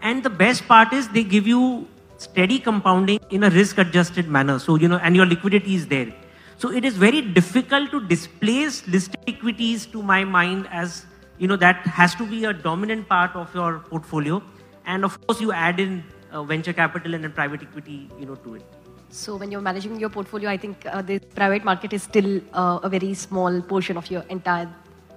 And 0.02 0.22
the 0.22 0.36
best 0.44 0.68
part 0.68 0.92
is 1.00 1.08
they 1.08 1.24
give 1.24 1.54
you 1.54 1.88
steady 2.18 2.58
compounding 2.58 3.18
in 3.30 3.44
a 3.44 3.50
risk 3.50 3.78
adjusted 3.86 4.28
manner. 4.38 4.58
So, 4.58 4.76
you 4.76 4.88
know, 4.94 5.00
and 5.08 5.16
your 5.22 5.26
liquidity 5.26 5.74
is 5.74 5.88
there. 5.88 6.14
So 6.58 6.70
it 6.70 6.84
is 6.84 6.96
very 6.96 7.20
difficult 7.20 7.90
to 7.90 8.00
displace 8.06 8.86
listed 8.86 9.18
equities 9.26 9.86
to 9.86 10.02
my 10.02 10.24
mind 10.24 10.68
as, 10.70 11.04
you 11.38 11.48
know, 11.48 11.56
that 11.56 11.76
has 11.86 12.14
to 12.16 12.26
be 12.26 12.44
a 12.44 12.52
dominant 12.52 13.08
part 13.08 13.34
of 13.34 13.54
your 13.54 13.80
portfolio. 13.80 14.42
And 14.86 15.04
of 15.04 15.20
course, 15.26 15.40
you 15.40 15.52
add 15.52 15.80
in 15.80 16.04
uh, 16.32 16.42
venture 16.44 16.72
capital 16.72 17.14
and 17.14 17.24
then 17.24 17.32
private 17.32 17.62
equity, 17.62 18.08
you 18.18 18.26
know, 18.26 18.36
to 18.36 18.54
it. 18.54 18.62
so 19.16 19.36
when 19.40 19.50
you're 19.52 19.60
managing 19.60 19.98
your 20.00 20.10
portfolio, 20.10 20.50
I 20.50 20.56
think 20.56 20.86
uh, 20.86 21.00
the 21.02 21.18
private 21.34 21.64
market 21.64 21.92
is 21.92 22.02
still 22.02 22.40
uh, 22.52 22.80
a 22.82 22.88
very 22.88 23.14
small 23.14 23.60
portion 23.62 23.96
of 23.96 24.10
your 24.10 24.22
entire 24.28 24.68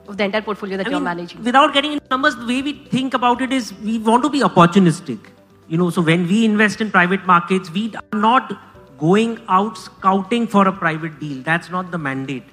of 0.07 0.17
the 0.17 0.23
entire 0.23 0.41
portfolio 0.41 0.77
that 0.77 0.87
I 0.87 0.91
you're 0.91 0.99
mean, 0.99 1.03
managing. 1.05 1.43
Without 1.43 1.73
getting 1.73 1.93
into 1.93 2.05
numbers, 2.11 2.35
the 2.35 2.45
way 2.45 2.61
we 2.61 2.73
think 2.91 3.13
about 3.13 3.41
it 3.41 3.51
is 3.51 3.73
we 3.87 3.97
want 3.99 4.23
to 4.23 4.29
be 4.29 4.41
opportunistic. 4.41 5.19
You 5.67 5.77
know, 5.77 5.89
so 5.89 6.01
when 6.01 6.27
we 6.27 6.45
invest 6.45 6.79
in 6.79 6.91
private 6.91 7.25
markets, 7.25 7.71
we 7.71 7.93
are 7.95 8.19
not 8.19 8.53
going 8.97 9.39
out 9.47 9.77
scouting 9.77 10.47
for 10.47 10.67
a 10.67 10.71
private 10.71 11.19
deal. 11.19 11.41
That's 11.43 11.69
not 11.69 11.91
the 11.91 11.97
mandate. 11.97 12.43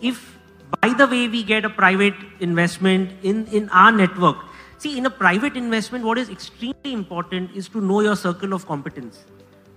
If 0.00 0.38
by 0.80 0.92
the 0.92 1.06
way 1.06 1.28
we 1.28 1.42
get 1.42 1.64
a 1.64 1.70
private 1.70 2.14
investment 2.40 3.10
in, 3.22 3.46
in 3.46 3.68
our 3.70 3.92
network, 3.92 4.36
see, 4.78 4.96
in 4.96 5.06
a 5.06 5.10
private 5.10 5.56
investment, 5.56 6.04
what 6.04 6.18
is 6.18 6.28
extremely 6.28 6.92
important 6.92 7.50
is 7.54 7.68
to 7.68 7.80
know 7.80 8.00
your 8.00 8.16
circle 8.16 8.52
of 8.52 8.66
competence 8.66 9.24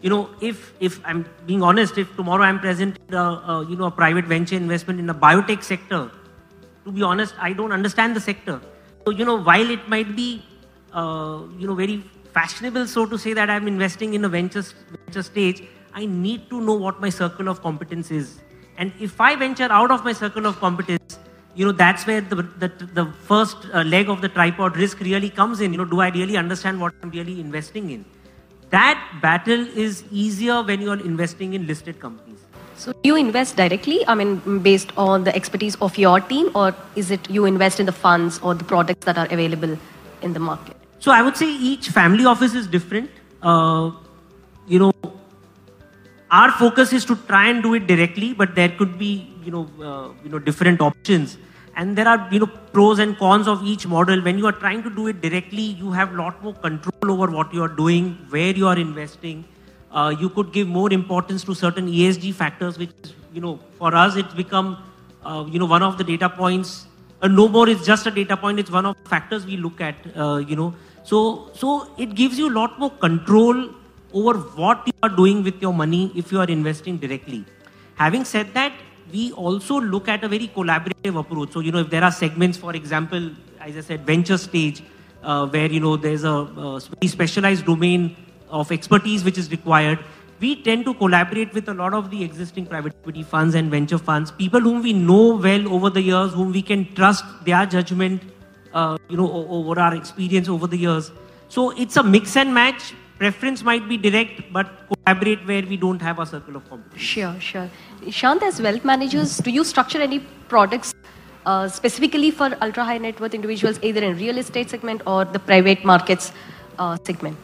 you 0.04 0.10
know, 0.10 0.30
if 0.42 0.74
if 0.82 1.00
I'm 1.06 1.26
being 1.48 1.64
honest, 1.64 1.98
if 1.98 2.14
tomorrow 2.18 2.44
I'm 2.44 2.60
present 2.60 2.98
in 3.08 3.16
a, 3.16 3.26
a, 3.52 3.66
you 3.70 3.78
know 3.78 3.86
a 3.86 3.92
private 4.00 4.26
venture 4.26 4.58
investment 4.58 5.00
in 5.00 5.06
the 5.12 5.16
biotech 5.16 5.64
sector, 5.64 6.02
to 6.86 6.92
be 6.92 7.02
honest, 7.02 7.34
I 7.40 7.54
don't 7.54 7.72
understand 7.72 8.18
the 8.18 8.20
sector. 8.20 8.60
So 9.06 9.14
you 9.20 9.24
know, 9.30 9.38
while 9.42 9.70
it 9.76 9.88
might 9.88 10.14
be 10.18 10.44
uh, 10.92 11.40
you 11.58 11.68
know 11.68 11.76
very 11.76 12.04
fashionable, 12.34 12.88
so 12.88 13.06
to 13.06 13.18
say, 13.18 13.32
that 13.34 13.50
I'm 13.50 13.66
investing 13.66 14.14
in 14.14 14.26
a 14.26 14.30
venture 14.30 14.66
venture 15.06 15.24
stage, 15.24 15.64
I 15.94 16.06
need 16.06 16.50
to 16.50 16.62
know 16.62 16.74
what 16.74 17.00
my 17.02 17.10
circle 17.10 17.48
of 17.48 17.62
competence 17.62 18.12
is. 18.12 18.40
And 18.78 18.92
if 19.00 19.22
I 19.22 19.36
venture 19.36 19.72
out 19.72 19.92
of 19.92 20.04
my 20.04 20.14
circle 20.14 20.46
of 20.46 20.60
competence, 20.60 21.20
you 21.56 21.66
know 21.66 21.72
that's 21.72 22.08
where 22.08 22.22
the 22.22 22.36
the, 22.36 22.70
the 22.94 23.06
first 23.30 23.58
uh, 23.74 23.84
leg 23.84 24.10
of 24.10 24.22
the 24.22 24.30
tripod 24.30 24.76
risk 24.78 25.00
really 25.02 25.30
comes 25.30 25.62
in. 25.62 25.72
You 25.72 25.78
know, 25.80 25.86
do 25.86 26.00
I 26.00 26.10
really 26.10 26.38
understand 26.38 26.82
what 26.82 26.94
I'm 27.04 27.12
really 27.12 27.40
investing 27.40 27.92
in? 27.92 28.06
that 28.74 29.02
battle 29.22 29.66
is 29.86 30.04
easier 30.12 30.62
when 30.64 30.82
you're 30.82 31.02
investing 31.08 31.54
in 31.54 31.68
listed 31.68 32.00
companies. 32.00 32.40
So 32.76 32.94
you 33.04 33.16
invest 33.16 33.56
directly? 33.56 33.98
I 34.08 34.16
mean, 34.16 34.60
based 34.68 34.92
on 34.98 35.26
the 35.26 35.36
expertise 35.36 35.76
of 35.76 35.98
your 35.98 36.20
team, 36.20 36.50
or 36.56 36.76
is 36.96 37.12
it 37.12 37.30
you 37.30 37.46
invest 37.46 37.80
in 37.80 37.86
the 37.86 37.92
funds 37.92 38.40
or 38.40 38.56
the 38.56 38.64
products 38.64 39.06
that 39.06 39.18
are 39.18 39.28
available 39.28 39.78
in 40.24 40.34
the 40.34 40.40
market? 40.40 40.76
So 41.00 41.12
I 41.12 41.22
would 41.22 41.38
say 41.38 41.52
each 41.52 41.90
family 41.90 42.26
office 42.26 42.56
is 42.56 42.66
different. 42.66 43.12
Uh, 43.44 43.92
you 44.68 44.80
know, 44.80 44.92
our 46.40 46.52
focus 46.60 46.94
is 46.98 47.06
to 47.06 47.16
try 47.32 47.48
and 47.50 47.64
do 47.64 47.74
it 47.78 47.88
directly, 47.88 48.34
but 48.34 48.56
there 48.60 48.70
could 48.70 48.94
be 48.98 49.12
you 49.46 49.52
know 49.56 49.64
uh, 49.90 50.08
you 50.24 50.30
know 50.34 50.40
different 50.50 50.82
options, 50.82 51.38
and 51.76 51.98
there 51.98 52.08
are 52.14 52.20
you 52.36 52.40
know 52.44 52.52
pros 52.76 53.00
and 53.06 53.18
cons 53.24 53.48
of 53.56 53.64
each 53.64 53.88
model. 53.96 54.22
When 54.28 54.38
you 54.44 54.48
are 54.52 54.58
trying 54.66 54.84
to 54.88 54.94
do 55.00 55.08
it 55.14 55.22
directly, 55.26 55.68
you 55.84 55.92
have 56.00 56.14
a 56.14 56.18
lot 56.22 56.44
more 56.44 56.56
control 56.68 57.12
over 57.16 57.32
what 57.40 57.54
you 57.54 57.64
are 57.68 57.74
doing, 57.84 58.14
where 58.38 58.56
you 58.64 58.68
are 58.76 58.80
investing, 58.90 59.44
Uh, 60.02 60.12
you 60.20 60.28
could 60.36 60.48
give 60.54 60.70
more 60.76 60.88
importance 60.96 61.44
to 61.48 61.54
certain 61.58 61.90
ESG 61.96 62.30
factors, 62.38 62.78
which 62.82 63.10
you 63.34 63.42
know, 63.42 63.60
for 63.82 63.92
us, 64.04 64.16
it's 64.22 64.34
become, 64.40 64.72
uh, 65.24 65.44
you 65.50 65.60
know, 65.60 65.66
one 65.66 65.84
of 65.84 65.98
the 66.00 66.04
data 66.04 66.30
points. 66.30 66.88
Uh, 67.22 67.28
no 67.28 67.48
more 67.48 67.68
is 67.74 67.86
just 67.86 68.08
a 68.12 68.12
data 68.12 68.38
point. 68.38 68.60
It's 68.64 68.72
one 68.72 68.88
of 68.92 68.96
the 69.04 69.10
factors 69.10 69.46
we 69.46 69.58
look 69.58 69.82
at, 69.82 69.96
uh, 70.16 70.38
you 70.38 70.56
know. 70.56 70.74
So, 71.04 71.52
so 71.54 71.88
it 71.98 72.16
gives 72.16 72.40
you 72.40 72.50
a 72.50 72.56
lot 72.60 72.80
more 72.80 72.90
control 73.06 73.70
over 74.14 74.38
what 74.62 74.86
you 74.86 74.94
are 75.02 75.10
doing 75.10 75.44
with 75.44 75.62
your 75.62 75.74
money 75.74 76.12
if 76.16 76.32
you 76.32 76.40
are 76.40 76.48
investing 76.48 76.98
directly. 76.98 77.46
Having 77.96 78.26
said 78.26 78.54
that, 78.54 78.74
we 79.12 79.32
also 79.34 79.80
look 79.80 80.08
at 80.08 80.24
a 80.24 80.28
very 80.28 80.48
collaborative 80.48 81.20
approach. 81.20 81.52
So, 81.52 81.60
you 81.60 81.72
know, 81.72 81.80
if 81.80 81.90
there 81.90 82.04
are 82.04 82.12
segments, 82.12 82.58
for 82.58 82.76
example, 82.76 83.32
as 83.60 83.78
I 83.78 83.82
said, 83.82 84.06
venture 84.06 84.38
stage, 84.38 84.84
uh, 85.24 85.48
where, 85.48 85.72
you 85.72 85.80
know, 85.80 85.96
there's 85.98 86.24
a, 86.24 86.80
a 87.04 87.08
specialized 87.08 87.66
domain 87.66 88.16
of 88.50 88.72
expertise 88.72 89.24
which 89.24 89.38
is 89.38 89.52
required, 89.52 90.00
we 90.40 90.62
tend 90.62 90.86
to 90.86 90.94
collaborate 90.94 91.54
with 91.54 91.70
a 91.70 91.74
lot 91.74 91.94
of 91.94 92.10
the 92.12 92.24
existing 92.24 92.66
private 92.66 92.94
equity 93.02 93.24
funds 93.24 93.56
and 93.56 93.72
venture 93.72 93.98
funds, 93.98 94.32
people 94.32 94.60
whom 94.60 94.82
we 94.82 94.94
know 94.94 95.36
well 95.36 95.74
over 95.74 95.90
the 95.90 96.02
years, 96.02 96.34
whom 96.34 96.52
we 96.52 96.62
can 96.62 96.94
trust 96.96 97.24
their 97.46 97.66
judgment, 97.66 98.22
uh, 98.74 98.98
you 99.10 99.16
know, 99.16 99.32
over 99.32 99.80
our 99.80 99.96
experience 99.96 100.50
over 100.50 100.68
the 100.68 100.78
years. 100.78 101.12
So 101.48 101.70
it's 101.72 101.96
a 101.98 102.04
mix 102.04 102.36
and 102.36 102.54
match. 102.54 102.94
Preference 103.18 103.64
might 103.64 103.88
be 103.88 103.96
direct, 103.96 104.42
but 104.52 104.68
collaborate 104.88 105.46
where 105.48 105.62
we 105.62 105.78
don't 105.78 106.02
have 106.02 106.20
a 106.20 106.26
circle 106.26 106.56
of 106.56 106.68
competition. 106.70 107.00
Sure, 107.00 107.40
sure. 107.40 107.70
Shant, 108.10 108.44
as 108.44 108.62
wealth 108.62 108.84
managers, 108.84 109.38
do 109.38 109.52
you 109.52 109.64
structure 109.64 110.02
any 110.02 110.20
products 110.48 110.94
uh, 111.46 111.68
specifically 111.68 112.32
for 112.32 112.58
ultra 112.62 112.84
high 112.84 112.98
net 112.98 113.20
worth 113.20 113.34
individuals, 113.34 113.80
either 113.82 114.02
in 114.02 114.18
real 114.18 114.38
estate 114.38 114.70
segment 114.70 115.02
or 115.06 115.26
the 115.26 115.40
private 115.40 115.86
markets 115.86 116.32
uh, 116.80 116.98
segment? 117.06 117.38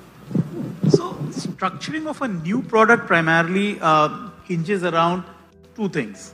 So, 0.89 1.13
structuring 1.29 2.07
of 2.07 2.21
a 2.21 2.27
new 2.27 2.61
product 2.63 3.05
primarily 3.05 3.77
uh, 3.81 4.29
hinges 4.45 4.83
around 4.83 5.23
two 5.75 5.89
things. 5.89 6.33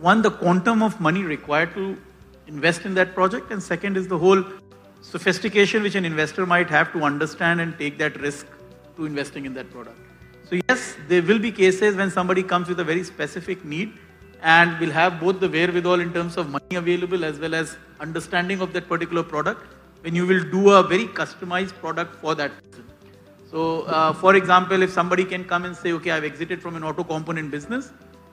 One, 0.00 0.20
the 0.20 0.30
quantum 0.30 0.82
of 0.82 1.00
money 1.00 1.22
required 1.22 1.72
to 1.74 1.96
invest 2.46 2.84
in 2.84 2.94
that 2.94 3.14
project, 3.14 3.50
and 3.50 3.62
second 3.62 3.96
is 3.96 4.06
the 4.06 4.18
whole 4.18 4.44
sophistication 5.00 5.82
which 5.82 5.94
an 5.94 6.04
investor 6.04 6.44
might 6.44 6.68
have 6.68 6.92
to 6.92 7.02
understand 7.02 7.60
and 7.60 7.78
take 7.78 7.96
that 7.98 8.20
risk 8.20 8.46
to 8.96 9.06
investing 9.06 9.46
in 9.46 9.54
that 9.54 9.70
product. 9.70 9.98
So, 10.48 10.60
yes, 10.68 10.96
there 11.08 11.22
will 11.22 11.38
be 11.38 11.50
cases 11.50 11.96
when 11.96 12.10
somebody 12.10 12.42
comes 12.42 12.68
with 12.68 12.80
a 12.80 12.84
very 12.84 13.02
specific 13.02 13.64
need 13.64 13.92
and 14.42 14.78
will 14.78 14.90
have 14.90 15.20
both 15.20 15.40
the 15.40 15.48
wherewithal 15.48 16.00
in 16.00 16.12
terms 16.12 16.36
of 16.36 16.50
money 16.50 16.76
available 16.76 17.24
as 17.24 17.38
well 17.38 17.54
as 17.54 17.76
understanding 18.00 18.60
of 18.60 18.72
that 18.72 18.88
particular 18.88 19.22
product 19.22 19.64
when 20.02 20.14
you 20.14 20.26
will 20.26 20.44
do 20.50 20.70
a 20.70 20.82
very 20.82 21.06
customized 21.06 21.72
product 21.80 22.14
for 22.16 22.34
that 22.34 22.52
person. 22.62 22.84
So, 23.50 23.82
uh, 23.82 24.12
for 24.12 24.36
example, 24.36 24.82
if 24.82 24.90
somebody 24.90 25.24
can 25.24 25.44
come 25.44 25.64
and 25.64 25.76
say, 25.76 25.92
okay, 25.92 26.10
I've 26.10 26.24
exited 26.24 26.60
from 26.62 26.76
an 26.76 26.84
auto 26.84 27.02
component 27.02 27.50
business 27.50 27.92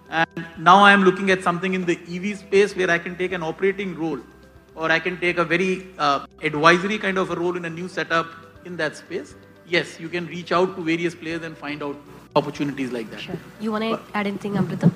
and 0.10 0.45
now 0.58 0.84
I 0.84 0.91
am 0.91 1.04
looking 1.04 1.32
at 1.32 1.41
something 1.41 1.73
in 1.73 1.86
the 1.86 1.97
EV 2.10 2.38
space 2.38 2.76
where 2.76 2.91
I 2.91 2.99
can 2.99 3.15
take 3.15 3.32
an 3.32 3.41
operating 3.41 3.95
role 3.95 4.19
or 4.76 4.91
I 4.91 4.99
can 4.99 5.19
take 5.19 5.38
a 5.38 5.45
very 5.45 5.88
uh, 5.97 6.26
advisory 6.41 6.97
kind 6.97 7.17
of 7.17 7.32
a 7.32 7.36
role 7.36 7.56
in 7.58 7.65
a 7.65 7.69
new 7.69 7.88
setup 7.88 8.28
in 8.65 8.76
that 8.78 8.97
space. 8.97 9.36
Yes, 9.67 9.99
you 9.99 10.10
can 10.10 10.28
reach 10.28 10.52
out 10.52 10.76
to 10.76 10.84
various 10.84 11.15
players 11.15 11.43
and 11.43 11.58
find 11.58 11.82
out 11.82 11.95
opportunities 12.36 12.91
like 12.91 13.10
that. 13.12 13.21
Sure. 13.21 13.38
You 13.60 13.71
want 13.71 13.84
to 13.84 13.99
add 14.17 14.28
anything, 14.28 14.58
Amrita? 14.58 14.91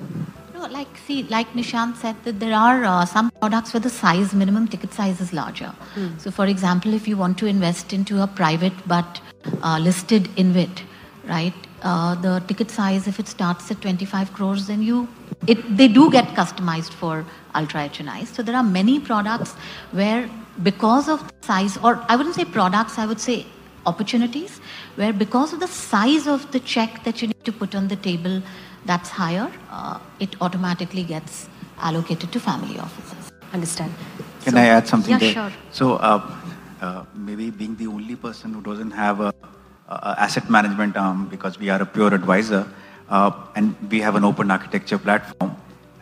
No, 0.54 0.66
like 0.66 0.88
see, 1.06 1.22
like 1.24 1.52
Nishant 1.52 1.96
said, 1.96 2.16
that 2.24 2.40
there 2.40 2.54
are 2.54 2.84
uh, 2.84 3.04
some 3.04 3.30
products 3.30 3.72
where 3.72 3.80
the 3.80 3.90
size 3.90 4.34
minimum 4.34 4.66
ticket 4.66 4.92
size 4.92 5.20
is 5.20 5.32
larger. 5.32 5.72
Hmm. 5.94 6.18
So, 6.18 6.30
for 6.30 6.46
example, 6.46 6.94
if 6.94 7.06
you 7.06 7.16
want 7.16 7.38
to 7.38 7.46
invest 7.46 7.92
into 7.92 8.22
a 8.22 8.26
private 8.26 8.72
but 8.86 9.20
uh, 9.62 9.78
listed 9.78 10.24
InvIT, 10.36 10.82
right? 11.28 11.54
Uh, 11.82 12.16
the 12.16 12.40
ticket 12.48 12.72
size, 12.72 13.06
if 13.06 13.20
it 13.20 13.28
starts 13.28 13.70
at 13.70 13.80
25 13.80 14.32
crores, 14.32 14.66
then 14.66 14.82
you 14.82 15.06
it 15.46 15.76
they 15.76 15.86
do 15.86 16.10
get 16.10 16.24
customized 16.34 16.92
for 16.92 17.24
ultra 17.54 17.88
HNIs. 17.88 18.26
So 18.26 18.42
there 18.42 18.56
are 18.56 18.64
many 18.64 18.98
products 18.98 19.54
where 19.92 20.28
because 20.62 21.08
of 21.08 21.22
size, 21.42 21.76
or 21.78 22.04
I 22.08 22.16
wouldn't 22.16 22.34
say 22.34 22.44
products, 22.44 22.98
I 22.98 23.06
would 23.06 23.20
say 23.20 23.46
opportunities, 23.90 24.60
where 24.96 25.12
because 25.24 25.52
of 25.52 25.60
the 25.60 25.68
size 25.68 26.26
of 26.34 26.50
the 26.54 26.60
check 26.74 27.02
that 27.04 27.22
you 27.22 27.28
need 27.34 27.44
to 27.50 27.52
put 27.62 27.74
on 27.80 27.88
the 27.94 27.96
table, 28.08 28.42
that's 28.90 29.10
higher, 29.22 29.48
uh, 29.70 29.98
it 30.26 30.36
automatically 30.40 31.04
gets 31.14 31.48
allocated 31.88 32.32
to 32.32 32.40
family 32.48 32.78
offices. 32.78 33.32
Understand. 33.52 33.92
Can 34.44 34.54
So- 34.54 34.60
I 34.64 34.66
add 34.76 34.86
something 34.94 35.12
Yeah, 35.14 35.18
there? 35.24 35.32
sure. 35.32 35.52
So 35.80 35.86
uh, 35.96 36.20
uh, 36.80 37.04
maybe 37.28 37.50
being 37.62 37.76
the 37.76 37.86
only 37.96 38.16
person 38.26 38.52
who 38.54 38.60
doesn't 38.70 38.92
have 38.92 39.20
a, 39.20 39.32
a 39.88 40.14
asset 40.26 40.48
management 40.56 40.96
arm 40.96 41.26
because 41.34 41.58
we 41.58 41.70
are 41.74 41.80
a 41.82 41.86
pure 41.96 42.12
advisor 42.20 42.62
uh, 43.08 43.30
and 43.56 43.74
we 43.90 44.00
have 44.06 44.16
an 44.20 44.24
open 44.24 44.50
architecture 44.50 44.98
platform. 44.98 45.56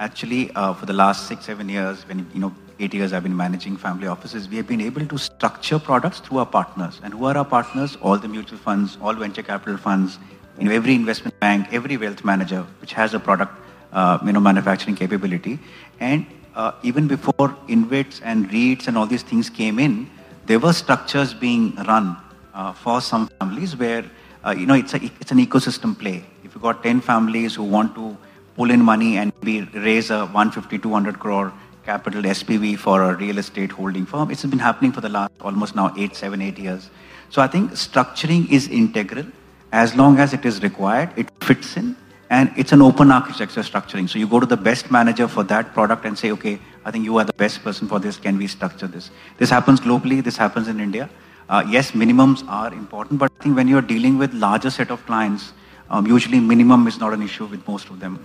Actually, 0.07 0.43
uh, 0.55 0.73
for 0.79 0.87
the 0.87 0.93
last 0.93 1.27
six, 1.29 1.45
seven 1.51 1.69
years, 1.69 2.07
when 2.09 2.19
you 2.35 2.41
know, 2.41 2.53
eight 2.79 2.95
years 2.95 3.13
I've 3.13 3.23
been 3.23 3.37
managing 3.37 3.77
family 3.77 4.07
offices, 4.07 4.49
we 4.49 4.57
have 4.57 4.67
been 4.67 4.81
able 4.81 5.07
to 5.07 5.19
structure 5.19 5.79
products 5.79 6.21
through 6.21 6.39
our 6.39 6.47
partners. 6.47 7.01
And 7.03 7.15
who 7.15 7.25
are 7.25 7.37
our 7.37 7.45
partners? 7.45 7.97
All 8.03 8.19
the 8.19 8.29
mutual 8.29 8.59
funds, 8.59 8.99
all 9.01 9.15
venture 9.15 9.43
capital 9.43 9.77
funds, 9.77 10.19
you 10.59 10.65
know, 10.65 10.73
every 10.73 10.95
investment 10.95 11.39
bank, 11.41 11.69
every 11.73 11.97
wealth 11.97 12.25
manager 12.25 12.67
which 12.81 12.93
has 12.93 13.15
a 13.15 13.21
product, 13.21 13.53
uh, 13.93 14.19
you 14.25 14.33
know, 14.33 14.41
manufacturing 14.41 14.97
capability. 14.97 15.59
And 16.01 16.27
uh, 16.55 16.73
even 16.83 17.07
before 17.07 17.57
InvITs 17.69 18.21
and 18.23 18.51
REITs 18.51 18.89
and 18.89 18.97
all 18.97 19.07
these 19.07 19.23
things 19.23 19.51
came 19.51 19.79
in, 19.79 20.11
there 20.47 20.59
were 20.59 20.73
structures 20.73 21.35
being 21.35 21.75
run 21.77 22.17
uh, 22.55 22.73
for 22.73 23.01
some 23.01 23.29
families 23.39 23.77
where, 23.77 24.05
uh, 24.45 24.51
you 24.51 24.67
know, 24.67 24.75
it's, 24.75 24.95
a, 24.95 25.05
it's 25.21 25.33
an 25.33 25.39
ecosystem 25.39 25.99
play. 25.99 26.25
If 26.45 26.55
you've 26.55 26.63
got 26.63 26.83
10 26.83 27.01
families 27.01 27.55
who 27.55 27.65
want 27.65 27.95
to 27.97 28.17
pull 28.57 28.71
in 28.71 28.83
money 28.83 29.19
and 29.19 29.39
be, 29.41 29.63
raise 29.63 30.11
a 30.11 30.21
150, 30.21 30.79
200 30.79 31.19
crore 31.19 31.53
capital 31.87 32.23
SPV 32.23 32.77
for 32.77 33.03
a 33.03 33.15
real 33.17 33.39
estate 33.39 33.71
holding 33.71 34.05
firm, 34.05 34.31
it's 34.31 34.45
been 34.45 34.59
happening 34.59 34.93
for 34.93 35.01
the 35.01 35.09
last 35.09 35.31
almost 35.41 35.77
now 35.77 35.93
eight, 35.97 36.17
seven, 36.17 36.43
eight 36.43 36.59
years. 36.59 36.91
So 37.31 37.41
I 37.41 37.47
think 37.47 37.71
structuring 37.73 38.51
is 38.51 38.69
integral. 38.69 39.27
As 39.73 39.95
long 39.95 40.19
as 40.19 40.33
it 40.33 40.45
is 40.45 40.63
required, 40.63 41.11
it 41.17 41.31
fits 41.43 41.77
in 41.77 41.97
and 42.31 42.53
it's 42.57 42.73
an 42.73 42.83
open 42.83 43.13
architecture 43.13 43.61
structuring. 43.61 44.09
So 44.09 44.19
you 44.19 44.27
go 44.27 44.41
to 44.41 44.47
the 44.47 44.57
best 44.57 44.91
manager 44.91 45.29
for 45.29 45.45
that 45.45 45.73
product 45.75 46.05
and 46.05 46.19
say, 46.19 46.33
okay, 46.33 46.59
I 46.85 46.91
think 46.91 47.05
you 47.05 47.17
are 47.19 47.25
the 47.25 47.39
best 47.45 47.63
person 47.63 47.89
for 47.89 48.01
this. 48.01 48.17
Can 48.17 48.37
we 48.37 48.49
structure 48.49 48.89
this? 48.89 49.11
This 49.39 49.51
happens 49.51 49.81
globally. 49.81 50.23
This 50.23 50.37
happens 50.37 50.69
in 50.69 50.81
India. 50.81 51.09
Uh, 51.49 51.65
yes, 51.69 51.93
minimums 51.93 52.45
are 52.49 52.73
important, 52.73 53.21
but 53.21 53.31
I 53.39 53.43
think 53.43 53.57
when 53.57 53.69
you're 53.69 53.89
dealing 53.95 54.19
with 54.19 54.35
larger 54.35 54.71
set 54.71 54.91
of 54.91 55.05
clients, 55.07 55.53
um, 55.91 56.05
usually 56.05 56.41
minimum 56.41 56.89
is 56.89 56.99
not 56.99 57.13
an 57.13 57.23
issue 57.23 57.47
with 57.47 57.67
most 57.69 57.89
of 57.91 58.01
them. 58.01 58.19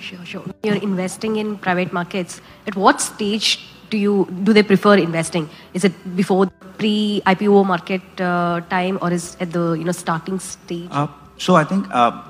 Sure, 0.00 0.24
sure. 0.24 0.44
You're 0.62 0.76
investing 0.76 1.36
in 1.36 1.58
private 1.58 1.92
markets. 1.92 2.40
At 2.66 2.76
what 2.76 3.00
stage 3.00 3.58
do 3.90 3.98
you 3.98 4.28
do 4.44 4.52
they 4.52 4.62
prefer 4.62 4.94
investing? 4.96 5.48
Is 5.74 5.84
it 5.84 6.16
before 6.16 6.46
pre-IPO 6.78 7.66
market 7.66 8.20
uh, 8.20 8.60
time, 8.70 8.98
or 9.02 9.12
is 9.12 9.36
at 9.40 9.52
the 9.52 9.72
you 9.72 9.84
know 9.84 9.92
starting 9.92 10.38
stage? 10.38 10.88
Uh, 10.90 11.06
so 11.36 11.56
I 11.56 11.64
think, 11.64 11.86
uh, 11.90 12.22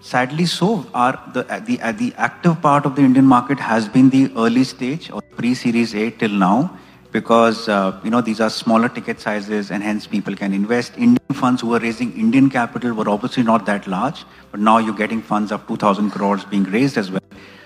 sadly, 0.00 0.46
so 0.46 0.86
are 0.94 1.20
the 1.32 1.46
uh, 1.52 1.60
the 1.60 1.80
uh, 1.80 1.92
the 1.92 2.12
active 2.16 2.60
part 2.62 2.86
of 2.86 2.96
the 2.96 3.02
Indian 3.02 3.24
market 3.24 3.60
has 3.60 3.88
been 3.88 4.10
the 4.10 4.30
early 4.36 4.64
stage 4.64 5.10
or 5.10 5.22
pre-Series 5.36 5.94
A 5.94 6.10
till 6.10 6.30
now, 6.30 6.78
because 7.16 7.66
uh, 7.68 7.98
you 8.04 8.10
know 8.10 8.20
these 8.20 8.40
are 8.46 8.50
smaller 8.50 8.88
ticket 8.96 9.20
sizes 9.26 9.70
and 9.70 9.82
hence 9.82 10.06
people 10.14 10.34
can 10.40 10.52
invest. 10.52 10.96
Indian 10.96 11.36
funds 11.42 11.62
who 11.62 11.74
are 11.74 11.80
raising 11.84 12.12
Indian 12.24 12.50
capital 12.56 12.92
were 12.98 13.08
obviously 13.08 13.44
not 13.50 13.64
that 13.70 13.86
large, 13.86 14.24
but 14.50 14.60
now 14.68 14.76
you're 14.78 15.00
getting 15.02 15.22
funds 15.22 15.54
of 15.56 15.66
2,000 15.66 16.10
crores 16.10 16.44
being 16.44 16.64
raised 16.64 16.98
as 16.98 17.10
well. 17.10 17.22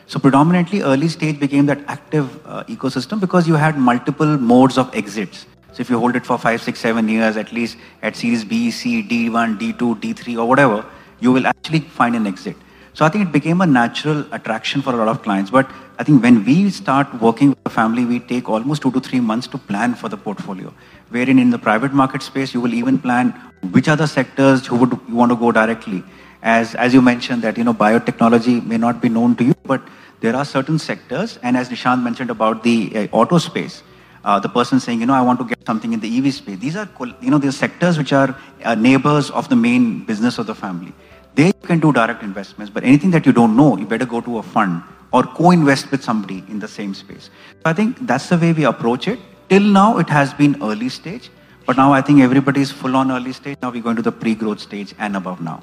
So 0.06 0.20
predominantly 0.20 0.82
early 0.82 1.08
stage 1.08 1.40
became 1.40 1.66
that 1.66 1.82
active 1.88 2.28
uh, 2.46 2.62
ecosystem 2.76 3.20
because 3.26 3.48
you 3.48 3.54
had 3.64 3.76
multiple 3.90 4.38
modes 4.52 4.78
of 4.78 4.94
exits. 5.02 5.46
So 5.72 5.80
if 5.80 5.90
you 5.90 5.98
hold 5.98 6.16
it 6.16 6.26
for 6.30 6.38
five, 6.38 6.62
six, 6.62 6.80
seven 6.80 7.08
years, 7.08 7.36
at 7.36 7.52
least 7.52 7.76
at 8.02 8.16
series 8.16 8.44
B, 8.44 8.70
C, 8.70 9.02
D1, 9.02 9.58
D2, 9.58 10.00
D3 10.00 10.38
or 10.38 10.46
whatever, 10.46 10.84
you 11.20 11.32
will 11.32 11.46
actually 11.46 11.80
find 12.00 12.14
an 12.14 12.26
exit. 12.26 12.56
So 12.92 13.04
I 13.04 13.08
think 13.08 13.28
it 13.28 13.32
became 13.32 13.60
a 13.60 13.66
natural 13.66 14.24
attraction 14.32 14.82
for 14.82 14.94
a 14.94 14.96
lot 14.96 15.08
of 15.08 15.22
clients. 15.22 15.50
But 15.50 15.70
I 16.00 16.02
think 16.02 16.22
when 16.22 16.46
we 16.46 16.70
start 16.70 17.08
working 17.20 17.50
with 17.50 17.58
a 17.66 17.68
family, 17.68 18.06
we 18.06 18.20
take 18.20 18.48
almost 18.48 18.80
two 18.80 18.90
to 18.92 19.00
three 19.00 19.20
months 19.20 19.46
to 19.48 19.58
plan 19.58 19.94
for 19.94 20.08
the 20.08 20.16
portfolio. 20.16 20.72
Wherein 21.10 21.38
in 21.38 21.50
the 21.50 21.58
private 21.58 21.92
market 21.92 22.22
space, 22.22 22.54
you 22.54 22.60
will 22.62 22.72
even 22.72 22.98
plan 22.98 23.32
which 23.72 23.86
other 23.86 24.06
sectors 24.06 24.66
you 24.68 24.76
would 24.76 24.98
you 25.08 25.14
want 25.14 25.30
to 25.30 25.36
go 25.36 25.52
directly. 25.52 26.02
As 26.42 26.74
as 26.86 26.94
you 26.94 27.02
mentioned 27.02 27.42
that 27.42 27.58
you 27.58 27.64
know 27.64 27.74
biotechnology 27.74 28.64
may 28.64 28.78
not 28.78 29.02
be 29.02 29.10
known 29.10 29.36
to 29.42 29.44
you, 29.50 29.54
but 29.74 29.92
there 30.22 30.34
are 30.34 30.46
certain 30.46 30.78
sectors, 30.78 31.38
and 31.42 31.54
as 31.64 31.68
Nishant 31.68 32.02
mentioned 32.02 32.30
about 32.30 32.62
the 32.62 32.76
uh, 32.96 33.06
auto 33.12 33.36
space, 33.50 33.82
uh, 34.24 34.40
the 34.40 34.48
person 34.48 34.80
saying, 34.80 35.00
you 35.00 35.06
know, 35.12 35.20
I 35.20 35.20
want 35.20 35.38
to 35.40 35.48
get 35.52 35.66
something 35.66 35.92
in 35.92 36.00
the 36.00 36.16
EV 36.16 36.32
space. 36.32 36.58
These 36.58 36.76
are, 36.76 36.88
you 37.20 37.30
know, 37.30 37.44
these 37.46 37.58
sectors 37.58 37.98
which 37.98 38.14
are 38.14 38.34
uh, 38.64 38.74
neighbors 38.74 39.30
of 39.30 39.50
the 39.50 39.56
main 39.68 40.04
business 40.04 40.38
of 40.38 40.46
the 40.46 40.54
family. 40.54 40.94
They 41.34 41.46
you 41.46 41.66
can 41.66 41.80
do 41.80 41.92
direct 41.92 42.22
investments, 42.22 42.72
but 42.72 42.84
anything 42.84 43.10
that 43.12 43.26
you 43.26 43.32
don't 43.32 43.56
know, 43.56 43.76
you 43.76 43.86
better 43.86 44.06
go 44.06 44.20
to 44.20 44.38
a 44.38 44.42
fund 44.42 44.82
or 45.12 45.22
co-invest 45.22 45.90
with 45.90 46.02
somebody 46.02 46.44
in 46.48 46.58
the 46.58 46.68
same 46.68 46.94
space. 46.94 47.30
So 47.62 47.62
I 47.64 47.72
think 47.72 48.06
that's 48.06 48.28
the 48.28 48.38
way 48.38 48.52
we 48.52 48.64
approach 48.64 49.08
it. 49.08 49.18
Till 49.48 49.62
now, 49.62 49.98
it 49.98 50.08
has 50.08 50.32
been 50.32 50.56
early 50.62 50.88
stage, 50.88 51.30
but 51.66 51.76
now 51.76 51.92
I 51.92 52.00
think 52.00 52.20
everybody 52.20 52.60
is 52.60 52.70
full 52.70 52.96
on 52.96 53.10
early 53.10 53.32
stage. 53.32 53.58
Now 53.62 53.70
we're 53.70 53.82
going 53.82 53.96
to 53.96 54.02
the 54.02 54.12
pre-growth 54.12 54.60
stage 54.60 54.94
and 54.98 55.16
above 55.16 55.40
now. 55.40 55.62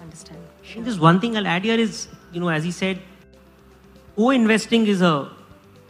Understand. 0.00 0.40
I 0.62 0.72
think 0.72 0.84
There's 0.84 0.98
one 0.98 1.20
thing 1.20 1.36
I'll 1.36 1.46
add 1.46 1.64
here 1.64 1.78
is, 1.78 2.08
you 2.32 2.40
know, 2.40 2.48
as 2.48 2.64
he 2.64 2.70
said, 2.70 2.98
co-investing 4.16 4.86
is 4.86 5.02
a, 5.02 5.30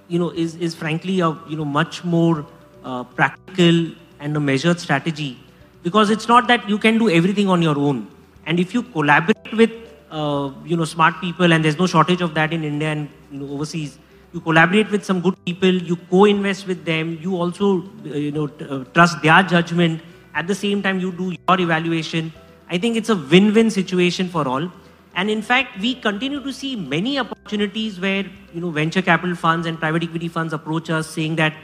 you 0.09 0.19
know, 0.19 0.31
is, 0.31 0.57
is 0.57 0.75
frankly 0.75 1.21
a, 1.21 1.31
you 1.49 1.57
know, 1.57 1.65
much 1.65 2.05
more 2.05 2.47
uh, 2.85 3.05
practical 3.05 3.93
and 4.21 4.37
a 4.37 4.41
measured 4.41 4.79
strategy 4.79 5.39
because 5.83 6.11
it's 6.11 6.29
not 6.29 6.47
that 6.49 6.69
you 6.69 6.79
can 6.79 6.99
do 6.99 7.09
everything 7.11 7.49
on 7.49 7.63
your 7.63 7.79
own. 7.79 8.09
And 8.47 8.59
if 8.59 8.75
you 8.75 8.83
collaborate 8.83 9.53
with, 9.53 9.73
uh, 10.11 10.51
you 10.65 10.77
know, 10.77 10.85
smart 10.85 11.21
people, 11.21 11.53
and 11.53 11.65
there's 11.65 11.79
no 11.79 11.87
shortage 11.87 12.21
of 12.21 12.35
that 12.35 12.53
in 12.53 12.65
India 12.65 12.89
and 12.89 13.09
you 13.31 13.41
know, 13.41 13.53
overseas, 13.53 13.99
you 14.33 14.41
collaborate 14.41 14.91
with 14.91 15.05
some 15.05 15.21
good 15.21 15.35
people, 15.45 15.73
you 15.73 15.97
co-invest 16.11 16.67
with 16.67 16.85
them, 16.85 17.19
you 17.21 17.37
also, 17.37 17.83
uh, 18.07 18.15
you 18.15 18.33
know, 18.33 18.49
uh, 18.69 18.85
trust 18.95 19.23
their 19.23 19.43
judgment. 19.43 20.01
At 20.35 20.47
the 20.47 20.55
same 20.55 20.83
time, 20.83 20.99
you 21.01 21.13
do 21.13 21.33
your 21.33 21.61
evaluation. 21.61 22.33
I 22.71 22.79
think 22.79 22.97
it's 22.97 23.11
a 23.11 23.17
win-win 23.17 23.71
situation 23.71 24.29
for 24.29 24.49
all. 24.49 24.71
And 25.15 25.29
in 25.29 25.43
fact, 25.43 25.79
we 25.79 25.95
continue 25.95 26.43
to 26.43 26.53
see 26.53 26.75
many 26.75 27.19
opportunities 27.19 28.01
where 28.01 28.25
you 28.55 28.61
know 28.63 28.71
venture 28.71 29.03
capital 29.03 29.37
funds 29.37 29.67
and 29.67 29.79
private 29.79 30.03
equity 30.03 30.29
funds 30.29 30.55
approach 30.55 30.89
us 30.89 31.07
saying 31.07 31.37
that 31.37 31.55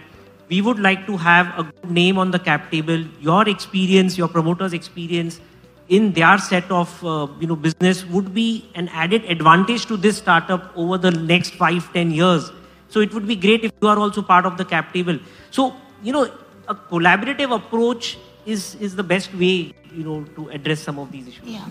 we 0.51 0.61
would 0.61 0.79
like 0.79 1.07
to 1.07 1.17
have 1.17 1.47
a 1.59 1.63
good 1.63 1.91
name 1.91 2.19
on 2.19 2.31
the 2.31 2.39
cap 2.39 2.71
table. 2.71 3.03
Your 3.21 3.49
experience, 3.49 4.19
your 4.19 4.29
promoter's 4.29 4.75
experience 4.75 5.41
in 5.89 6.13
their 6.13 6.39
set 6.39 6.71
of 6.71 7.05
uh, 7.05 7.27
you 7.41 7.47
know 7.47 7.57
business 7.57 8.05
would 8.05 8.35
be 8.35 8.71
an 8.75 8.89
added 8.89 9.25
advantage 9.25 9.87
to 9.87 9.97
this 9.97 10.19
startup 10.19 10.71
over 10.77 10.99
the 10.99 11.11
next 11.11 11.55
five, 11.55 11.93
ten 11.93 12.11
years. 12.11 12.51
So 12.89 13.01
it 13.01 13.13
would 13.13 13.27
be 13.27 13.37
great 13.37 13.65
if 13.65 13.73
you 13.83 13.89
are 13.89 13.99
also 13.99 14.23
part 14.23 14.47
of 14.47 14.57
the 14.57 14.65
cap 14.65 14.93
table. 14.93 15.19
So 15.51 15.75
you 16.03 16.13
know 16.13 16.31
a 16.69 16.75
collaborative 16.75 17.55
approach 17.55 18.19
is 18.47 18.75
is 18.77 18.97
the 18.97 19.03
best 19.03 19.35
way 19.35 19.73
you 19.93 20.05
know 20.05 20.25
to 20.37 20.49
address 20.51 20.81
some 20.81 20.99
of 20.99 21.11
these 21.13 21.29
issues. 21.29 21.47
Yeah. 21.47 21.65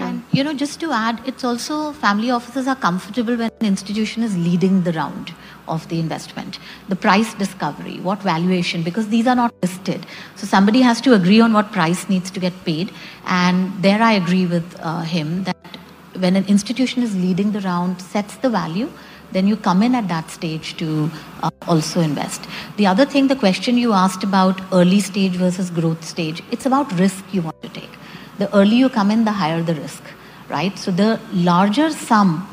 And 0.00 0.22
you 0.32 0.44
know, 0.44 0.52
just 0.52 0.80
to 0.80 0.92
add, 0.92 1.20
it's 1.26 1.44
also 1.44 1.92
family 1.92 2.30
offices 2.30 2.66
are 2.68 2.76
comfortable 2.76 3.36
when 3.36 3.50
an 3.60 3.66
institution 3.66 4.22
is 4.22 4.36
leading 4.36 4.82
the 4.82 4.92
round 4.92 5.32
of 5.68 5.88
the 5.88 6.00
investment. 6.00 6.58
The 6.88 6.96
price 6.96 7.34
discovery, 7.34 8.00
what 8.00 8.22
valuation, 8.22 8.82
because 8.82 9.08
these 9.08 9.26
are 9.26 9.34
not 9.34 9.54
listed. 9.62 10.06
So 10.36 10.46
somebody 10.46 10.80
has 10.80 11.00
to 11.02 11.14
agree 11.14 11.40
on 11.40 11.52
what 11.52 11.72
price 11.72 12.08
needs 12.08 12.30
to 12.32 12.40
get 12.40 12.64
paid. 12.64 12.90
And 13.26 13.72
there 13.82 14.02
I 14.02 14.12
agree 14.12 14.46
with 14.46 14.76
uh, 14.80 15.02
him 15.02 15.44
that 15.44 15.78
when 16.18 16.36
an 16.36 16.44
institution 16.46 17.02
is 17.02 17.14
leading 17.14 17.52
the 17.52 17.60
round, 17.60 18.00
sets 18.00 18.36
the 18.36 18.50
value, 18.50 18.90
then 19.32 19.46
you 19.46 19.56
come 19.56 19.82
in 19.82 19.94
at 19.94 20.08
that 20.08 20.30
stage 20.30 20.76
to 20.78 21.10
uh, 21.42 21.50
also 21.66 22.00
invest. 22.00 22.46
The 22.76 22.86
other 22.86 23.04
thing, 23.04 23.28
the 23.28 23.36
question 23.36 23.76
you 23.76 23.92
asked 23.92 24.24
about 24.24 24.60
early 24.72 25.00
stage 25.00 25.32
versus 25.32 25.70
growth 25.70 26.02
stage, 26.02 26.42
it's 26.50 26.66
about 26.66 26.90
risk 26.98 27.24
you 27.32 27.42
want 27.42 27.62
to 27.62 27.68
take. 27.68 27.90
The 28.38 28.54
earlier 28.56 28.78
you 28.78 28.88
come 28.88 29.10
in, 29.10 29.24
the 29.24 29.32
higher 29.32 29.62
the 29.62 29.74
risk, 29.74 30.02
right? 30.48 30.78
So 30.78 30.90
the 30.90 31.20
larger 31.32 31.90
sum 31.90 32.48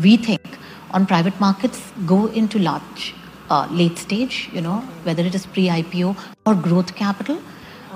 we 0.00 0.16
think 0.16 0.42
on 0.92 1.06
private 1.06 1.38
markets 1.40 1.80
go 2.06 2.26
into 2.26 2.58
large, 2.58 3.14
uh, 3.50 3.66
late 3.70 3.98
stage, 3.98 4.48
you 4.52 4.60
know, 4.60 4.80
whether 5.04 5.22
it 5.22 5.34
is 5.34 5.46
pre-IPO 5.46 6.16
or 6.46 6.54
growth 6.54 6.94
capital. 6.94 7.40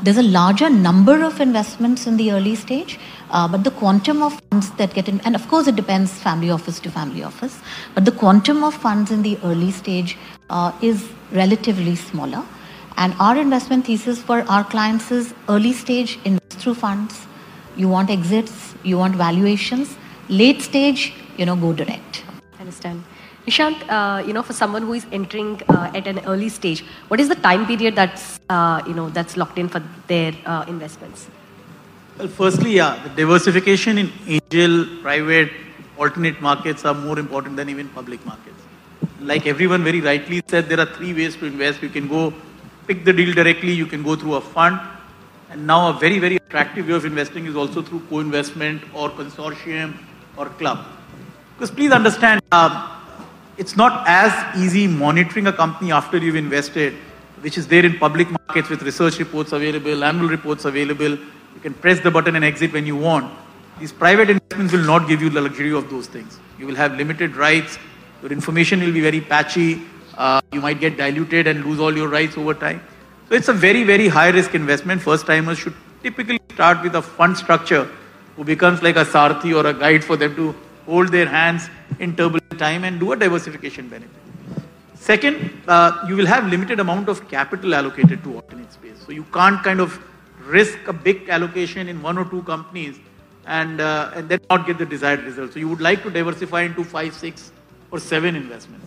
There's 0.03 0.18
a 0.18 0.22
larger 0.22 0.68
number 0.68 1.22
of 1.24 1.40
investments 1.40 2.07
in 2.07 2.18
the 2.18 2.30
early 2.32 2.55
stage, 2.55 2.99
uh, 3.30 3.49
but 3.49 3.64
the 3.64 3.70
quantum 3.70 4.22
of 4.22 4.38
funds 4.51 4.70
that 4.72 4.92
get 4.92 5.09
in, 5.09 5.20
and 5.20 5.34
of 5.34 5.49
course 5.49 5.66
it 5.66 5.76
depends 5.76 6.12
family 6.12 6.51
office 6.51 6.78
to 6.80 6.90
family 6.90 7.22
office, 7.22 7.59
but 7.94 8.05
the 8.05 8.12
quantum 8.12 8.62
of 8.62 8.74
funds 8.74 9.11
in 9.11 9.22
the 9.22 9.38
early 9.42 9.70
stage 9.70 10.18
uh, 10.51 10.72
is 10.82 11.09
relatively 11.32 11.97
smaller. 11.97 12.44
And 12.99 13.14
our 13.18 13.36
investment 13.36 13.86
thesis 13.86 14.20
for 14.20 14.42
our 14.42 14.64
clients 14.64 15.11
is 15.11 15.34
early 15.49 15.72
stage 15.72 16.18
invest 16.24 16.59
through 16.59 16.74
funds. 16.74 17.26
You 17.76 17.88
want 17.88 18.11
exits, 18.11 18.74
you 18.84 18.99
want 18.99 19.16
valuations. 19.16 19.97
Late 20.28 20.62
stage, 20.62 21.14
you 21.36 21.47
know, 21.47 21.57
go 21.57 21.72
direct. 21.72 22.15
Understand. 22.66 23.04
Nishant, 23.46 23.82
uh, 23.88 24.26
you 24.26 24.32
know, 24.32 24.42
for 24.42 24.52
someone 24.52 24.82
who 24.82 24.94
is 24.94 25.06
entering 25.12 25.62
uh, 25.68 25.92
at 25.94 26.08
an 26.08 26.18
early 26.26 26.48
stage, 26.48 26.84
what 27.06 27.20
is 27.20 27.28
the 27.28 27.36
time 27.36 27.64
period 27.64 27.94
that's, 27.94 28.40
uh, 28.48 28.82
you 28.88 28.92
know, 28.92 29.08
that's 29.08 29.36
locked 29.36 29.56
in 29.56 29.68
for 29.68 29.80
their 30.08 30.34
uh, 30.44 30.64
investments? 30.66 31.28
Well, 32.18 32.26
firstly, 32.26 32.72
yeah, 32.72 33.00
the 33.04 33.10
diversification 33.10 33.98
in 33.98 34.12
angel, 34.26 34.86
private, 35.00 35.52
alternate 35.96 36.42
markets 36.42 36.84
are 36.84 36.94
more 36.94 37.20
important 37.20 37.54
than 37.56 37.68
even 37.68 37.88
public 37.90 38.26
markets. 38.26 38.60
Like 39.20 39.46
everyone 39.46 39.84
very 39.84 40.00
rightly 40.00 40.42
said, 40.48 40.68
there 40.68 40.80
are 40.80 40.92
three 40.96 41.14
ways 41.14 41.36
to 41.36 41.46
invest. 41.46 41.82
You 41.82 41.88
can 41.88 42.08
go 42.08 42.34
pick 42.88 43.04
the 43.04 43.12
deal 43.12 43.32
directly, 43.32 43.72
you 43.72 43.86
can 43.86 44.02
go 44.02 44.16
through 44.16 44.34
a 44.34 44.40
fund, 44.40 44.80
and 45.50 45.64
now 45.64 45.88
a 45.90 45.92
very, 45.92 46.18
very 46.18 46.34
attractive 46.34 46.88
way 46.88 46.94
of 46.94 47.04
investing 47.04 47.46
is 47.46 47.54
also 47.54 47.80
through 47.80 48.00
co-investment 48.10 48.82
or 48.92 49.08
consortium 49.10 49.96
or 50.36 50.46
club. 50.46 50.84
Because 51.57 51.70
please 51.70 51.90
understand, 51.90 52.42
um, 52.52 52.90
it's 53.57 53.76
not 53.76 54.04
as 54.07 54.59
easy 54.59 54.86
monitoring 54.86 55.46
a 55.46 55.52
company 55.52 55.90
after 55.90 56.18
you've 56.18 56.36
invested, 56.36 56.92
which 57.40 57.57
is 57.57 57.66
there 57.66 57.82
in 57.82 57.96
public 57.98 58.30
markets 58.30 58.68
with 58.68 58.82
research 58.82 59.18
reports 59.18 59.52
available, 59.52 60.04
annual 60.04 60.28
reports 60.28 60.66
available. 60.66 61.12
You 61.12 61.61
can 61.62 61.72
press 61.72 61.98
the 62.00 62.11
button 62.11 62.36
and 62.36 62.44
exit 62.44 62.74
when 62.74 62.84
you 62.84 62.94
want. 62.94 63.32
These 63.80 63.92
private 63.92 64.28
investments 64.28 64.74
will 64.74 64.84
not 64.84 65.09
give 65.09 65.22
you 65.22 65.30
the 65.30 65.40
luxury 65.40 65.72
of 65.72 65.88
those 65.88 66.07
things. 66.07 66.38
You 66.59 66.66
will 66.66 66.74
have 66.74 66.94
limited 66.94 67.36
rights. 67.36 67.78
Your 68.20 68.32
information 68.32 68.80
will 68.80 68.92
be 68.92 69.00
very 69.00 69.22
patchy. 69.22 69.80
Uh, 70.14 70.42
you 70.52 70.61
might 70.61 70.78
get 70.78 70.98
diluted 70.98 71.46
and 71.46 71.64
lose 71.64 71.80
all 71.80 71.96
your 71.96 72.09
rights 72.09 72.36
over 72.36 72.52
time. 72.52 72.82
So 73.30 73.34
it's 73.34 73.48
a 73.48 73.54
very, 73.54 73.82
very 73.82 74.09
high 74.09 74.28
risk 74.28 74.54
investment. 74.54 75.00
First 75.00 75.26
timers 75.26 75.59
should 75.59 75.74
typically 76.02 76.38
start 76.52 76.82
with 76.82 76.94
a 76.96 77.02
fund 77.02 77.34
structure 77.34 77.88
who 78.36 78.44
becomes 78.44 78.82
like 78.82 78.96
a 78.96 79.07
sarthi 79.07 79.57
or 79.57 79.66
a 79.66 79.72
guide 79.72 80.04
for 80.04 80.18
them 80.18 80.36
to 80.36 80.54
hold 80.87 81.09
their 81.09 81.26
hands 81.26 81.68
in 81.99 82.16
turbulent 82.16 82.59
time 82.59 82.84
and 82.84 82.99
do 82.99 83.12
a 83.12 83.16
diversification 83.16 83.89
benefit. 83.89 84.11
Second, 84.95 85.53
uh, 85.68 86.05
you 86.09 86.16
will 86.16 86.26
have 86.26 86.47
limited 86.47 86.80
amount 86.80 87.09
of 87.09 87.28
capital 87.28 87.74
allocated 87.74 88.22
to 88.24 88.37
alternate 88.37 88.72
space. 88.72 88.99
So 89.05 89.12
you 89.12 89.24
can't 89.32 89.62
kind 89.62 89.80
of 89.80 90.01
risk 90.47 90.78
a 90.87 90.93
big 90.93 91.28
allocation 91.28 91.89
in 91.89 92.03
one 92.03 92.18
or 92.18 92.24
two 92.24 92.43
companies 92.43 92.97
and, 93.47 93.80
uh, 93.80 94.11
and 94.14 94.28
then 94.28 94.41
not 94.51 94.66
get 94.66 94.78
the 94.78 94.87
desired 94.87 95.22
result. 95.24 95.53
So 95.53 95.59
you 95.59 95.68
would 95.68 95.80
like 95.80 96.03
to 96.03 96.11
diversify 96.11 96.62
into 96.62 96.82
five, 96.82 97.14
six, 97.14 97.53
or 97.91 98.01
seven 98.01 98.34
investments. 98.34 98.87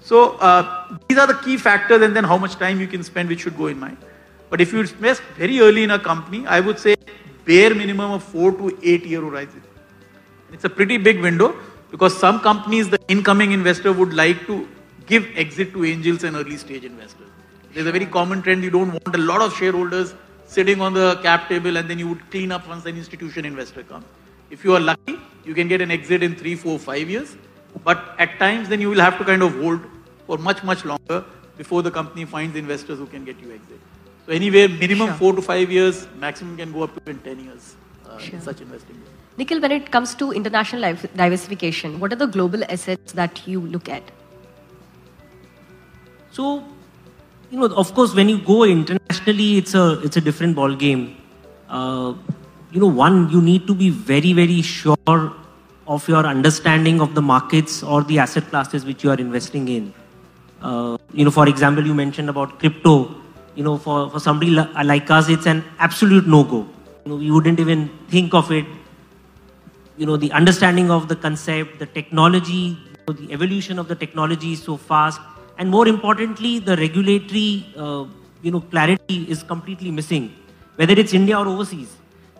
So 0.00 0.32
uh, 0.36 0.98
these 1.08 1.16
are 1.16 1.26
the 1.26 1.34
key 1.34 1.56
factors, 1.56 2.02
and 2.02 2.14
then 2.14 2.24
how 2.24 2.36
much 2.36 2.56
time 2.56 2.78
you 2.78 2.86
can 2.86 3.02
spend, 3.02 3.30
which 3.30 3.40
should 3.40 3.56
go 3.56 3.68
in 3.68 3.78
mind. 3.78 3.96
But 4.50 4.60
if 4.60 4.72
you 4.72 4.80
invest 4.80 5.22
very 5.36 5.60
early 5.60 5.82
in 5.82 5.90
a 5.90 5.98
company, 5.98 6.46
I 6.46 6.60
would 6.60 6.78
say 6.78 6.94
bare 7.46 7.74
minimum 7.74 8.12
of 8.12 8.22
four 8.22 8.52
to 8.52 8.78
eight 8.82 9.06
year 9.06 9.22
horizon. 9.22 9.62
It's 10.54 10.64
a 10.64 10.68
pretty 10.70 10.96
big 10.98 11.20
window 11.20 11.54
because 11.90 12.16
some 12.16 12.40
companies, 12.40 12.88
the 12.88 12.98
incoming 13.08 13.52
investor 13.52 13.92
would 13.92 14.14
like 14.14 14.46
to 14.46 14.68
give 15.06 15.26
exit 15.36 15.72
to 15.72 15.84
angels 15.84 16.22
and 16.24 16.36
early 16.36 16.56
stage 16.56 16.84
investors. 16.84 17.28
There's 17.72 17.88
a 17.88 17.92
very 17.92 18.06
common 18.06 18.40
trend. 18.40 18.62
You 18.62 18.70
don't 18.70 18.92
want 18.92 19.14
a 19.14 19.18
lot 19.18 19.42
of 19.42 19.54
shareholders 19.56 20.14
sitting 20.46 20.80
on 20.80 20.94
the 20.94 21.16
cap 21.22 21.48
table 21.48 21.76
and 21.76 21.90
then 21.90 21.98
you 21.98 22.08
would 22.08 22.30
clean 22.30 22.52
up 22.52 22.68
once 22.68 22.86
an 22.86 22.96
institution 22.96 23.44
investor 23.44 23.82
comes. 23.82 24.04
If 24.50 24.64
you 24.64 24.74
are 24.76 24.80
lucky, 24.80 25.18
you 25.44 25.54
can 25.54 25.66
get 25.66 25.80
an 25.80 25.90
exit 25.90 26.22
in 26.22 26.36
three, 26.36 26.54
four, 26.54 26.78
five 26.78 27.10
years. 27.10 27.36
But 27.82 28.14
at 28.18 28.38
times, 28.38 28.68
then 28.68 28.80
you 28.80 28.90
will 28.90 29.00
have 29.00 29.18
to 29.18 29.24
kind 29.24 29.42
of 29.42 29.56
hold 29.60 29.80
for 30.26 30.38
much, 30.38 30.62
much 30.62 30.84
longer 30.84 31.24
before 31.58 31.82
the 31.82 31.90
company 31.90 32.24
finds 32.24 32.56
investors 32.56 32.98
who 32.98 33.06
can 33.06 33.24
get 33.24 33.40
you 33.40 33.52
exit. 33.52 33.80
So 34.26 34.32
anywhere, 34.32 34.68
minimum 34.68 35.08
Sure. 35.08 35.16
four 35.16 35.32
to 35.34 35.42
five 35.42 35.72
years, 35.72 36.06
maximum 36.16 36.56
can 36.56 36.72
go 36.72 36.84
up 36.84 36.94
to 36.94 37.00
even 37.02 37.20
10 37.22 37.44
years 37.44 37.74
uh, 38.08 38.18
Sure. 38.18 38.34
in 38.36 38.40
such 38.40 38.60
investing. 38.60 39.02
Nikhil, 39.36 39.60
when 39.60 39.72
it 39.72 39.90
comes 39.90 40.14
to 40.14 40.32
international 40.32 40.96
diversification, 41.16 41.98
what 41.98 42.12
are 42.12 42.16
the 42.16 42.26
global 42.26 42.62
assets 42.64 43.12
that 43.12 43.46
you 43.46 43.60
look 43.60 43.88
at? 43.88 44.02
So, 46.30 46.64
you 47.50 47.58
know, 47.58 47.66
of 47.66 47.94
course, 47.94 48.14
when 48.14 48.28
you 48.28 48.38
go 48.38 48.64
internationally, 48.64 49.58
it's 49.58 49.74
a 49.74 50.00
it's 50.02 50.16
a 50.16 50.20
different 50.20 50.54
ball 50.54 50.74
game. 50.74 51.16
Uh, 51.68 52.14
you 52.70 52.80
know, 52.80 52.86
one 52.86 53.28
you 53.30 53.40
need 53.40 53.66
to 53.66 53.74
be 53.74 53.90
very 53.90 54.32
very 54.32 54.62
sure 54.62 55.32
of 55.86 56.08
your 56.08 56.24
understanding 56.26 57.00
of 57.00 57.14
the 57.14 57.22
markets 57.22 57.82
or 57.82 58.02
the 58.04 58.18
asset 58.18 58.48
classes 58.50 58.84
which 58.84 59.04
you 59.04 59.10
are 59.10 59.18
investing 59.18 59.68
in. 59.68 59.92
Uh, 60.62 60.96
you 61.12 61.24
know, 61.24 61.30
for 61.30 61.48
example, 61.48 61.84
you 61.84 61.94
mentioned 61.94 62.28
about 62.28 62.58
crypto. 62.58 63.14
You 63.54 63.62
know, 63.62 63.76
for, 63.78 64.10
for 64.10 64.18
somebody 64.18 64.50
like 64.50 65.10
us, 65.10 65.28
it's 65.28 65.46
an 65.46 65.62
absolute 65.78 66.26
no-go. 66.26 66.66
You 67.04 67.10
know, 67.10 67.16
we 67.16 67.30
wouldn't 67.30 67.60
even 67.60 67.88
think 68.08 68.34
of 68.34 68.50
it. 68.50 68.64
You 69.96 70.06
know, 70.06 70.16
the 70.16 70.32
understanding 70.32 70.90
of 70.90 71.08
the 71.08 71.16
concept, 71.16 71.78
the 71.78 71.86
technology, 71.86 72.76
the 73.06 73.28
evolution 73.30 73.78
of 73.78 73.88
the 73.88 73.94
technology 73.94 74.52
is 74.52 74.62
so 74.62 74.76
fast, 74.76 75.20
and 75.58 75.70
more 75.70 75.86
importantly, 75.86 76.58
the 76.58 76.76
regulatory, 76.76 77.66
uh, 77.76 78.04
you 78.42 78.50
know, 78.50 78.60
clarity 78.60 79.24
is 79.28 79.42
completely 79.42 79.90
missing, 79.90 80.34
whether 80.76 80.94
it's 80.94 81.14
India 81.14 81.38
or 81.38 81.46
overseas. 81.46 81.96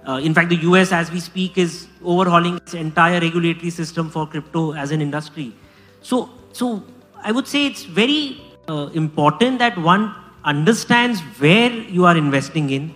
Uh, 0.07 0.21
in 0.23 0.35
fact, 0.35 0.51
the 0.51 0.57
US, 0.57 0.93
as 0.93 1.11
we 1.11 1.21
speak, 1.21 1.57
is 1.57 1.87
overhauling 2.05 2.57
its 2.57 2.75
entire 2.75 3.21
regulatory 3.21 3.71
system 3.71 4.11
for 4.11 4.27
crypto 4.27 4.73
as 4.75 4.91
an 4.91 5.01
industry. 5.01 5.55
So, 6.03 6.29
so 6.53 6.83
I 7.23 7.33
would 7.33 7.47
say 7.47 7.67
it's 7.67 7.85
very 7.85 8.41
uh, 8.69 8.91
important 8.93 9.59
that 9.61 9.79
one 9.79 10.15
understands 10.45 11.21
where 11.39 11.73
you 11.73 12.05
are 12.05 12.17
investing 12.17 12.71
in. 12.71 12.95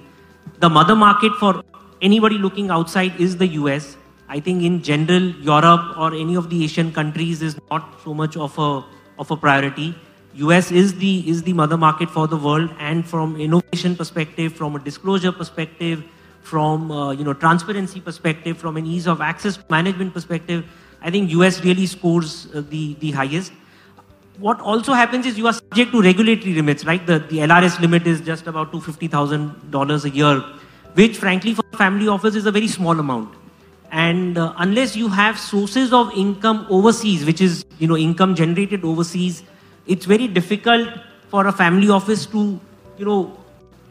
The 0.58 0.68
mother 0.68 0.96
market 0.96 1.32
for 1.34 1.62
anybody 2.02 2.36
looking 2.36 2.70
outside 2.70 3.18
is 3.20 3.36
the 3.36 3.46
US. 3.62 3.96
I 4.28 4.40
think 4.40 4.62
in 4.62 4.82
general, 4.82 5.30
Europe 5.40 5.96
or 5.96 6.14
any 6.14 6.34
of 6.36 6.50
the 6.50 6.62
Asian 6.62 6.92
countries 6.92 7.40
is 7.40 7.56
not 7.70 8.00
so 8.04 8.12
much 8.12 8.36
of 8.36 8.58
a 8.58 8.84
of 9.18 9.30
a 9.30 9.36
priority. 9.36 9.94
US 10.34 10.70
is 10.70 10.94
the 10.98 11.28
is 11.28 11.42
the 11.42 11.54
mother 11.54 11.78
market 11.78 12.10
for 12.10 12.26
the 12.28 12.36
world, 12.36 12.70
and 12.78 13.06
from 13.06 13.40
innovation 13.40 13.96
perspective, 13.96 14.52
from 14.52 14.76
a 14.76 14.78
disclosure 14.78 15.32
perspective, 15.32 16.04
from 16.42 16.90
uh, 16.90 17.12
you 17.12 17.24
know 17.24 17.32
transparency 17.32 18.00
perspective, 18.00 18.58
from 18.58 18.76
an 18.76 18.86
ease 18.86 19.06
of 19.06 19.22
access 19.22 19.58
management 19.70 20.12
perspective, 20.12 20.62
I 21.00 21.10
think 21.10 21.30
US 21.30 21.64
really 21.64 21.86
scores 21.86 22.48
uh, 22.54 22.62
the 22.68 22.94
the 23.00 23.12
highest. 23.12 23.52
What 24.38 24.60
also 24.60 24.92
happens 24.92 25.26
is 25.26 25.38
you 25.38 25.46
are 25.46 25.54
subject 25.54 25.90
to 25.92 26.02
regulatory 26.02 26.54
limits, 26.60 26.84
right? 26.84 27.04
The 27.06 27.18
the 27.18 27.38
LRS 27.48 27.80
limit 27.80 28.06
is 28.06 28.20
just 28.20 28.46
about 28.46 28.72
two 28.72 28.82
fifty 28.92 29.08
thousand 29.08 29.70
dollars 29.70 30.04
a 30.04 30.10
year, 30.10 30.44
which 31.02 31.16
frankly 31.26 31.54
for 31.54 31.68
family 31.84 32.08
office 32.08 32.34
is 32.44 32.46
a 32.46 32.52
very 32.60 32.68
small 32.78 33.06
amount. 33.08 33.37
And 33.90 34.36
uh, 34.36 34.52
unless 34.58 34.96
you 34.96 35.08
have 35.08 35.38
sources 35.38 35.92
of 35.92 36.12
income 36.14 36.66
overseas, 36.68 37.24
which 37.24 37.40
is 37.40 37.64
you 37.78 37.88
know 37.88 37.96
income 37.96 38.34
generated 38.34 38.84
overseas, 38.84 39.42
it's 39.86 40.04
very 40.04 40.28
difficult 40.28 40.88
for 41.28 41.46
a 41.46 41.52
family 41.52 41.88
office 41.88 42.26
to 42.26 42.60
you 42.98 43.04
know 43.04 43.36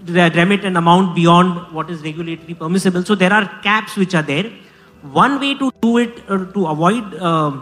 remit 0.06 0.64
an 0.66 0.78
amount 0.78 1.16
beyond 1.16 1.74
what 1.74 1.90
is 1.90 2.02
regulatory 2.02 2.54
permissible. 2.54 3.04
So 3.04 3.16
there 3.16 3.34
are 3.34 3.48
caps 3.62 3.96
which 3.96 4.14
are 4.14 4.22
there. 4.22 4.52
One 5.02 5.40
way 5.40 5.56
to 5.56 5.72
do 5.82 5.98
it 5.98 6.24
uh, 6.30 6.46
to 6.46 6.68
avoid 6.68 7.16
uh, 7.16 7.62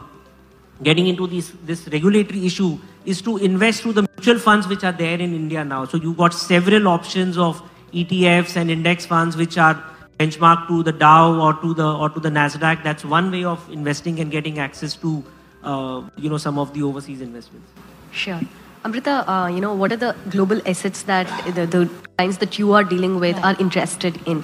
getting 0.83 1.07
into 1.07 1.27
this 1.27 1.53
this 1.63 1.87
regulatory 1.87 2.45
issue 2.45 2.77
is 3.05 3.21
to 3.21 3.37
invest 3.37 3.83
through 3.83 3.93
the 3.93 4.01
mutual 4.01 4.39
funds 4.39 4.67
which 4.67 4.83
are 4.83 4.91
there 4.91 5.19
in 5.19 5.33
India 5.33 5.63
now. 5.63 5.85
So 5.85 5.97
you've 5.97 6.17
got 6.17 6.33
several 6.33 6.87
options 6.87 7.37
of 7.37 7.61
ETFs 7.93 8.55
and 8.57 8.69
index 8.69 9.05
funds 9.05 9.37
which 9.37 9.57
are 9.57 9.81
benchmarked 10.19 10.67
to 10.67 10.83
the 10.83 10.91
Dow 10.91 11.39
or 11.39 11.53
to 11.61 11.73
the 11.73 11.87
or 11.87 12.09
to 12.09 12.19
the 12.19 12.29
Nasdaq. 12.29 12.83
That's 12.83 13.05
one 13.05 13.31
way 13.31 13.43
of 13.43 13.67
investing 13.71 14.19
and 14.19 14.31
getting 14.31 14.59
access 14.59 14.95
to 14.97 15.23
uh, 15.63 16.01
you 16.17 16.29
know 16.29 16.37
some 16.37 16.57
of 16.57 16.73
the 16.73 16.83
overseas 16.83 17.21
investments. 17.21 17.69
Sure. 18.11 18.39
Amrita, 18.85 19.29
uh, 19.29 19.47
you 19.47 19.59
know, 19.61 19.73
what 19.73 19.91
are 19.91 19.97
the 19.97 20.15
global 20.29 20.61
assets 20.67 21.01
that 21.03 21.27
the, 21.55 21.65
the 21.65 21.89
clients 22.17 22.37
that 22.37 22.59
you 22.59 22.73
are 22.73 22.83
dealing 22.83 23.19
with 23.19 23.35
are 23.43 23.55
interested 23.59 24.19
in? 24.27 24.43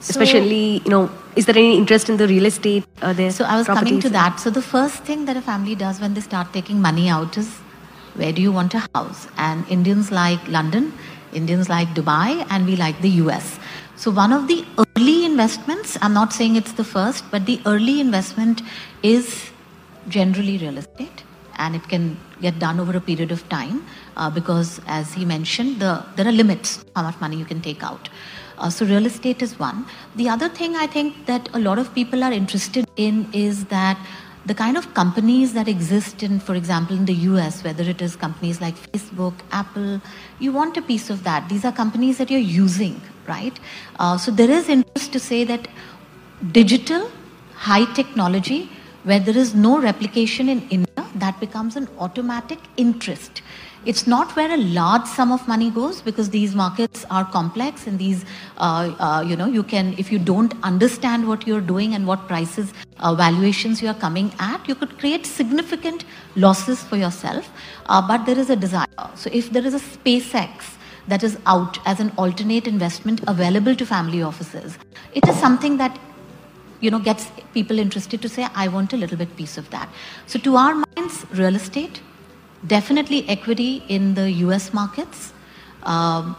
Especially, 0.00 0.82
you 0.84 0.90
know, 0.90 1.08
is 1.36 1.46
there 1.46 1.56
any 1.56 1.78
interest 1.78 2.08
in 2.08 2.16
the 2.16 2.26
real 2.26 2.44
estate 2.44 2.84
uh, 3.02 3.12
there? 3.12 3.30
So 3.30 3.44
I 3.44 3.56
was 3.56 3.68
coming 3.68 4.00
to 4.00 4.10
that. 4.10 4.40
So 4.40 4.50
the 4.50 4.60
first 4.60 5.04
thing 5.04 5.26
that 5.26 5.36
a 5.36 5.40
family 5.40 5.76
does 5.76 6.00
when 6.00 6.14
they 6.14 6.20
start 6.20 6.52
taking 6.52 6.82
money 6.82 7.08
out 7.08 7.38
is 7.38 7.48
where 8.14 8.32
do 8.32 8.42
you 8.42 8.50
want 8.50 8.74
a 8.74 8.88
house? 8.96 9.28
And 9.36 9.64
Indians 9.68 10.10
like 10.10 10.46
London, 10.48 10.92
Indians 11.32 11.68
like 11.68 11.86
Dubai, 11.90 12.44
and 12.50 12.66
we 12.66 12.74
like 12.74 13.00
the 13.00 13.10
US. 13.22 13.60
So 14.02 14.10
one 14.10 14.32
of 14.32 14.48
the 14.48 14.64
early 14.82 15.24
investments, 15.24 15.96
I'm 16.02 16.12
not 16.12 16.32
saying 16.32 16.56
it's 16.56 16.72
the 16.72 16.82
first, 16.82 17.22
but 17.30 17.46
the 17.46 17.60
early 17.66 18.00
investment 18.00 18.60
is 19.04 19.48
generally 20.08 20.58
real 20.58 20.76
estate 20.76 21.22
and 21.54 21.76
it 21.76 21.88
can 21.88 22.18
get 22.40 22.58
done 22.58 22.80
over 22.80 22.96
a 22.96 23.00
period 23.00 23.30
of 23.30 23.48
time 23.48 23.86
uh, 24.16 24.28
because 24.28 24.80
as 24.88 25.12
he 25.12 25.24
mentioned 25.24 25.78
the, 25.78 26.04
there 26.16 26.26
are 26.26 26.32
limits 26.32 26.84
how 26.96 27.04
much 27.04 27.20
money 27.20 27.36
you 27.36 27.44
can 27.44 27.60
take 27.60 27.84
out. 27.84 28.08
Uh, 28.58 28.68
so 28.68 28.84
real 28.86 29.06
estate 29.06 29.40
is 29.40 29.56
one. 29.60 29.86
The 30.16 30.28
other 30.28 30.48
thing 30.48 30.74
i 30.74 30.88
think 30.88 31.26
that 31.26 31.48
a 31.54 31.60
lot 31.60 31.78
of 31.78 31.94
people 31.94 32.24
are 32.24 32.32
interested 32.32 32.84
in 32.96 33.32
is 33.32 33.66
that 33.66 33.96
the 34.46 34.54
kind 34.54 34.76
of 34.76 34.92
companies 34.94 35.52
that 35.52 35.68
exist 35.68 36.24
in 36.24 36.40
for 36.40 36.56
example 36.56 36.96
in 36.96 37.04
the 37.04 37.14
us 37.14 37.62
whether 37.62 37.84
it 37.84 38.02
is 38.02 38.16
companies 38.16 38.60
like 38.60 38.74
facebook 38.90 39.34
apple 39.52 40.00
you 40.40 40.52
want 40.52 40.76
a 40.76 40.82
piece 40.82 41.08
of 41.08 41.22
that. 41.22 41.48
These 41.48 41.64
are 41.64 41.70
companies 41.70 42.18
that 42.18 42.28
you're 42.28 42.48
using 42.66 43.00
right 43.26 43.58
uh, 43.98 44.16
so 44.16 44.30
there 44.30 44.50
is 44.50 44.68
interest 44.68 45.12
to 45.12 45.20
say 45.20 45.44
that 45.44 45.68
digital 46.52 47.10
high 47.54 47.84
technology 47.94 48.68
where 49.04 49.20
there 49.20 49.36
is 49.36 49.54
no 49.54 49.80
replication 49.80 50.48
in 50.48 50.60
India, 50.70 51.04
that 51.16 51.38
becomes 51.40 51.76
an 51.76 51.88
automatic 51.98 52.58
interest. 52.76 53.42
It's 53.84 54.06
not 54.06 54.34
where 54.36 54.50
a 54.52 54.56
large 54.56 55.06
sum 55.06 55.32
of 55.32 55.46
money 55.48 55.68
goes 55.68 56.00
because 56.00 56.30
these 56.30 56.54
markets 56.54 57.04
are 57.10 57.24
complex 57.24 57.88
and 57.88 57.98
these, 57.98 58.24
uh, 58.58 58.94
uh, 59.00 59.24
you 59.26 59.34
know, 59.34 59.46
you 59.46 59.64
can, 59.64 59.94
if 59.98 60.12
you 60.12 60.20
don't 60.20 60.54
understand 60.62 61.26
what 61.26 61.46
you're 61.48 61.60
doing 61.60 61.94
and 61.94 62.06
what 62.06 62.28
prices, 62.28 62.72
uh, 63.00 63.12
valuations 63.14 63.82
you 63.82 63.88
are 63.88 63.94
coming 63.94 64.32
at, 64.38 64.68
you 64.68 64.76
could 64.76 64.96
create 65.00 65.26
significant 65.26 66.04
losses 66.36 66.84
for 66.84 66.96
yourself. 66.96 67.50
Uh, 67.86 68.06
but 68.06 68.24
there 68.24 68.38
is 68.38 68.50
a 68.50 68.56
desire. 68.56 68.86
So 69.16 69.30
if 69.32 69.50
there 69.50 69.66
is 69.66 69.74
a 69.74 69.80
SpaceX, 69.80 70.76
that 71.08 71.22
is 71.22 71.38
out 71.46 71.78
as 71.86 72.00
an 72.00 72.12
alternate 72.16 72.66
investment 72.66 73.20
available 73.26 73.74
to 73.74 73.86
family 73.86 74.22
offices. 74.22 74.78
It 75.14 75.28
is 75.28 75.36
something 75.36 75.76
that 75.78 75.98
you 76.80 76.90
know 76.90 76.98
gets 76.98 77.30
people 77.54 77.78
interested 77.78 78.20
to 78.20 78.28
say 78.28 78.44
i 78.62 78.66
want 78.66 78.92
a 78.92 78.96
little 78.96 79.16
bit 79.16 79.36
piece 79.36 79.56
of 79.56 79.70
that 79.70 79.88
so 80.26 80.36
to 80.46 80.56
our 80.56 80.74
minds 80.74 81.24
real 81.40 81.54
estate 81.54 82.00
definitely 82.66 83.20
equity 83.28 83.84
in 83.88 84.14
the 84.14 84.24
us 84.46 84.74
markets 84.74 85.32
um, 85.84 86.34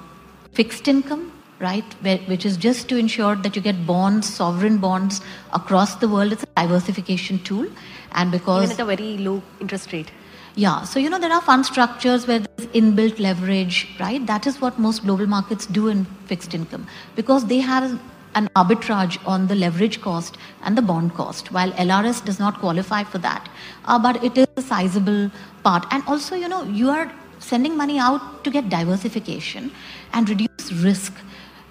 fixed 0.51 0.89
income 0.89 1.31
right 1.59 1.95
which 2.27 2.45
is 2.45 2.57
just 2.57 2.89
to 2.89 2.97
ensure 2.97 3.35
that 3.37 3.55
you 3.55 3.61
get 3.61 3.85
bonds 3.87 4.27
sovereign 4.41 4.77
bonds 4.79 5.21
across 5.53 5.95
the 6.03 6.09
world 6.09 6.33
it's 6.33 6.43
a 6.43 6.51
diversification 6.61 7.39
tool 7.39 7.65
and 8.13 8.31
because 8.31 8.63
Even 8.63 8.75
at 8.75 8.83
a 8.83 8.85
very 8.85 9.17
low 9.17 9.41
interest 9.59 9.93
rate. 9.93 10.11
Yeah, 10.55 10.83
so 10.83 10.99
you 10.99 11.09
know 11.09 11.17
there 11.17 11.31
are 11.31 11.41
fund 11.41 11.65
structures 11.65 12.27
where 12.27 12.39
there's 12.39 12.69
inbuilt 12.69 13.19
leverage, 13.19 13.87
right? 13.99 14.25
That 14.25 14.45
is 14.45 14.61
what 14.61 14.77
most 14.77 15.03
global 15.03 15.25
markets 15.25 15.65
do 15.65 15.87
in 15.87 16.05
fixed 16.27 16.53
income 16.53 16.87
because 17.15 17.47
they 17.47 17.59
have 17.59 17.99
an 18.35 18.49
arbitrage 18.55 19.19
on 19.27 19.47
the 19.47 19.55
leverage 19.55 20.01
cost 20.01 20.37
and 20.63 20.77
the 20.77 20.81
bond 20.81 21.15
cost, 21.15 21.51
while 21.51 21.71
LRS 21.71 22.23
does 22.25 22.39
not 22.39 22.59
qualify 22.59 23.03
for 23.03 23.17
that. 23.19 23.49
Uh, 23.85 23.97
but 23.97 24.23
it 24.23 24.37
is 24.37 24.47
a 24.57 24.61
sizable 24.61 25.31
part. 25.63 25.85
And 25.91 26.03
also, 26.07 26.35
you 26.35 26.47
know, 26.47 26.63
you 26.63 26.89
are 26.89 27.11
sending 27.39 27.75
money 27.75 27.99
out 27.99 28.43
to 28.43 28.49
get 28.51 28.69
diversification 28.69 29.71
and 30.13 30.29
reduce 30.29 30.71
risk. 30.71 31.13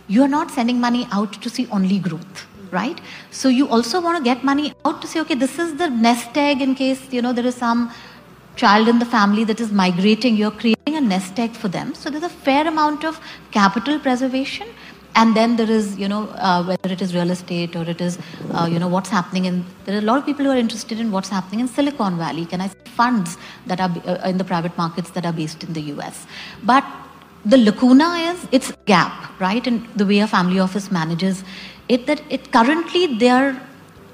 You 0.09 0.22
are 0.22 0.28
not 0.28 0.51
sending 0.51 0.80
money 0.80 1.07
out 1.12 1.33
to 1.35 1.49
see 1.49 1.68
only 1.70 1.99
growth 1.99 2.47
right 2.72 3.03
so 3.30 3.51
you 3.51 3.68
also 3.68 4.01
want 4.01 4.16
to 4.16 4.24
get 4.24 4.43
money 4.43 4.72
out 4.87 5.03
to 5.03 5.07
say 5.07 5.20
okay 5.20 5.35
this 5.35 5.59
is 5.59 5.76
the 5.76 5.91
nest 5.91 6.35
egg 6.39 6.62
in 6.62 6.74
case 6.74 7.12
you 7.12 7.20
know 7.20 7.30
there 7.30 7.45
is 7.45 7.55
some 7.55 7.93
child 8.57 8.88
in 8.88 8.98
the 8.98 9.05
family 9.05 9.44
that 9.44 9.61
is 9.61 9.72
migrating 9.72 10.36
you're 10.36 10.50
creating 10.50 10.96
a 10.96 11.00
nest 11.00 11.38
egg 11.38 11.53
for 11.53 11.68
them. 11.68 11.94
So 11.94 12.11
there's 12.11 12.22
a 12.22 12.28
fair 12.28 12.66
amount 12.66 13.05
of 13.05 13.20
capital 13.50 13.98
preservation. 13.98 14.68
And 15.14 15.36
then 15.36 15.57
there 15.57 15.70
is 15.70 15.98
you 15.98 16.09
know 16.09 16.28
uh, 16.30 16.64
whether 16.64 16.90
it 16.90 17.03
is 17.03 17.14
real 17.14 17.30
estate 17.30 17.76
or 17.76 17.82
it 17.82 18.00
is 18.00 18.18
uh, 18.53 18.66
you 18.70 18.78
know 18.78 18.88
what's 18.88 19.11
happening 19.11 19.44
in 19.44 19.64
there 19.84 19.96
are 19.96 19.98
a 19.98 20.03
lot 20.03 20.18
of 20.18 20.24
people 20.24 20.46
who 20.46 20.50
are 20.50 20.57
interested 20.57 20.98
in 20.98 21.11
what's 21.11 21.28
happening 21.28 21.61
in 21.61 21.68
silicon 21.68 22.16
valley. 22.16 22.46
Can 22.46 22.62
i 22.62 22.68
funds 22.96 23.36
that 23.66 23.80
are 23.80 23.90
uh, 24.07 24.28
in 24.28 24.38
the 24.38 24.44
private 24.44 24.76
markets 24.78 25.11
that 25.11 25.26
are 25.26 25.32
based 25.32 25.64
in 25.64 25.72
the 25.72 25.80
us 25.80 26.26
but 26.62 26.84
the 27.44 27.57
lacuna 27.57 28.09
is 28.30 28.46
its 28.53 28.72
gap 28.86 29.40
right? 29.40 29.66
And 29.66 29.86
the 29.96 30.07
way 30.07 30.20
a 30.20 30.26
family 30.26 30.59
office 30.59 30.90
manages 30.90 31.44
it 31.88 32.07
that 32.07 32.22
it 32.30 32.53
currently 32.53 33.18
they 33.18 33.28
are 33.28 33.61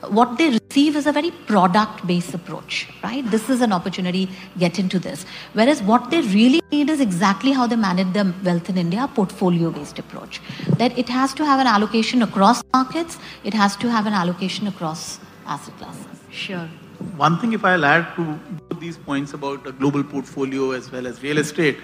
what 0.09 0.39
they 0.39 0.51
receive 0.51 0.97
is 0.97 1.07
a 1.07 1.13
very 1.13 1.31
product 1.31 2.07
based 2.07 2.35
approach 2.35 2.89
right? 3.03 3.29
This 3.31 3.51
is 3.51 3.61
an 3.61 3.73
opportunity 3.73 4.29
get 4.59 4.79
into 4.79 4.99
this. 4.99 5.25
Whereas 5.53 5.83
what 5.83 6.11
they 6.11 6.21
really 6.21 6.61
need 6.71 6.91
is 6.91 7.01
exactly 7.01 7.53
how 7.53 7.67
they 7.67 7.77
manage 7.77 8.13
their 8.13 8.33
wealth 8.45 8.69
in 8.69 8.79
India, 8.79 9.09
portfolio 9.15 9.71
based 9.71 9.99
approach. 9.99 10.41
That 10.77 10.97
it 10.99 11.09
has 11.09 11.35
to 11.35 11.45
have 11.45 11.61
an 11.61 11.67
allocation 11.67 12.23
across 12.23 12.63
markets 12.73 13.19
it 13.45 13.55
has 13.55 13.77
to 13.77 13.91
have 13.91 14.07
an 14.07 14.13
allocation 14.13 14.67
across 14.67 15.19
asset 15.47 15.77
classes. 15.79 16.07
Sure. 16.31 16.69
One 17.17 17.39
thing, 17.39 17.53
if 17.53 17.65
I'll 17.65 17.85
add 17.85 18.15
to 18.17 18.39
these 18.81 18.97
points 18.97 19.33
about 19.33 19.67
a 19.67 19.73
global 19.73 20.03
portfolio 20.03 20.73
as 20.73 20.91
well 20.91 21.07
as 21.07 21.23
real 21.23 21.39
estate, 21.39 21.79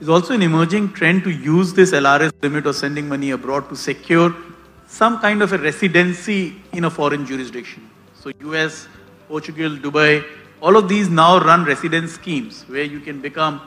is 0.00 0.08
also 0.08 0.34
an 0.34 0.42
emerging 0.42 0.92
trend 0.92 1.24
to 1.24 1.30
use 1.30 1.72
this 1.72 1.92
LRS 1.92 2.32
limit 2.42 2.66
or 2.66 2.72
sending 2.72 3.08
money 3.08 3.30
abroad 3.30 3.68
to 3.70 3.76
secure 3.76 4.34
some 4.88 5.20
kind 5.20 5.42
of 5.42 5.52
a 5.52 5.58
residency 5.58 6.56
in 6.72 6.84
a 6.84 6.90
foreign 6.90 7.26
jurisdiction. 7.26 7.88
So, 8.20 8.32
US, 8.40 8.88
Portugal, 9.28 9.70
Dubai, 9.70 10.24
all 10.60 10.76
of 10.76 10.88
these 10.88 11.08
now 11.08 11.38
run 11.38 11.64
residence 11.64 12.12
schemes 12.12 12.64
where 12.68 12.82
you 12.82 12.98
can 12.98 13.20
become 13.20 13.60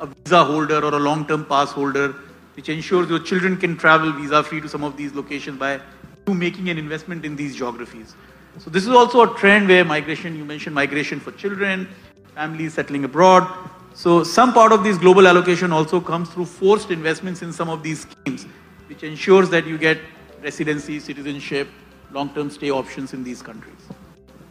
a 0.00 0.06
visa 0.06 0.42
holder 0.42 0.78
or 0.78 0.94
a 0.94 0.98
long 0.98 1.26
term 1.26 1.44
pass 1.44 1.70
holder, 1.70 2.14
which 2.56 2.70
ensures 2.70 3.08
your 3.08 3.20
children 3.20 3.56
can 3.56 3.76
travel 3.76 4.10
visa 4.12 4.42
free 4.42 4.60
to 4.62 4.68
some 4.68 4.82
of 4.82 4.96
these 4.96 5.12
locations 5.12 5.58
by 5.58 5.78
you 6.26 6.34
making 6.34 6.70
an 6.70 6.78
investment 6.78 7.24
in 7.24 7.36
these 7.36 7.54
geographies. 7.54 8.16
So 8.58 8.70
this 8.70 8.84
is 8.84 8.90
also 8.90 9.22
a 9.22 9.38
trend 9.38 9.68
where 9.68 9.84
migration, 9.84 10.36
you 10.36 10.44
mentioned 10.44 10.74
migration 10.74 11.20
for 11.20 11.32
children, 11.32 11.86
families 12.34 12.74
settling 12.74 13.04
abroad. 13.04 13.46
So 13.94 14.24
some 14.24 14.54
part 14.54 14.72
of 14.72 14.82
this 14.84 14.96
global 14.96 15.28
allocation 15.28 15.70
also 15.70 16.00
comes 16.00 16.30
through 16.30 16.46
forced 16.46 16.90
investments 16.90 17.42
in 17.42 17.52
some 17.52 17.68
of 17.68 17.82
these 17.82 18.00
schemes, 18.00 18.46
which 18.88 19.02
ensures 19.02 19.50
that 19.50 19.66
you 19.66 19.76
get 19.76 19.98
residency, 20.42 21.00
citizenship, 21.00 21.68
long-term 22.12 22.50
stay 22.50 22.70
options 22.70 23.14
in 23.14 23.24
these 23.24 23.42
countries. 23.42 23.88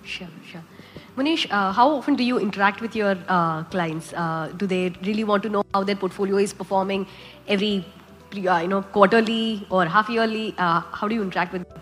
Sure, 0.03 0.27
sure. 0.51 0.63
Munish, 1.17 1.45
uh, 1.51 1.71
how 1.71 1.89
often 1.89 2.15
do 2.15 2.23
you 2.23 2.39
interact 2.39 2.81
with 2.81 2.95
your 2.95 3.17
uh, 3.27 3.63
clients? 3.65 4.13
Uh, 4.13 4.51
do 4.57 4.65
they 4.65 4.93
really 5.03 5.23
want 5.23 5.43
to 5.43 5.49
know 5.49 5.63
how 5.73 5.83
their 5.83 5.95
portfolio 5.95 6.37
is 6.37 6.53
performing 6.53 7.05
every, 7.47 7.85
uh, 8.47 8.57
you 8.57 8.67
know, 8.67 8.81
quarterly 8.81 9.67
or 9.69 9.85
half 9.85 10.09
yearly? 10.09 10.55
Uh, 10.57 10.81
how 10.91 11.07
do 11.07 11.15
you 11.15 11.21
interact 11.21 11.53
with 11.53 11.67
them? 11.67 11.81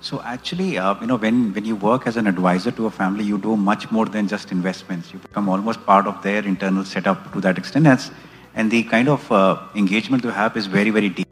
So 0.00 0.20
actually, 0.22 0.78
uh, 0.78 0.96
you 1.00 1.06
know, 1.06 1.16
when, 1.16 1.52
when 1.54 1.64
you 1.64 1.76
work 1.76 2.08
as 2.08 2.16
an 2.16 2.26
advisor 2.26 2.72
to 2.72 2.86
a 2.86 2.90
family, 2.90 3.22
you 3.22 3.38
do 3.38 3.56
much 3.56 3.90
more 3.92 4.06
than 4.06 4.26
just 4.26 4.50
investments. 4.50 5.12
You 5.12 5.20
become 5.20 5.48
almost 5.48 5.86
part 5.86 6.08
of 6.08 6.20
their 6.22 6.42
internal 6.44 6.84
setup 6.84 7.32
to 7.34 7.40
that 7.42 7.56
extent. 7.56 7.86
As, 7.86 8.10
and 8.54 8.70
the 8.70 8.82
kind 8.82 9.08
of 9.08 9.30
uh, 9.30 9.60
engagement 9.76 10.24
you 10.24 10.30
have 10.30 10.56
is 10.56 10.66
very, 10.66 10.90
very 10.90 11.08
deep 11.08 11.28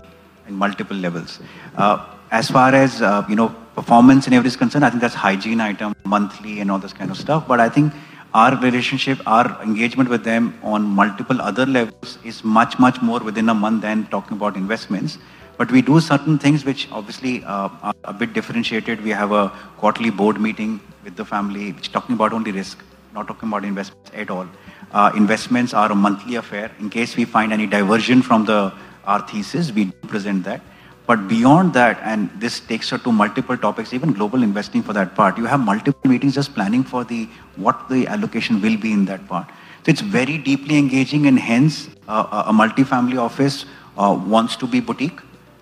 in 0.50 0.56
multiple 0.66 0.96
levels. 1.06 1.40
Uh, 1.76 1.96
as 2.30 2.50
far 2.50 2.74
as, 2.74 3.02
uh, 3.02 3.24
you 3.28 3.36
know, 3.40 3.48
performance 3.74 4.26
and 4.26 4.34
everything 4.34 4.54
is 4.54 4.56
concerned, 4.56 4.84
I 4.84 4.90
think 4.90 5.02
that's 5.06 5.14
hygiene 5.14 5.60
item, 5.60 5.94
monthly 6.04 6.60
and 6.60 6.70
all 6.70 6.78
this 6.78 6.92
kind 6.92 7.10
of 7.10 7.16
stuff. 7.16 7.48
But 7.48 7.60
I 7.60 7.68
think 7.68 7.92
our 8.34 8.54
relationship, 8.60 9.18
our 9.26 9.46
engagement 9.62 10.08
with 10.08 10.22
them 10.24 10.54
on 10.62 10.82
multiple 10.82 11.40
other 11.40 11.66
levels 11.66 12.18
is 12.24 12.44
much, 12.44 12.78
much 12.78 13.02
more 13.02 13.20
within 13.20 13.48
a 13.48 13.54
month 13.54 13.82
than 13.82 14.06
talking 14.06 14.36
about 14.36 14.56
investments. 14.56 15.18
But 15.56 15.72
we 15.72 15.82
do 15.82 16.00
certain 16.00 16.38
things 16.38 16.64
which 16.64 16.88
obviously 16.90 17.44
uh, 17.44 17.68
are 17.82 17.94
a 18.04 18.12
bit 18.12 18.32
differentiated. 18.32 19.02
We 19.02 19.10
have 19.10 19.32
a 19.32 19.48
quarterly 19.78 20.10
board 20.10 20.40
meeting 20.40 20.80
with 21.04 21.16
the 21.16 21.24
family, 21.24 21.72
which 21.72 21.92
talking 21.92 22.14
about 22.14 22.32
only 22.32 22.52
risk, 22.52 22.78
not 23.14 23.26
talking 23.26 23.48
about 23.48 23.64
investments 23.64 24.10
at 24.14 24.30
all. 24.30 24.46
Uh, 24.92 25.10
investments 25.14 25.74
are 25.74 25.90
a 25.92 25.94
monthly 25.94 26.36
affair. 26.36 26.70
In 26.78 26.88
case 26.88 27.16
we 27.16 27.24
find 27.24 27.52
any 27.52 27.66
diversion 27.66 28.22
from 28.22 28.46
the 28.46 28.72
our 29.04 29.20
thesis, 29.26 29.72
we 29.72 29.86
present 30.08 30.44
that. 30.44 30.60
But 31.06 31.26
beyond 31.26 31.74
that, 31.74 31.98
and 32.02 32.30
this 32.38 32.60
takes 32.60 32.92
us 32.92 33.02
to 33.02 33.10
multiple 33.10 33.56
topics, 33.56 33.92
even 33.92 34.12
global 34.12 34.42
investing 34.42 34.82
for 34.82 34.92
that 34.92 35.14
part, 35.14 35.38
you 35.38 35.46
have 35.46 35.60
multiple 35.60 36.08
meetings 36.08 36.34
just 36.34 36.54
planning 36.54 36.84
for 36.84 37.02
the 37.04 37.28
what 37.56 37.88
the 37.88 38.06
allocation 38.06 38.60
will 38.62 38.76
be 38.76 38.92
in 38.92 39.04
that 39.06 39.26
part. 39.26 39.48
So 39.84 39.90
it's 39.90 40.02
very 40.02 40.38
deeply 40.38 40.78
engaging, 40.78 41.26
and 41.26 41.38
hence 41.38 41.88
uh, 42.06 42.44
a 42.46 42.52
multi-family 42.52 43.16
office 43.16 43.64
uh, 43.98 44.16
wants 44.26 44.56
to 44.56 44.66
be 44.66 44.80
boutique 44.80 45.20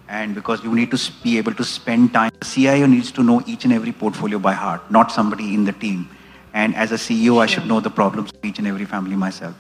and 0.09 0.35
because 0.35 0.65
you 0.65 0.75
need 0.75 0.91
to 0.91 1.13
be 1.23 1.39
able 1.39 1.55
to 1.55 1.65
spend 1.65 2.13
time. 2.13 2.31
The 2.41 2.47
CIO 2.47 2.87
needs 2.87 3.13
to 3.13 3.23
know 3.23 3.43
each 3.47 3.65
and 3.65 3.73
every 3.73 3.93
portfolio 3.93 4.39
by 4.39 4.53
heart, 4.53 4.91
not 4.91 5.13
somebody 5.13 5.55
in 5.55 5.65
the 5.65 5.73
team. 5.73 6.09
And 6.55 6.75
as 6.75 6.93
a 6.93 6.97
CEO. 6.97 7.41
I 7.41 7.47
should 7.47 7.67
know 7.67 7.81
the 7.81 7.91
problems 7.91 8.31
of 8.31 8.45
each 8.45 8.59
and 8.59 8.67
every 8.67 8.85
family 8.85 9.17
myself. 9.17 9.55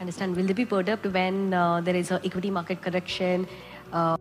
Understand? 0.00 0.36
Will 0.36 0.46
they 0.46 0.52
be 0.52 0.64
perturbed 0.64 1.06
when 1.12 1.54
uh, 1.54 1.80
there 1.80 1.96
is 1.96 2.10
an 2.10 2.20
equity 2.24 2.50
market 2.50 2.82
correction? 2.82 3.46
Uh, 3.92 4.16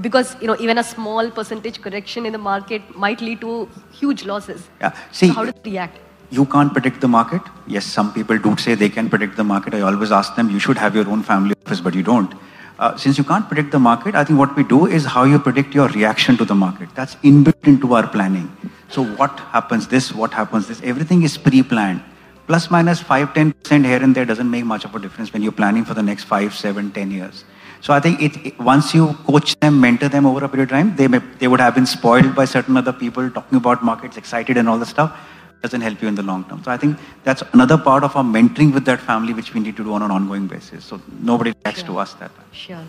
because 0.00 0.36
you 0.40 0.46
know 0.46 0.56
even 0.58 0.78
a 0.78 0.84
small 0.84 1.30
percentage 1.30 1.80
correction 1.80 2.26
in 2.26 2.32
the 2.32 2.38
market 2.38 2.82
might 2.96 3.20
lead 3.20 3.40
to 3.40 3.68
huge 3.92 4.24
losses. 4.24 4.68
Yeah. 4.80 4.92
See, 5.12 5.28
so 5.28 5.34
how 5.34 5.44
do 5.44 5.52
they 5.62 5.70
react? 5.70 5.98
You 6.30 6.46
can't 6.46 6.72
predict 6.72 7.00
the 7.00 7.08
market. 7.08 7.42
Yes, 7.66 7.84
some 7.84 8.12
people 8.12 8.38
do 8.38 8.56
say 8.56 8.74
they 8.74 8.88
can 8.88 9.10
predict 9.10 9.36
the 9.36 9.44
market. 9.44 9.74
I 9.74 9.80
always 9.80 10.12
ask 10.12 10.36
them, 10.36 10.48
you 10.50 10.60
should 10.60 10.78
have 10.78 10.94
your 10.94 11.08
own 11.08 11.22
family 11.22 11.54
office, 11.64 11.80
but 11.80 11.94
you 11.94 12.04
don't 12.04 12.32
uh, 12.80 12.96
since 12.96 13.18
you 13.18 13.24
can't 13.24 13.46
predict 13.46 13.70
the 13.70 13.78
market, 13.78 14.14
I 14.14 14.24
think 14.24 14.38
what 14.38 14.56
we 14.56 14.64
do 14.64 14.86
is 14.86 15.04
how 15.04 15.24
you 15.24 15.38
predict 15.38 15.74
your 15.74 15.88
reaction 15.88 16.36
to 16.38 16.46
the 16.46 16.54
market. 16.54 16.88
That's 16.94 17.14
inbuilt 17.16 17.66
into 17.66 17.94
our 17.94 18.06
planning. 18.06 18.50
So 18.88 19.04
what 19.04 19.38
happens 19.38 19.86
this, 19.86 20.12
what 20.12 20.32
happens 20.32 20.66
this, 20.66 20.80
everything 20.82 21.22
is 21.22 21.36
pre-planned. 21.36 22.02
Plus 22.46 22.70
minus 22.70 23.00
5, 23.00 23.28
10% 23.34 23.84
here 23.84 24.02
and 24.02 24.14
there 24.14 24.24
doesn't 24.24 24.50
make 24.50 24.64
much 24.64 24.84
of 24.84 24.94
a 24.94 24.98
difference 24.98 25.32
when 25.32 25.42
you're 25.42 25.52
planning 25.52 25.84
for 25.84 25.94
the 25.94 26.02
next 26.02 26.24
5, 26.24 26.54
7, 26.54 26.90
10 26.90 27.10
years. 27.10 27.44
So 27.80 27.94
I 27.94 28.00
think 28.00 28.20
it, 28.20 28.46
it, 28.46 28.58
once 28.58 28.92
you 28.94 29.14
coach 29.26 29.58
them, 29.60 29.80
mentor 29.80 30.08
them 30.08 30.26
over 30.26 30.44
a 30.44 30.48
period 30.48 30.64
of 30.64 30.70
time, 30.70 30.96
they, 30.96 31.08
may, 31.08 31.18
they 31.38 31.48
would 31.48 31.60
have 31.60 31.74
been 31.74 31.86
spoiled 31.86 32.34
by 32.34 32.44
certain 32.44 32.76
other 32.76 32.92
people 32.92 33.30
talking 33.30 33.56
about 33.56 33.82
markets, 33.82 34.16
excited 34.16 34.56
and 34.56 34.68
all 34.68 34.78
the 34.78 34.86
stuff 34.86 35.18
doesn't 35.62 35.80
help 35.80 36.00
you 36.00 36.08
in 36.08 36.14
the 36.14 36.22
long 36.22 36.44
term. 36.44 36.62
So 36.64 36.70
I 36.70 36.76
think 36.76 36.98
that's 37.24 37.42
another 37.52 37.76
part 37.76 38.02
of 38.02 38.16
our 38.16 38.24
mentoring 38.24 38.72
with 38.72 38.84
that 38.86 39.00
family 39.00 39.32
which 39.34 39.52
we 39.54 39.60
need 39.60 39.76
to 39.76 39.84
do 39.84 39.92
on 39.92 40.02
an 40.02 40.10
ongoing 40.10 40.46
basis. 40.46 40.84
So 40.84 41.00
nobody 41.20 41.52
reacts 41.64 41.80
sure. 41.80 41.88
to 41.88 41.98
us 41.98 42.14
that. 42.14 42.30
Sure. 42.52 42.84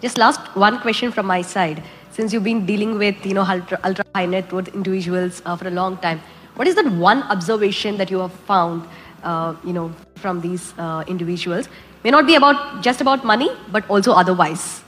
Just 0.00 0.18
last 0.18 0.40
one 0.56 0.80
question 0.80 1.12
from 1.12 1.26
my 1.26 1.42
side. 1.42 1.82
Since 2.10 2.32
you've 2.32 2.44
been 2.44 2.66
dealing 2.66 2.98
with 2.98 3.24
you 3.24 3.34
know 3.34 3.42
ultra, 3.42 3.78
ultra 3.84 4.04
high 4.14 4.26
net 4.26 4.52
worth 4.52 4.68
individuals 4.74 5.40
uh, 5.46 5.56
for 5.56 5.68
a 5.68 5.70
long 5.70 5.96
time, 5.98 6.20
what 6.56 6.68
is 6.68 6.74
that 6.74 6.86
one 6.92 7.22
observation 7.24 7.96
that 7.96 8.10
you 8.10 8.18
have 8.18 8.32
found 8.32 8.86
uh, 9.22 9.54
you 9.64 9.72
know 9.72 9.92
from 10.16 10.40
these 10.40 10.74
uh, 10.78 11.04
individuals? 11.06 11.68
May 12.04 12.10
not 12.10 12.26
be 12.26 12.34
about 12.34 12.82
just 12.82 13.00
about 13.00 13.24
money, 13.24 13.50
but 13.70 13.88
also 13.88 14.12
otherwise. 14.12 14.82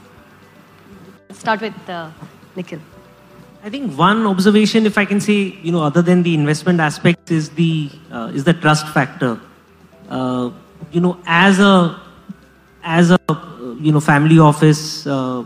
Let's 1.28 1.40
start 1.40 1.60
with 1.60 1.88
uh, 1.88 2.10
Nikhil. 2.56 2.80
I 3.62 3.70
think 3.70 3.96
one 3.96 4.26
observation, 4.26 4.84
if 4.84 4.98
I 4.98 5.06
can 5.06 5.20
say, 5.20 5.56
you 5.62 5.72
know, 5.72 5.82
other 5.82 6.02
than 6.02 6.22
the 6.22 6.34
investment 6.34 6.80
aspect, 6.80 7.30
is 7.30 7.48
the 7.50 7.90
uh, 8.12 8.30
is 8.34 8.44
the 8.44 8.52
trust 8.52 8.88
factor. 8.88 9.40
Uh, 10.08 10.50
you 10.92 11.00
know, 11.00 11.18
as 11.24 11.60
a 11.60 11.98
as 12.82 13.10
a 13.10 13.18
you 13.80 13.90
know 13.90 14.00
family 14.00 14.38
office, 14.38 15.06
uh, 15.06 15.44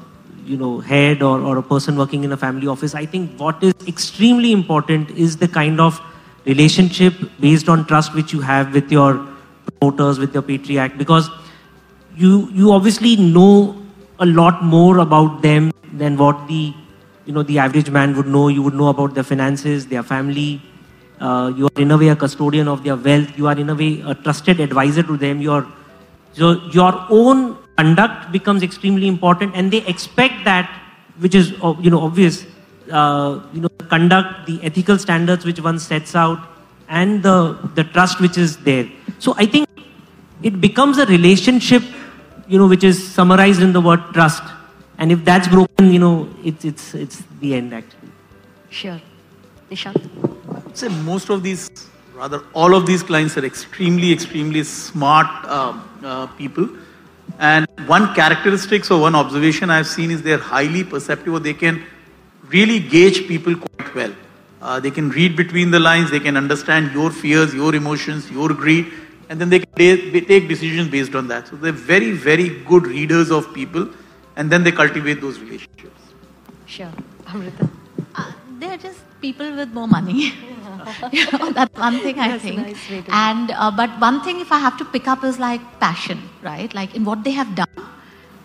you 0.48 0.56
know, 0.56 0.80
head 0.80 1.22
or, 1.22 1.40
or 1.40 1.58
a 1.58 1.62
person 1.62 1.96
working 1.96 2.24
in 2.24 2.32
a 2.32 2.36
family 2.36 2.66
office, 2.66 2.94
I 2.94 3.04
think 3.06 3.38
what 3.38 3.62
is 3.62 3.74
extremely 3.86 4.52
important 4.52 5.10
is 5.10 5.36
the 5.36 5.48
kind 5.48 5.80
of 5.80 6.00
relationship 6.46 7.14
based 7.40 7.68
on 7.68 7.86
trust 7.86 8.14
which 8.14 8.32
you 8.32 8.40
have 8.40 8.72
with 8.72 8.90
your 8.90 9.26
promoters, 9.66 10.18
with 10.18 10.32
your 10.32 10.42
patriarch, 10.42 10.96
because 10.96 11.30
you 12.16 12.48
you 12.52 12.72
obviously 12.72 13.16
know 13.16 13.76
a 14.20 14.26
lot 14.26 14.62
more 14.62 14.98
about 14.98 15.42
them 15.42 15.70
than 15.92 16.16
what 16.16 16.48
the 16.48 16.72
you 17.26 17.32
know 17.32 17.42
the 17.42 17.58
average 17.58 17.90
man 17.90 18.16
would 18.16 18.26
know. 18.26 18.48
You 18.48 18.62
would 18.62 18.74
know 18.74 18.88
about 18.88 19.14
their 19.14 19.24
finances, 19.24 19.86
their 19.86 20.02
family. 20.02 20.62
Uh, 21.20 21.52
you 21.56 21.66
are 21.66 21.82
in 21.82 21.90
a 21.90 21.98
way 21.98 22.08
a 22.08 22.16
custodian 22.16 22.68
of 22.68 22.84
their 22.84 22.96
wealth. 22.96 23.36
You 23.36 23.48
are 23.48 23.58
in 23.58 23.70
a 23.70 23.74
way 23.74 24.02
a 24.06 24.14
trusted 24.14 24.60
advisor 24.60 25.02
to 25.02 25.16
them. 25.16 25.40
Your 25.42 25.66
so 26.32 26.52
your 26.72 26.92
own 27.10 27.58
conduct 27.78 28.30
becomes 28.32 28.62
extremely 28.62 29.08
important, 29.08 29.54
and 29.54 29.72
they 29.72 29.82
expect 29.86 30.44
that, 30.44 30.68
which 31.18 31.34
is 31.34 31.54
uh, 31.62 31.74
you 31.80 31.90
know 31.90 32.00
obvious. 32.00 32.44
Uh, 32.90 33.40
you 33.52 33.60
know, 33.60 33.68
conduct, 33.90 34.46
the 34.46 34.58
ethical 34.62 34.98
standards 34.98 35.44
which 35.44 35.60
one 35.60 35.78
sets 35.78 36.14
out, 36.14 36.38
and 36.88 37.22
the 37.22 37.38
the 37.74 37.84
trust 37.84 38.20
which 38.20 38.38
is 38.38 38.56
there. 38.68 38.86
So 39.18 39.34
I 39.36 39.46
think 39.46 39.68
it 40.42 40.60
becomes 40.60 40.98
a 40.98 41.06
relationship, 41.06 41.82
you 42.46 42.58
know, 42.58 42.66
which 42.66 42.84
is 42.84 42.96
summarized 43.16 43.60
in 43.60 43.74
the 43.74 43.80
word 43.80 44.00
trust 44.14 44.42
and 44.98 45.12
if 45.12 45.24
that's 45.24 45.46
broken, 45.48 45.92
you 45.92 46.00
know, 46.00 46.28
it's, 46.44 46.64
it's, 46.64 46.94
it's 46.94 47.22
the 47.40 47.54
end 47.54 47.72
actually. 47.72 48.10
Sure. 48.68 49.00
Nishant? 49.70 50.76
say 50.76 50.88
most 50.88 51.28
of 51.30 51.42
these, 51.42 51.68
rather 52.14 52.42
all 52.52 52.74
of 52.74 52.84
these 52.84 53.02
clients 53.02 53.36
are 53.36 53.44
extremely, 53.44 54.12
extremely 54.12 54.62
smart 54.64 55.26
uh, 55.44 55.80
uh, 56.04 56.26
people. 56.38 56.68
And 57.38 57.66
one 57.86 58.14
characteristics 58.14 58.90
or 58.90 59.00
one 59.00 59.14
observation 59.14 59.70
I've 59.70 59.86
seen 59.86 60.10
is 60.10 60.22
they're 60.22 60.38
highly 60.38 60.84
perceptive 60.84 61.34
or 61.34 61.40
they 61.40 61.54
can 61.54 61.84
really 62.48 62.80
gauge 62.80 63.28
people 63.28 63.56
quite 63.56 63.94
well. 63.94 64.14
Uh, 64.60 64.80
they 64.80 64.90
can 64.90 65.10
read 65.10 65.36
between 65.36 65.70
the 65.70 65.78
lines, 65.78 66.10
they 66.10 66.20
can 66.20 66.36
understand 66.36 66.92
your 66.92 67.10
fears, 67.10 67.54
your 67.54 67.74
emotions, 67.74 68.30
your 68.30 68.48
greed, 68.48 68.92
and 69.28 69.40
then 69.40 69.50
they 69.50 69.60
can 69.60 70.26
take 70.26 70.48
decisions 70.48 70.88
based 70.88 71.14
on 71.14 71.28
that. 71.28 71.46
So 71.46 71.56
they're 71.56 71.70
very, 71.72 72.12
very 72.12 72.48
good 72.64 72.86
readers 72.86 73.30
of 73.30 73.52
people 73.54 73.88
and 74.36 74.50
then 74.50 74.64
they 74.64 74.72
cultivate 74.72 75.20
those 75.20 75.38
relationships. 75.40 76.00
Sure. 76.66 76.92
Amrita? 77.26 77.68
Uh, 78.14 78.32
they're 78.58 78.78
just 78.78 79.00
people 79.20 79.54
with 79.56 79.72
more 79.72 79.88
money. 79.88 80.32
you 81.12 81.24
know, 81.32 81.50
that's 81.52 81.76
one 81.78 82.00
thing 82.00 82.18
I 82.18 82.28
that's 82.28 82.42
think. 82.42 82.56
Nice 82.56 83.06
and 83.08 83.50
uh, 83.50 83.70
but 83.70 83.90
one 84.00 84.22
thing, 84.22 84.40
if 84.40 84.52
I 84.52 84.58
have 84.58 84.76
to 84.78 84.84
pick 84.84 85.08
up, 85.08 85.24
is 85.24 85.38
like 85.38 85.60
passion, 85.80 86.20
right? 86.42 86.72
Like 86.74 86.94
in 86.94 87.04
what 87.04 87.24
they 87.24 87.32
have 87.32 87.54
done 87.54 87.86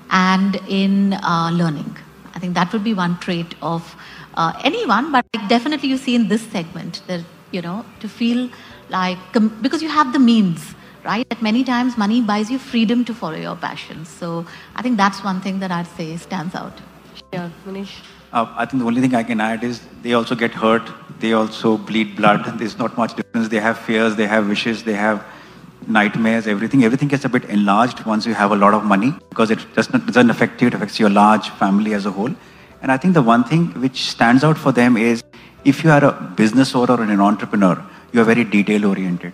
and 0.09 0.59
in 0.67 1.13
uh, 1.13 1.51
learning. 1.53 1.97
I 2.35 2.39
think 2.39 2.55
that 2.55 2.73
would 2.73 2.83
be 2.83 2.93
one 2.93 3.17
trait 3.19 3.55
of 3.61 3.95
uh, 4.35 4.53
anyone, 4.63 5.11
but 5.11 5.25
definitely 5.47 5.89
you 5.89 5.97
see 5.97 6.15
in 6.15 6.27
this 6.27 6.41
segment 6.41 7.01
that 7.07 7.21
you 7.51 7.61
know 7.61 7.85
to 7.99 8.09
feel 8.09 8.49
like 8.89 9.17
because 9.61 9.81
you 9.81 9.89
have 9.89 10.13
the 10.13 10.19
means 10.19 10.73
right? 11.03 11.27
That 11.29 11.41
many 11.41 11.63
times 11.63 11.97
money 11.97 12.21
buys 12.21 12.49
you 12.49 12.57
freedom 12.57 13.03
to 13.05 13.13
follow 13.13 13.35
your 13.35 13.55
passions. 13.55 14.07
So 14.09 14.45
I 14.75 14.81
think 14.81 14.97
that's 14.97 15.23
one 15.23 15.41
thing 15.41 15.59
that 15.59 15.71
I'd 15.71 15.87
say 15.87 16.15
stands 16.17 16.55
out. 16.55 16.79
Yeah, 17.33 17.49
Manish. 17.67 17.99
Uh, 18.33 18.51
I 18.57 18.65
think 18.65 18.81
the 18.81 18.87
only 18.87 18.99
thing 18.99 19.13
I 19.13 19.21
can 19.21 19.39
add 19.39 19.63
is 19.63 19.79
they 20.01 20.13
also 20.13 20.33
get 20.33 20.51
hurt. 20.51 20.89
They 21.19 21.33
also 21.33 21.77
bleed 21.77 22.15
blood. 22.15 22.57
There's 22.57 22.79
not 22.79 22.97
much 22.97 23.15
difference. 23.15 23.49
They 23.49 23.59
have 23.59 23.77
fears. 23.77 24.15
They 24.15 24.25
have 24.25 24.47
wishes. 24.47 24.83
They 24.83 24.93
have 24.93 25.23
nightmares. 25.85 26.47
Everything. 26.47 26.83
Everything 26.83 27.09
gets 27.09 27.25
a 27.25 27.29
bit 27.29 27.45
enlarged 27.45 28.03
once 28.07 28.25
you 28.25 28.33
have 28.33 28.51
a 28.51 28.55
lot 28.55 28.73
of 28.73 28.83
money 28.85 29.13
because 29.29 29.51
it 29.51 29.59
doesn't, 29.75 30.07
doesn't 30.07 30.31
affect 30.31 30.59
you. 30.63 30.67
It 30.69 30.73
affects 30.73 30.99
your 30.99 31.11
large 31.11 31.49
family 31.51 31.93
as 31.93 32.07
a 32.07 32.11
whole. 32.11 32.33
And 32.81 32.91
I 32.91 32.97
think 32.97 33.13
the 33.13 33.21
one 33.21 33.43
thing 33.43 33.67
which 33.79 34.09
stands 34.09 34.43
out 34.43 34.57
for 34.57 34.71
them 34.71 34.97
is 34.97 35.23
if 35.63 35.83
you 35.83 35.91
are 35.91 36.03
a 36.03 36.11
business 36.35 36.73
owner 36.73 36.95
or 36.95 37.03
an 37.03 37.21
entrepreneur, 37.21 37.85
you 38.13 38.21
are 38.21 38.25
very 38.25 38.43
detail 38.43 38.87
oriented 38.87 39.33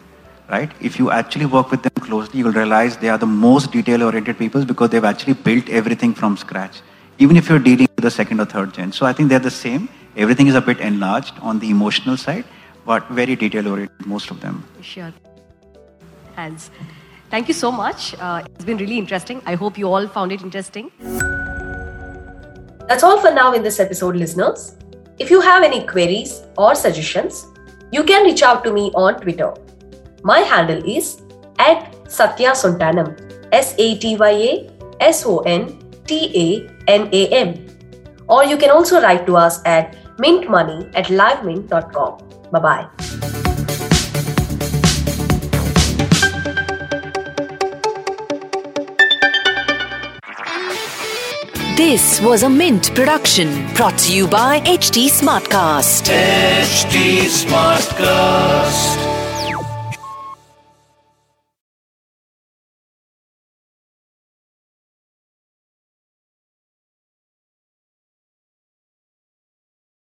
right? 0.50 0.72
If 0.82 0.98
you 0.98 1.12
actually 1.12 1.46
work 1.46 1.70
with 1.72 1.84
them 1.84 1.94
closely, 2.04 2.40
you'll 2.40 2.52
realize 2.52 2.98
they 2.98 3.10
are 3.10 3.18
the 3.20 3.28
most 3.28 3.72
detail-oriented 3.72 4.38
people 4.38 4.66
because 4.66 4.90
they've 4.90 5.06
actually 5.06 5.34
built 5.34 5.70
everything 5.70 6.16
from 6.16 6.38
scratch, 6.38 6.82
even 7.20 7.38
if 7.38 7.50
you're 7.50 7.60
dealing 7.60 7.88
with 7.96 8.04
the 8.04 8.12
second 8.12 8.40
or 8.40 8.46
third 8.46 8.74
gen. 8.74 8.92
So 8.92 9.06
I 9.06 9.14
think 9.14 9.30
they're 9.30 9.40
the 9.40 9.52
same. 9.52 9.90
Everything 10.16 10.48
is 10.48 10.56
a 10.56 10.62
bit 10.62 10.80
enlarged 10.80 11.34
on 11.42 11.60
the 11.60 11.70
emotional 11.70 12.18
side, 12.18 12.46
but 12.86 13.08
very 13.10 13.36
detail-oriented, 13.36 14.06
most 14.08 14.32
of 14.32 14.40
them. 14.42 14.64
Sure. 14.82 15.14
Hands. 16.36 16.72
Thank 17.30 17.48
you 17.48 17.54
so 17.54 17.72
much. 17.72 18.16
Uh, 18.16 18.44
it's 18.46 18.66
been 18.66 18.78
really 18.78 18.98
interesting. 18.98 19.42
I 19.46 19.56
hope 19.56 19.78
you 19.78 19.88
all 19.88 20.08
found 20.08 20.32
it 20.32 20.42
interesting. 20.42 20.92
That's 22.88 23.04
all 23.04 23.20
for 23.20 23.32
now 23.32 23.54
in 23.54 23.62
this 23.62 23.80
episode, 23.80 24.16
listeners. 24.16 24.76
If 25.20 25.30
you 25.30 25.42
have 25.42 25.62
any 25.62 25.86
queries 25.86 26.42
or 26.58 26.74
suggestions, 26.74 27.46
you 27.92 28.04
can 28.04 28.24
reach 28.24 28.42
out 28.42 28.64
to 28.64 28.74
me 28.74 28.92
on 28.96 29.20
Twitter. 29.20 29.54
My 30.24 30.40
handle 30.40 30.82
is 30.90 31.22
at 31.60 31.94
Satya 32.10 32.52
Sontanam. 32.52 33.26
S 33.52 33.76
A 33.78 33.98
T 33.98 34.16
Y 34.16 34.32
A 34.32 34.70
S 35.02 35.26
O 35.26 35.40
N 35.40 35.78
T 36.10 36.18
A 36.34 36.48
N 36.88 37.08
A 37.14 37.28
M. 37.28 37.54
Or 38.28 38.44
you 38.44 38.58
can 38.58 38.72
also 38.72 39.00
write 39.00 39.28
to 39.28 39.38
us 39.38 39.62
at 39.66 39.96
mintmoney 40.18 40.92
at 40.96 41.06
livemint.com. 41.06 42.18
Bye 42.52 42.60
bye. 42.60 42.88
This 51.78 52.20
was 52.22 52.44
a 52.44 52.50
Mint 52.50 52.94
production 52.94 53.74
brought 53.76 53.98
to 54.00 54.14
you 54.14 54.28
by 54.28 54.60
HT 54.62 55.08
Smartcast. 55.10 56.10
HT 56.10 57.30
Smartcast. 57.46 59.19